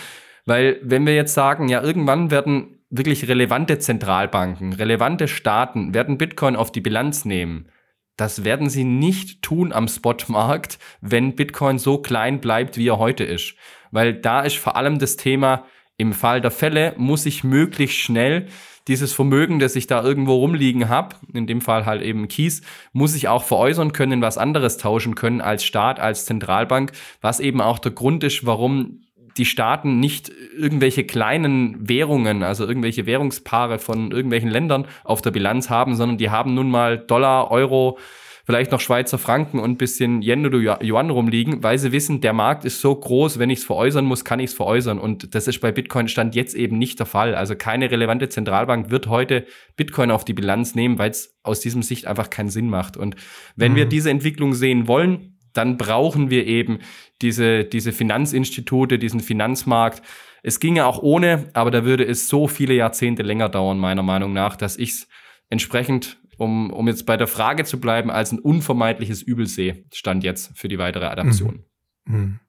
weil 0.45 0.79
wenn 0.81 1.05
wir 1.05 1.13
jetzt 1.13 1.33
sagen, 1.33 1.67
ja, 1.67 1.83
irgendwann 1.83 2.31
werden 2.31 2.79
wirklich 2.89 3.27
relevante 3.27 3.79
Zentralbanken, 3.79 4.73
relevante 4.73 5.27
Staaten 5.27 5.93
werden 5.93 6.17
Bitcoin 6.17 6.55
auf 6.55 6.71
die 6.71 6.79
Bilanz 6.79 7.25
nehmen. 7.25 7.69
Das 8.15 8.43
werden 8.45 8.69
sie 8.69 8.85
nicht 8.85 9.41
tun 9.41 9.73
am 9.73 9.87
Spotmarkt, 9.87 10.79
wenn 11.01 11.35
Bitcoin 11.35 11.77
so 11.77 11.99
klein 11.99 12.39
bleibt, 12.39 12.77
wie 12.77 12.87
er 12.87 12.97
heute 12.97 13.25
ist. 13.25 13.55
Weil 13.91 14.13
da 14.13 14.41
ist 14.41 14.57
vor 14.57 14.75
allem 14.75 14.99
das 14.99 15.17
Thema, 15.17 15.65
im 15.97 16.13
Fall 16.13 16.41
der 16.41 16.51
Fälle 16.51 16.93
muss 16.97 17.25
ich 17.25 17.43
möglichst 17.43 17.97
schnell 17.97 18.47
dieses 18.87 19.13
Vermögen, 19.13 19.59
das 19.59 19.75
ich 19.75 19.87
da 19.87 20.03
irgendwo 20.03 20.35
rumliegen 20.35 20.89
habe, 20.89 21.15
in 21.33 21.47
dem 21.47 21.61
Fall 21.61 21.85
halt 21.85 22.01
eben 22.01 22.27
Kies, 22.27 22.61
muss 22.93 23.15
ich 23.15 23.27
auch 23.27 23.43
veräußern 23.43 23.93
können, 23.93 24.21
was 24.21 24.37
anderes 24.37 24.77
tauschen 24.77 25.15
können 25.15 25.41
als 25.41 25.63
Staat, 25.63 25.99
als 25.99 26.25
Zentralbank, 26.25 26.91
was 27.21 27.39
eben 27.39 27.61
auch 27.61 27.79
der 27.79 27.91
Grund 27.91 28.23
ist, 28.23 28.45
warum 28.45 29.01
die 29.37 29.45
Staaten 29.45 29.99
nicht 29.99 30.31
irgendwelche 30.57 31.03
kleinen 31.03 31.87
Währungen, 31.87 32.43
also 32.43 32.65
irgendwelche 32.65 33.05
Währungspaare 33.05 33.77
von 33.79 34.11
irgendwelchen 34.11 34.49
Ländern 34.49 34.87
auf 35.03 35.21
der 35.21 35.31
Bilanz 35.31 35.69
haben, 35.69 35.95
sondern 35.95 36.17
die 36.17 36.29
haben 36.29 36.53
nun 36.53 36.71
mal 36.71 36.97
Dollar, 36.97 37.51
Euro, 37.51 37.99
vielleicht 38.47 38.71
noch 38.71 38.79
Schweizer 38.79 39.17
Franken 39.17 39.59
und 39.59 39.71
ein 39.71 39.77
bisschen 39.77 40.21
Yen 40.21 40.45
oder 40.45 40.81
Yuan 40.81 41.09
rumliegen, 41.09 41.63
weil 41.63 41.77
sie 41.77 41.91
wissen, 41.91 42.21
der 42.21 42.31
Markt 42.31 42.63
ist 42.63 42.79
so 42.79 42.95
groß, 42.95 43.39
wenn 43.39 43.49
ich 43.49 43.59
es 43.59 43.65
veräußern 43.65 44.05
muss, 44.05 44.23
kann 44.23 44.39
ich 44.39 44.51
es 44.51 44.53
veräußern. 44.53 44.99
Und 44.99 45.35
das 45.35 45.49
ist 45.49 45.59
bei 45.59 45.73
Bitcoin 45.73 46.07
Stand 46.07 46.33
jetzt 46.33 46.55
eben 46.55 46.77
nicht 46.77 46.97
der 46.97 47.07
Fall. 47.07 47.35
Also 47.35 47.57
keine 47.57 47.91
relevante 47.91 48.29
Zentralbank 48.29 48.89
wird 48.89 49.07
heute 49.07 49.45
Bitcoin 49.75 50.11
auf 50.11 50.23
die 50.23 50.31
Bilanz 50.31 50.75
nehmen, 50.75 50.97
weil 50.97 51.11
es 51.11 51.37
aus 51.43 51.59
diesem 51.59 51.83
Sicht 51.83 52.07
einfach 52.07 52.29
keinen 52.29 52.47
Sinn 52.47 52.69
macht. 52.69 52.95
Und 52.95 53.17
wenn 53.57 53.73
mhm. 53.73 53.75
wir 53.75 53.85
diese 53.85 54.09
Entwicklung 54.09 54.53
sehen 54.53 54.87
wollen, 54.87 55.37
dann 55.51 55.75
brauchen 55.75 56.29
wir 56.29 56.47
eben 56.47 56.79
diese, 57.21 57.65
diese 57.65 57.91
Finanzinstitute, 57.91 58.97
diesen 58.97 59.19
Finanzmarkt. 59.19 60.01
Es 60.41 60.61
ginge 60.61 60.85
auch 60.85 61.03
ohne, 61.03 61.49
aber 61.51 61.69
da 61.69 61.83
würde 61.83 62.05
es 62.05 62.29
so 62.29 62.47
viele 62.47 62.75
Jahrzehnte 62.75 63.23
länger 63.23 63.49
dauern, 63.49 63.77
meiner 63.77 64.03
Meinung 64.03 64.31
nach, 64.31 64.55
dass 64.55 64.77
ich 64.77 64.91
es 64.91 65.07
entsprechend 65.49 66.17
um, 66.37 66.71
um 66.71 66.87
jetzt 66.87 67.05
bei 67.05 67.17
der 67.17 67.27
Frage 67.27 67.65
zu 67.65 67.79
bleiben, 67.79 68.09
als 68.09 68.31
ein 68.31 68.39
unvermeidliches 68.39 69.21
Übel 69.21 69.47
sehe, 69.47 69.83
stand 69.93 70.23
jetzt 70.23 70.57
für 70.57 70.67
die 70.67 70.77
weitere 70.77 71.05
Adaption. 71.05 71.63
Mhm. 72.05 72.15
mhm. 72.15 72.39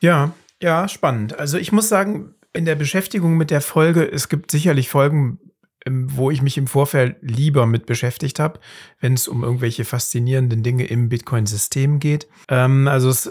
Ja, 0.00 0.32
ja, 0.60 0.88
spannend. 0.88 1.38
Also 1.38 1.56
ich 1.56 1.72
muss 1.72 1.88
sagen, 1.88 2.34
in 2.52 2.64
der 2.64 2.74
Beschäftigung 2.74 3.36
mit 3.36 3.50
der 3.50 3.60
Folge, 3.60 4.10
es 4.10 4.28
gibt 4.28 4.50
sicherlich 4.50 4.88
Folgen, 4.88 5.38
wo 5.86 6.30
ich 6.30 6.40
mich 6.40 6.56
im 6.56 6.66
Vorfeld 6.66 7.16
lieber 7.20 7.66
mit 7.66 7.84
beschäftigt 7.84 8.38
habe, 8.38 8.58
wenn 9.00 9.14
es 9.14 9.28
um 9.28 9.44
irgendwelche 9.44 9.84
faszinierenden 9.84 10.62
Dinge 10.62 10.86
im 10.86 11.10
Bitcoin-System 11.10 11.98
geht. 11.98 12.26
Ähm, 12.48 12.88
also 12.88 13.10
es 13.10 13.30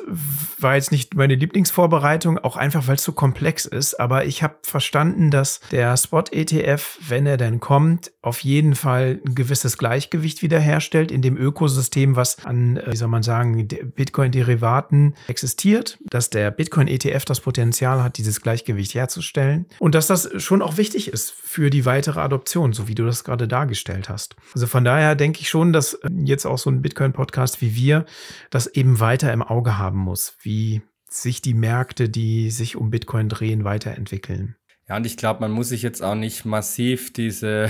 war 0.60 0.76
jetzt 0.76 0.92
nicht 0.92 1.16
meine 1.16 1.34
Lieblingsvorbereitung, 1.34 2.38
auch 2.38 2.56
einfach, 2.56 2.88
weil 2.88 2.96
es 2.96 3.04
so 3.04 3.12
komplex 3.12 3.66
ist. 3.66 4.00
Aber 4.00 4.26
ich 4.26 4.44
habe 4.44 4.58
verstanden, 4.62 5.32
dass 5.32 5.62
der 5.72 5.98
Spot-ETF, 5.98 7.00
wenn 7.08 7.26
er 7.26 7.38
denn 7.38 7.60
kommt, 7.60 8.12
auf 8.22 8.42
jeden 8.42 8.76
Fall 8.76 9.20
ein 9.26 9.34
gewisses 9.34 9.80
Gleichgewicht 9.80 10.44
wiederherstellt 10.44 11.12
in 11.12 11.24
dem 11.24 11.38
Ökosystem, 11.38 12.16
was 12.16 12.46
an, 12.46 12.78
äh, 12.78 12.92
wie 12.92 12.98
soll 12.98 13.08
man 13.08 13.24
sagen, 13.24 13.68
Bitcoin-Derivaten 13.68 15.16
existiert, 15.28 15.98
dass 16.04 16.30
der 16.30 16.52
Bitcoin-ETF 16.52 17.26
das 17.26 17.40
Potenzial 17.40 18.04
hat, 18.04 18.18
dieses 18.18 18.42
Gleichgewicht 18.42 18.94
herzustellen 18.94 19.66
und 19.80 19.96
dass 19.96 20.06
das 20.06 20.30
schon 20.38 20.62
auch 20.62 20.78
wichtig 20.78 21.08
ist 21.08 21.32
für 21.32 21.70
die 21.70 21.86
weitere 21.86 22.20
Adoption, 22.20 22.43
so 22.50 22.88
wie 22.88 22.96
du 22.96 23.06
das 23.06 23.24
gerade 23.24 23.48
dargestellt 23.48 24.10
hast. 24.10 24.36
Also 24.54 24.68
von 24.68 24.84
daher 24.84 25.16
denke 25.16 25.42
ich 25.42 25.50
schon, 25.50 25.74
dass 25.74 25.94
äh, 25.96 26.10
jetzt 26.24 26.46
auch 26.46 26.58
so 26.58 26.70
ein 26.70 26.82
Bitcoin-Podcast 26.82 27.62
wie 27.62 27.76
wir 27.76 28.06
das 28.50 28.68
eben 28.68 29.00
weiter 29.00 29.32
im 29.34 29.42
Auge 29.42 29.78
haben 29.78 30.00
muss, 30.00 30.36
wie 30.42 30.82
sich 31.10 31.42
die 31.42 31.54
Märkte, 31.54 32.10
die 32.10 32.50
sich 32.50 32.76
um 32.76 32.90
Bitcoin 32.90 33.30
drehen, 33.30 33.64
weiterentwickeln. 33.64 34.56
Ja, 34.90 34.98
und 34.98 35.06
ich 35.06 35.16
glaube, 35.16 35.40
man 35.40 35.52
muss 35.52 35.70
sich 35.70 35.82
jetzt 35.82 36.02
auch 36.02 36.16
nicht 36.16 36.44
massiv 36.44 37.14
diese, 37.14 37.70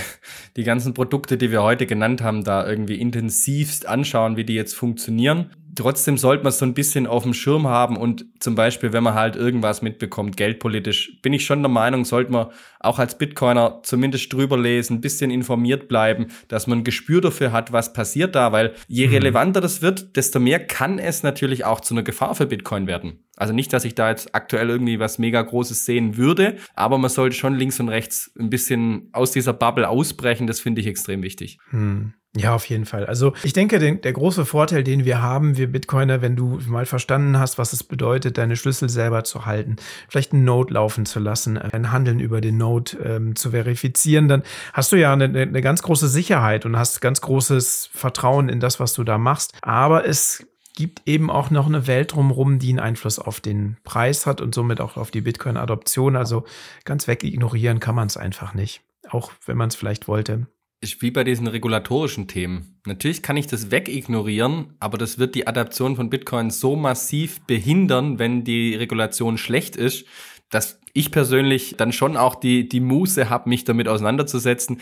die 0.58 0.64
ganzen 0.64 0.94
Produkte, 0.94 1.38
die 1.38 1.52
wir 1.52 1.62
heute 1.62 1.86
genannt 1.86 2.22
haben, 2.22 2.44
da 2.44 2.68
irgendwie 2.68 3.00
intensivst 3.00 3.86
anschauen, 3.86 4.36
wie 4.36 4.46
die 4.46 4.56
jetzt 4.56 4.74
funktionieren 4.74 5.52
trotzdem 5.76 6.18
sollte 6.18 6.44
man 6.44 6.52
so 6.52 6.66
ein 6.66 6.74
bisschen 6.74 7.08
auf 7.08 7.24
dem 7.24 7.34
Schirm 7.34 7.68
haben 7.68 7.98
und 7.98 8.26
zum 8.40 8.56
Beispiel, 8.56 8.94
wenn 8.94 9.04
man 9.04 9.14
halt 9.14 9.36
irgendwas 9.36 9.82
mitbekommt, 9.82 10.38
geldpolitisch, 10.38 11.20
bin 11.22 11.34
ich 11.34 11.46
schon 11.46 11.62
der 11.62 11.70
Meinung, 11.70 12.06
sollte 12.06 12.32
man 12.32 12.48
auch 12.80 13.00
als 13.00 13.18
Bitcoiner 13.18 13.80
zumindest 13.84 14.32
drüber 14.32 14.58
lesen, 14.58 14.98
ein 14.98 15.02
bisschen 15.02 15.32
informiert 15.32 15.88
bleiben, 15.88 16.28
dass 16.48 16.68
man 16.68 16.80
ein 16.80 16.84
Gespür 16.84 17.22
dafür 17.22 17.52
hat, 17.52 17.72
was 17.72 17.94
passiert 17.94 18.36
da, 18.36 18.52
weil 18.52 18.74
je 18.88 19.08
mhm. 19.08 19.14
relevanter 19.14 19.62
das 19.62 19.82
wird, 19.82 20.16
desto 20.16 20.40
mehr 20.40 20.60
kann 20.60 21.00
es 21.00 21.24
natürlich 21.24 21.66
auch 21.66 21.82
zu 21.82 21.94
einer 21.94 22.04
Gefahr 22.04 22.36
für 22.36 22.46
Bitcoin 22.46 22.88
werden. 22.88 23.20
Also 23.44 23.54
nicht, 23.54 23.74
dass 23.74 23.84
ich 23.84 23.94
da 23.94 24.10
jetzt 24.10 24.34
aktuell 24.34 24.70
irgendwie 24.70 25.00
was 25.00 25.20
mega 25.20 25.42
Großes 25.42 25.84
sehen 25.84 26.16
würde, 26.16 26.56
aber 26.76 26.98
man 26.98 27.10
sollte 27.10 27.36
schon 27.36 27.56
links 27.56 27.78
und 27.82 27.90
rechts 27.90 28.32
ein 28.40 28.50
bisschen 28.50 29.10
aus 29.12 29.32
dieser 29.32 29.52
Bubble 29.52 29.90
ausbrechen, 29.90 30.48
das 30.48 30.62
finde 30.62 30.80
ich 30.80 30.88
extrem 30.88 31.22
wichtig. 31.24 31.60
Mhm. 31.72 32.14
Ja, 32.38 32.56
auf 32.56 32.64
jeden 32.70 32.86
Fall. 32.86 33.06
Also 33.06 33.34
ich 33.44 33.52
denke, 33.52 33.80
den, 33.80 34.00
der 34.00 34.14
große 34.14 34.46
Vorteil, 34.46 34.86
den 34.86 35.04
wir 35.04 35.22
haben, 35.22 35.58
wir 35.58 35.70
Bitcoiner, 35.70 36.22
wenn 36.22 36.38
du 36.38 36.58
mal 36.68 36.86
verstanden 36.86 37.38
hast, 37.38 37.58
was 37.58 37.74
es 37.74 37.84
bedeutet, 37.84 38.38
deine 38.38 38.56
Schlüssel 38.56 38.88
selber 38.88 39.26
zu 39.26 39.46
halten, 39.46 39.76
vielleicht 40.08 40.32
einen 40.32 40.46
Node 40.46 40.74
laufen 40.74 41.06
zu 41.06 41.20
lassen, 41.20 41.58
ein 41.58 41.92
Handeln 41.92 42.22
über 42.22 42.40
den 42.40 42.56
Node 42.56 42.98
ähm, 43.04 43.36
zu 43.36 43.52
verifizieren, 43.52 44.30
dann 44.30 44.44
hast 44.72 44.94
du 44.94 44.96
ja 44.96 45.12
eine, 45.12 45.26
eine 45.26 45.62
ganz 45.62 45.84
große 45.84 46.08
Sicherheit 46.08 46.66
und 46.66 46.78
hast 46.78 47.02
ganz 47.02 47.20
großes 47.20 47.90
Vertrauen 47.94 48.48
in 48.48 48.62
das, 48.62 48.80
was 48.80 48.94
du 48.94 49.04
da 49.04 49.18
machst. 49.18 49.52
Aber 49.62 50.08
es 50.08 50.48
gibt 50.76 51.02
eben 51.06 51.30
auch 51.30 51.50
noch 51.50 51.68
eine 51.68 51.88
Welt 51.88 52.14
drumherum, 52.14 52.60
die 52.60 52.70
einen 52.70 52.80
Einfluss 52.80 53.20
auf 53.20 53.40
den 53.40 53.78
Preis 53.84 54.26
hat 54.26 54.42
und 54.42 54.56
somit 54.56 54.82
auch 54.82 54.98
auf 54.98 55.12
die 55.12 55.22
Bitcoin-Adoption. 55.22 56.16
Also 56.16 56.46
ganz 56.84 57.08
weg 57.08 57.24
ignorieren 57.24 57.80
kann 57.80 57.96
man 57.96 58.08
es 58.08 58.18
einfach 58.18 58.54
nicht. 58.54 58.82
Auch 59.10 59.32
wenn 59.46 59.58
man 59.58 59.70
es 59.70 59.76
vielleicht 59.76 60.08
wollte 60.08 60.48
ist 60.84 61.02
wie 61.02 61.12
bei 61.12 61.24
diesen 61.24 61.48
regulatorischen 61.48 62.28
Themen. 62.28 62.82
Natürlich 62.86 63.24
kann 63.24 63.38
ich 63.38 63.48
das 63.48 63.72
wegignorieren, 63.72 64.76
aber 64.80 64.98
das 64.98 65.18
wird 65.18 65.34
die 65.34 65.48
Adaption 65.48 65.96
von 65.96 66.10
Bitcoin 66.10 66.52
so 66.52 66.76
massiv 66.76 67.40
behindern, 67.48 68.20
wenn 68.20 68.44
die 68.44 68.76
Regulation 68.76 69.38
schlecht 69.38 69.78
ist, 69.78 70.06
dass 70.50 70.82
ich 70.94 71.10
persönlich 71.12 71.76
dann 71.78 71.94
schon 71.94 72.18
auch 72.18 72.36
die, 72.36 72.68
die 72.68 72.82
Muße 72.82 73.30
habe, 73.30 73.50
mich 73.50 73.64
damit 73.64 73.88
auseinanderzusetzen. 73.88 74.82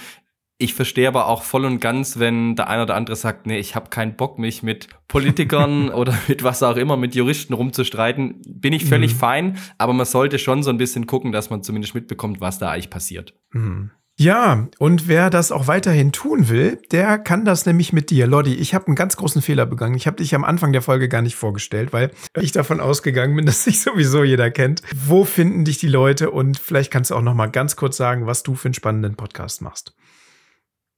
Ich 0.61 0.75
verstehe 0.75 1.07
aber 1.07 1.25
auch 1.25 1.41
voll 1.41 1.65
und 1.65 1.79
ganz, 1.79 2.19
wenn 2.19 2.55
der 2.55 2.69
eine 2.69 2.83
oder 2.83 2.93
andere 2.93 3.15
sagt, 3.15 3.47
nee, 3.47 3.57
ich 3.57 3.75
habe 3.75 3.89
keinen 3.89 4.15
Bock, 4.15 4.37
mich 4.37 4.61
mit 4.61 4.89
Politikern 5.07 5.89
oder 5.93 6.15
mit 6.27 6.43
was 6.43 6.61
auch 6.61 6.75
immer, 6.75 6.97
mit 6.97 7.15
Juristen 7.15 7.53
rumzustreiten. 7.53 8.43
Bin 8.47 8.71
ich 8.71 8.85
völlig 8.85 9.15
mhm. 9.15 9.17
fein, 9.17 9.57
aber 9.79 9.93
man 9.93 10.05
sollte 10.05 10.37
schon 10.37 10.61
so 10.61 10.69
ein 10.69 10.77
bisschen 10.77 11.07
gucken, 11.07 11.31
dass 11.31 11.49
man 11.49 11.63
zumindest 11.63 11.95
mitbekommt, 11.95 12.41
was 12.41 12.59
da 12.59 12.69
eigentlich 12.69 12.91
passiert. 12.91 13.33
Mhm. 13.53 13.89
Ja, 14.17 14.67
und 14.77 15.07
wer 15.07 15.31
das 15.31 15.51
auch 15.51 15.65
weiterhin 15.65 16.11
tun 16.11 16.47
will, 16.47 16.79
der 16.91 17.17
kann 17.17 17.43
das 17.43 17.65
nämlich 17.65 17.91
mit 17.91 18.11
dir. 18.11 18.27
Lodi, 18.27 18.53
ich 18.53 18.75
habe 18.75 18.85
einen 18.85 18.95
ganz 18.95 19.17
großen 19.17 19.41
Fehler 19.41 19.65
begangen. 19.65 19.95
Ich 19.95 20.05
habe 20.05 20.17
dich 20.17 20.35
am 20.35 20.43
Anfang 20.43 20.73
der 20.73 20.83
Folge 20.83 21.09
gar 21.09 21.23
nicht 21.23 21.35
vorgestellt, 21.35 21.91
weil 21.91 22.11
ich 22.39 22.51
davon 22.51 22.81
ausgegangen 22.81 23.35
bin, 23.35 23.45
dass 23.47 23.63
sich 23.63 23.81
sowieso 23.81 24.23
jeder 24.23 24.51
kennt. 24.51 24.83
Wo 24.93 25.23
finden 25.23 25.65
dich 25.65 25.79
die 25.79 25.87
Leute? 25.87 26.29
Und 26.29 26.59
vielleicht 26.59 26.91
kannst 26.91 27.09
du 27.09 27.15
auch 27.15 27.23
noch 27.23 27.33
mal 27.33 27.47
ganz 27.47 27.75
kurz 27.75 27.97
sagen, 27.97 28.27
was 28.27 28.43
du 28.43 28.53
für 28.53 28.67
einen 28.67 28.75
spannenden 28.75 29.15
Podcast 29.15 29.63
machst. 29.63 29.95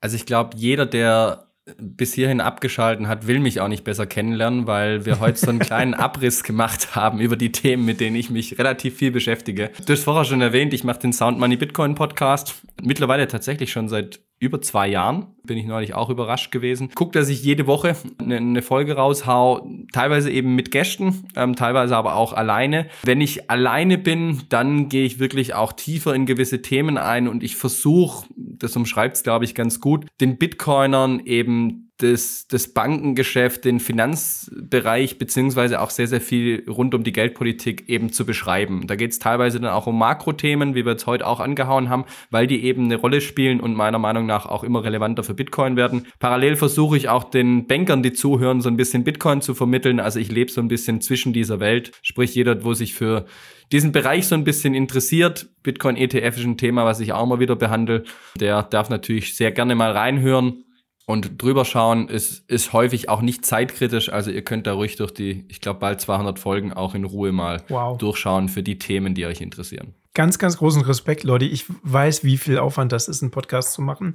Also 0.03 0.17
ich 0.17 0.25
glaube, 0.25 0.57
jeder, 0.57 0.85
der 0.85 1.47
bis 1.77 2.13
hierhin 2.13 2.41
abgeschalten 2.41 3.07
hat, 3.07 3.25
will 3.25 3.39
mich 3.39 3.61
auch 3.61 3.69
nicht 3.69 3.85
besser 3.85 4.05
kennenlernen, 4.05 4.67
weil 4.67 5.05
wir 5.05 5.21
heute 5.21 5.39
so 5.39 5.47
einen 5.47 5.59
kleinen 5.59 5.93
Abriss 5.93 6.43
gemacht 6.43 6.93
haben 6.93 7.21
über 7.21 7.37
die 7.37 7.53
Themen, 7.53 7.85
mit 7.85 8.01
denen 8.01 8.17
ich 8.17 8.29
mich 8.29 8.59
relativ 8.59 8.97
viel 8.97 9.11
beschäftige. 9.11 9.71
Du 9.85 9.93
hast 9.93 10.03
vorher 10.03 10.25
schon 10.25 10.41
erwähnt, 10.41 10.73
ich 10.73 10.83
mache 10.83 10.99
den 10.99 11.13
Sound 11.13 11.39
Money 11.39 11.55
Bitcoin 11.55 11.95
Podcast. 11.95 12.55
Mittlerweile 12.81 13.29
tatsächlich 13.29 13.71
schon 13.71 13.87
seit 13.87 14.19
über 14.43 14.61
zwei 14.61 14.87
Jahren. 14.87 15.27
Bin 15.45 15.57
ich 15.57 15.65
neulich 15.65 15.93
auch 15.93 16.09
überrascht 16.09 16.51
gewesen. 16.51 16.89
Guckt, 16.95 17.15
dass 17.15 17.29
ich 17.29 17.43
jede 17.43 17.67
Woche 17.67 17.95
eine, 18.19 18.61
Folge 18.61 18.95
raushau, 18.95 19.67
teilweise 19.91 20.31
eben 20.31 20.55
mit 20.55 20.71
Gästen, 20.71 21.25
ähm, 21.35 21.55
teilweise 21.55 21.97
aber 21.97 22.15
auch 22.15 22.33
alleine. 22.33 22.87
Wenn 23.03 23.19
ich 23.19 23.49
alleine 23.49 23.97
bin, 23.97 24.43
dann 24.49 24.87
gehe 24.89 25.05
ich 25.05 25.19
wirklich 25.19 25.53
auch 25.53 25.73
tiefer 25.73 26.13
in 26.13 26.25
gewisse 26.25 26.61
Themen 26.61 26.97
ein 26.97 27.27
und 27.27 27.43
ich 27.43 27.55
versuche, 27.55 28.25
das 28.35 28.75
umschreibt 28.75 29.17
es, 29.17 29.23
glaube 29.23 29.45
ich, 29.45 29.55
ganz 29.55 29.79
gut, 29.79 30.05
den 30.21 30.37
Bitcoinern 30.37 31.19
eben 31.25 31.91
das, 32.03 32.47
das 32.47 32.67
Bankengeschäft, 32.67 33.63
den 33.65 33.79
Finanzbereich, 33.79 35.17
beziehungsweise 35.17 35.81
auch 35.81 35.89
sehr, 35.89 36.07
sehr 36.07 36.21
viel 36.21 36.63
rund 36.69 36.93
um 36.93 37.03
die 37.03 37.13
Geldpolitik 37.13 37.87
eben 37.87 38.11
zu 38.11 38.25
beschreiben. 38.25 38.87
Da 38.87 38.95
geht 38.95 39.11
es 39.11 39.19
teilweise 39.19 39.59
dann 39.59 39.71
auch 39.71 39.87
um 39.87 39.97
Makrothemen, 39.97 40.75
wie 40.75 40.85
wir 40.85 40.95
es 40.95 41.07
heute 41.07 41.25
auch 41.25 41.39
angehauen 41.39 41.89
haben, 41.89 42.05
weil 42.29 42.45
die 42.45 42.63
eben 42.63 42.85
eine 42.85 42.97
Rolle 42.97 43.21
spielen 43.21 43.59
und 43.59 43.75
meiner 43.75 43.99
Meinung 43.99 44.25
nach 44.25 44.45
auch 44.45 44.63
immer 44.63 44.83
relevanter 44.83 45.23
für 45.23 45.33
Bitcoin 45.33 45.77
werden. 45.77 46.05
Parallel 46.19 46.57
versuche 46.57 46.97
ich 46.97 47.07
auch 47.07 47.23
den 47.23 47.67
Bankern, 47.67 48.03
die 48.03 48.13
zuhören, 48.13 48.61
so 48.61 48.69
ein 48.69 48.77
bisschen 48.77 49.03
Bitcoin 49.03 49.41
zu 49.41 49.55
vermitteln. 49.55 49.99
Also 49.99 50.19
ich 50.19 50.31
lebe 50.31 50.51
so 50.51 50.61
ein 50.61 50.67
bisschen 50.67 50.99
zwischen 50.99 51.31
dieser 51.31 51.59
Welt, 51.59 51.91
sprich 52.01 52.35
jeder, 52.35 52.63
wo 52.63 52.73
sich 52.73 52.93
für 52.93 53.25
diesen 53.71 53.91
Bereich 53.91 54.27
so 54.27 54.35
ein 54.35 54.43
bisschen 54.43 54.73
interessiert, 54.73 55.47
Bitcoin 55.63 55.95
ETF 55.95 56.37
ist 56.37 56.45
ein 56.45 56.57
Thema, 56.57 56.85
was 56.85 56.99
ich 56.99 57.13
auch 57.13 57.25
mal 57.25 57.39
wieder 57.39 57.55
behandle, 57.55 58.03
der 58.39 58.63
darf 58.63 58.89
natürlich 58.89 59.35
sehr 59.35 59.51
gerne 59.51 59.73
mal 59.73 59.91
reinhören. 59.91 60.65
Und 61.05 61.41
drüber 61.41 61.65
schauen 61.65 62.07
ist, 62.07 62.49
ist 62.49 62.71
häufig 62.71 63.09
auch 63.09 63.21
nicht 63.21 63.45
zeitkritisch. 63.45 64.09
Also 64.09 64.31
ihr 64.31 64.41
könnt 64.41 64.67
da 64.67 64.73
ruhig 64.73 64.95
durch 64.95 65.13
die, 65.13 65.45
ich 65.49 65.59
glaube, 65.59 65.79
bald 65.79 65.99
200 65.99 66.39
Folgen 66.39 66.71
auch 66.71 66.95
in 66.95 67.03
Ruhe 67.03 67.33
mal 67.33 67.61
wow. 67.67 67.97
durchschauen 67.97 68.47
für 68.47 68.63
die 68.63 68.79
Themen, 68.79 69.13
die 69.13 69.25
euch 69.25 69.41
interessieren. 69.41 69.93
Ganz, 70.13 70.39
ganz 70.39 70.57
großen 70.57 70.81
Respekt, 70.83 71.23
Leute. 71.23 71.45
Ich 71.45 71.65
weiß, 71.81 72.23
wie 72.23 72.37
viel 72.37 72.57
Aufwand 72.57 72.91
das 72.91 73.07
ist, 73.07 73.21
einen 73.21 73.31
Podcast 73.31 73.73
zu 73.73 73.81
machen. 73.81 74.13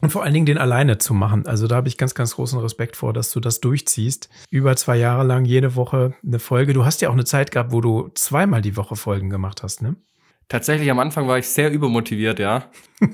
Und 0.00 0.10
vor 0.10 0.24
allen 0.24 0.34
Dingen 0.34 0.46
den 0.46 0.58
alleine 0.58 0.98
zu 0.98 1.14
machen. 1.14 1.46
Also 1.46 1.68
da 1.68 1.76
habe 1.76 1.88
ich 1.88 1.96
ganz, 1.96 2.14
ganz 2.14 2.34
großen 2.34 2.58
Respekt 2.58 2.96
vor, 2.96 3.12
dass 3.12 3.30
du 3.30 3.40
das 3.40 3.60
durchziehst. 3.60 4.28
Über 4.50 4.74
zwei 4.76 4.96
Jahre 4.96 5.24
lang 5.24 5.44
jede 5.44 5.76
Woche 5.76 6.14
eine 6.26 6.40
Folge. 6.40 6.72
Du 6.72 6.84
hast 6.84 7.00
ja 7.00 7.08
auch 7.08 7.14
eine 7.14 7.24
Zeit 7.24 7.52
gehabt, 7.52 7.72
wo 7.72 7.80
du 7.80 8.10
zweimal 8.14 8.60
die 8.60 8.76
Woche 8.76 8.96
Folgen 8.96 9.30
gemacht 9.30 9.62
hast, 9.62 9.82
ne? 9.82 9.96
Tatsächlich 10.48 10.90
am 10.90 10.98
Anfang 10.98 11.26
war 11.26 11.38
ich 11.38 11.48
sehr 11.48 11.70
übermotiviert, 11.70 12.38
ja. 12.38 12.70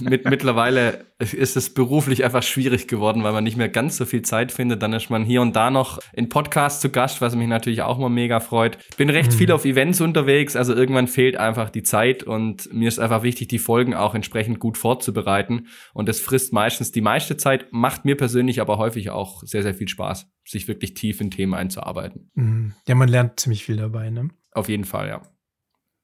Mit, 0.00 0.26
mittlerweile 0.26 1.06
ist 1.18 1.56
es 1.56 1.74
beruflich 1.74 2.24
einfach 2.24 2.42
schwierig 2.42 2.86
geworden, 2.86 3.24
weil 3.24 3.32
man 3.32 3.42
nicht 3.42 3.56
mehr 3.56 3.68
ganz 3.68 3.96
so 3.96 4.04
viel 4.04 4.22
Zeit 4.22 4.52
findet. 4.52 4.82
Dann 4.82 4.92
ist 4.92 5.10
man 5.10 5.24
hier 5.24 5.42
und 5.42 5.56
da 5.56 5.70
noch 5.70 5.98
in 6.12 6.28
Podcasts 6.28 6.80
zu 6.80 6.90
Gast, 6.90 7.20
was 7.20 7.34
mich 7.34 7.48
natürlich 7.48 7.82
auch 7.82 7.98
mal 7.98 8.08
mega 8.08 8.38
freut. 8.38 8.78
Bin 8.96 9.10
recht 9.10 9.32
mhm. 9.32 9.36
viel 9.36 9.52
auf 9.52 9.64
Events 9.64 10.00
unterwegs, 10.00 10.54
also 10.54 10.74
irgendwann 10.74 11.08
fehlt 11.08 11.36
einfach 11.36 11.70
die 11.70 11.82
Zeit 11.82 12.22
und 12.22 12.72
mir 12.72 12.88
ist 12.88 12.98
einfach 12.98 13.22
wichtig, 13.22 13.48
die 13.48 13.58
Folgen 13.58 13.94
auch 13.94 14.14
entsprechend 14.14 14.60
gut 14.60 14.78
vorzubereiten. 14.78 15.66
Und 15.94 16.08
das 16.08 16.20
frisst 16.20 16.52
meistens 16.52 16.92
die 16.92 17.00
meiste 17.00 17.36
Zeit, 17.36 17.66
macht 17.72 18.04
mir 18.04 18.16
persönlich 18.16 18.60
aber 18.60 18.78
häufig 18.78 19.10
auch 19.10 19.42
sehr, 19.44 19.62
sehr 19.62 19.74
viel 19.74 19.88
Spaß, 19.88 20.30
sich 20.44 20.68
wirklich 20.68 20.94
tief 20.94 21.20
in 21.20 21.30
Themen 21.30 21.54
einzuarbeiten. 21.54 22.30
Mhm. 22.34 22.74
Ja, 22.86 22.94
man 22.94 23.08
lernt 23.08 23.40
ziemlich 23.40 23.64
viel 23.64 23.76
dabei, 23.76 24.10
ne? 24.10 24.28
Auf 24.52 24.68
jeden 24.68 24.84
Fall, 24.84 25.08
ja. 25.08 25.22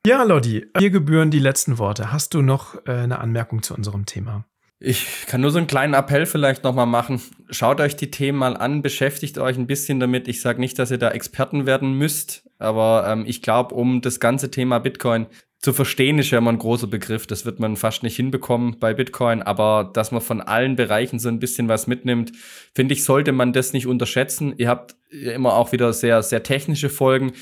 Ja, 0.06 0.22
Lodi, 0.22 0.66
dir 0.78 0.90
gebühren 0.90 1.30
die 1.30 1.38
letzten 1.38 1.78
Worte. 1.78 2.12
Hast 2.12 2.34
du 2.34 2.42
noch 2.42 2.74
äh, 2.86 2.90
eine 2.90 3.20
Anmerkung 3.20 3.62
zu 3.62 3.74
unserem 3.74 4.04
Thema? 4.04 4.44
Ich 4.78 5.24
kann 5.26 5.40
nur 5.40 5.50
so 5.50 5.56
einen 5.56 5.66
kleinen 5.66 5.94
Appell 5.94 6.26
vielleicht 6.26 6.62
nochmal 6.62 6.84
machen. 6.84 7.22
Schaut 7.48 7.80
euch 7.80 7.96
die 7.96 8.10
Themen 8.10 8.36
mal 8.36 8.54
an, 8.54 8.82
beschäftigt 8.82 9.38
euch 9.38 9.56
ein 9.56 9.66
bisschen 9.66 10.00
damit. 10.00 10.28
Ich 10.28 10.42
sage 10.42 10.60
nicht, 10.60 10.78
dass 10.78 10.90
ihr 10.90 10.98
da 10.98 11.10
Experten 11.10 11.64
werden 11.64 11.94
müsst, 11.94 12.44
aber 12.58 13.06
ähm, 13.08 13.24
ich 13.26 13.40
glaube, 13.40 13.74
um 13.74 14.02
das 14.02 14.20
ganze 14.20 14.50
Thema 14.50 14.78
Bitcoin 14.78 15.26
zu 15.60 15.72
verstehen, 15.72 16.18
ist 16.18 16.30
ja 16.30 16.36
immer 16.36 16.52
ein 16.52 16.58
großer 16.58 16.86
Begriff. 16.86 17.26
Das 17.26 17.46
wird 17.46 17.58
man 17.58 17.76
fast 17.76 18.02
nicht 18.02 18.16
hinbekommen 18.16 18.76
bei 18.78 18.92
Bitcoin, 18.92 19.40
aber 19.40 19.90
dass 19.90 20.12
man 20.12 20.20
von 20.20 20.42
allen 20.42 20.76
Bereichen 20.76 21.18
so 21.18 21.30
ein 21.30 21.40
bisschen 21.40 21.68
was 21.68 21.86
mitnimmt, 21.86 22.32
finde 22.74 22.92
ich, 22.92 23.04
sollte 23.04 23.32
man 23.32 23.54
das 23.54 23.72
nicht 23.72 23.86
unterschätzen. 23.86 24.52
Ihr 24.58 24.68
habt 24.68 24.96
immer 25.10 25.54
auch 25.54 25.72
wieder 25.72 25.94
sehr, 25.94 26.22
sehr 26.22 26.42
technische 26.42 26.90
Folgen 26.90 27.32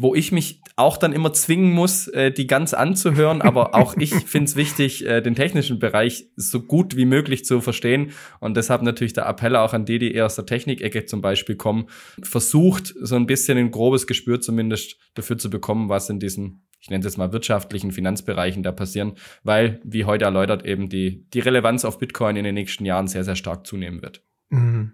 wo 0.00 0.14
ich 0.14 0.30
mich 0.30 0.62
auch 0.76 0.96
dann 0.96 1.12
immer 1.12 1.32
zwingen 1.32 1.72
muss, 1.72 2.06
äh, 2.06 2.30
die 2.30 2.46
ganz 2.46 2.72
anzuhören. 2.72 3.42
Aber 3.42 3.74
auch 3.74 3.96
ich 3.96 4.14
finde 4.26 4.48
es 4.48 4.54
wichtig, 4.54 5.04
äh, 5.04 5.20
den 5.20 5.34
technischen 5.34 5.80
Bereich 5.80 6.28
so 6.36 6.62
gut 6.62 6.96
wie 6.96 7.04
möglich 7.04 7.44
zu 7.44 7.60
verstehen. 7.60 8.12
Und 8.38 8.56
deshalb 8.56 8.82
natürlich 8.82 9.12
der 9.12 9.26
Appell 9.26 9.56
auch 9.56 9.74
an 9.74 9.84
die, 9.84 9.98
die 9.98 10.14
eher 10.14 10.26
aus 10.26 10.36
der 10.36 10.46
Technikecke 10.46 11.04
zum 11.04 11.20
Beispiel 11.20 11.56
kommen, 11.56 11.86
versucht 12.22 12.94
so 13.00 13.16
ein 13.16 13.26
bisschen 13.26 13.58
ein 13.58 13.72
grobes 13.72 14.06
Gespür 14.06 14.40
zumindest 14.40 14.98
dafür 15.14 15.36
zu 15.36 15.50
bekommen, 15.50 15.88
was 15.88 16.08
in 16.08 16.20
diesen 16.20 16.64
ich 16.80 16.90
nenne 16.90 17.00
es 17.00 17.06
jetzt 17.06 17.18
mal 17.18 17.32
wirtschaftlichen 17.32 17.90
Finanzbereichen 17.90 18.62
da 18.62 18.70
passieren, 18.70 19.14
weil, 19.42 19.80
wie 19.82 20.04
heute 20.04 20.26
erläutert, 20.26 20.64
eben 20.64 20.88
die, 20.88 21.28
die 21.30 21.40
Relevanz 21.40 21.84
auf 21.84 21.98
Bitcoin 21.98 22.36
in 22.36 22.44
den 22.44 22.54
nächsten 22.54 22.84
Jahren 22.84 23.08
sehr, 23.08 23.24
sehr 23.24 23.34
stark 23.34 23.66
zunehmen 23.66 24.00
wird. 24.00 24.22
Mhm. 24.50 24.92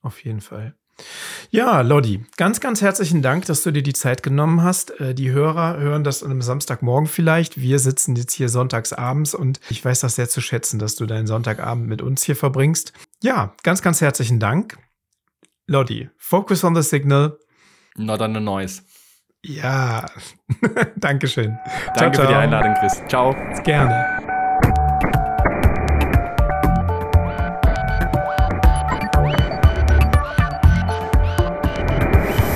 Auf 0.00 0.24
jeden 0.24 0.40
Fall. 0.40 0.74
Ja, 1.50 1.80
Lodi, 1.82 2.24
ganz, 2.36 2.60
ganz 2.60 2.80
herzlichen 2.80 3.22
Dank, 3.22 3.46
dass 3.46 3.62
du 3.62 3.70
dir 3.70 3.82
die 3.82 3.92
Zeit 3.92 4.22
genommen 4.22 4.62
hast. 4.62 4.98
Äh, 5.00 5.14
die 5.14 5.30
Hörer 5.30 5.78
hören 5.78 6.04
das 6.04 6.22
an 6.22 6.30
einem 6.30 6.42
Samstagmorgen 6.42 7.08
vielleicht. 7.08 7.60
Wir 7.60 7.78
sitzen 7.78 8.16
jetzt 8.16 8.32
hier 8.32 8.48
sonntags 8.48 8.92
abends 8.92 9.34
und 9.34 9.60
ich 9.68 9.84
weiß 9.84 10.00
das 10.00 10.14
sehr 10.14 10.28
zu 10.28 10.40
schätzen, 10.40 10.78
dass 10.78 10.96
du 10.96 11.06
deinen 11.06 11.26
Sonntagabend 11.26 11.86
mit 11.88 12.02
uns 12.02 12.22
hier 12.22 12.36
verbringst. 12.36 12.92
Ja, 13.22 13.54
ganz, 13.62 13.82
ganz 13.82 14.00
herzlichen 14.00 14.40
Dank. 14.40 14.78
Lodi, 15.66 16.08
focus 16.18 16.64
on 16.64 16.74
the 16.74 16.82
signal. 16.82 17.38
Not 17.96 18.20
on 18.20 18.34
the 18.34 18.40
noise. 18.40 18.82
Ja, 19.44 20.06
Dankeschön. 20.96 21.58
Danke 21.96 21.96
ciao, 21.96 22.12
ciao. 22.12 22.26
für 22.26 22.28
die 22.28 22.34
Einladung, 22.34 22.74
Chris. 22.80 23.02
Ciao. 23.08 23.34
Gerne. 23.64 24.21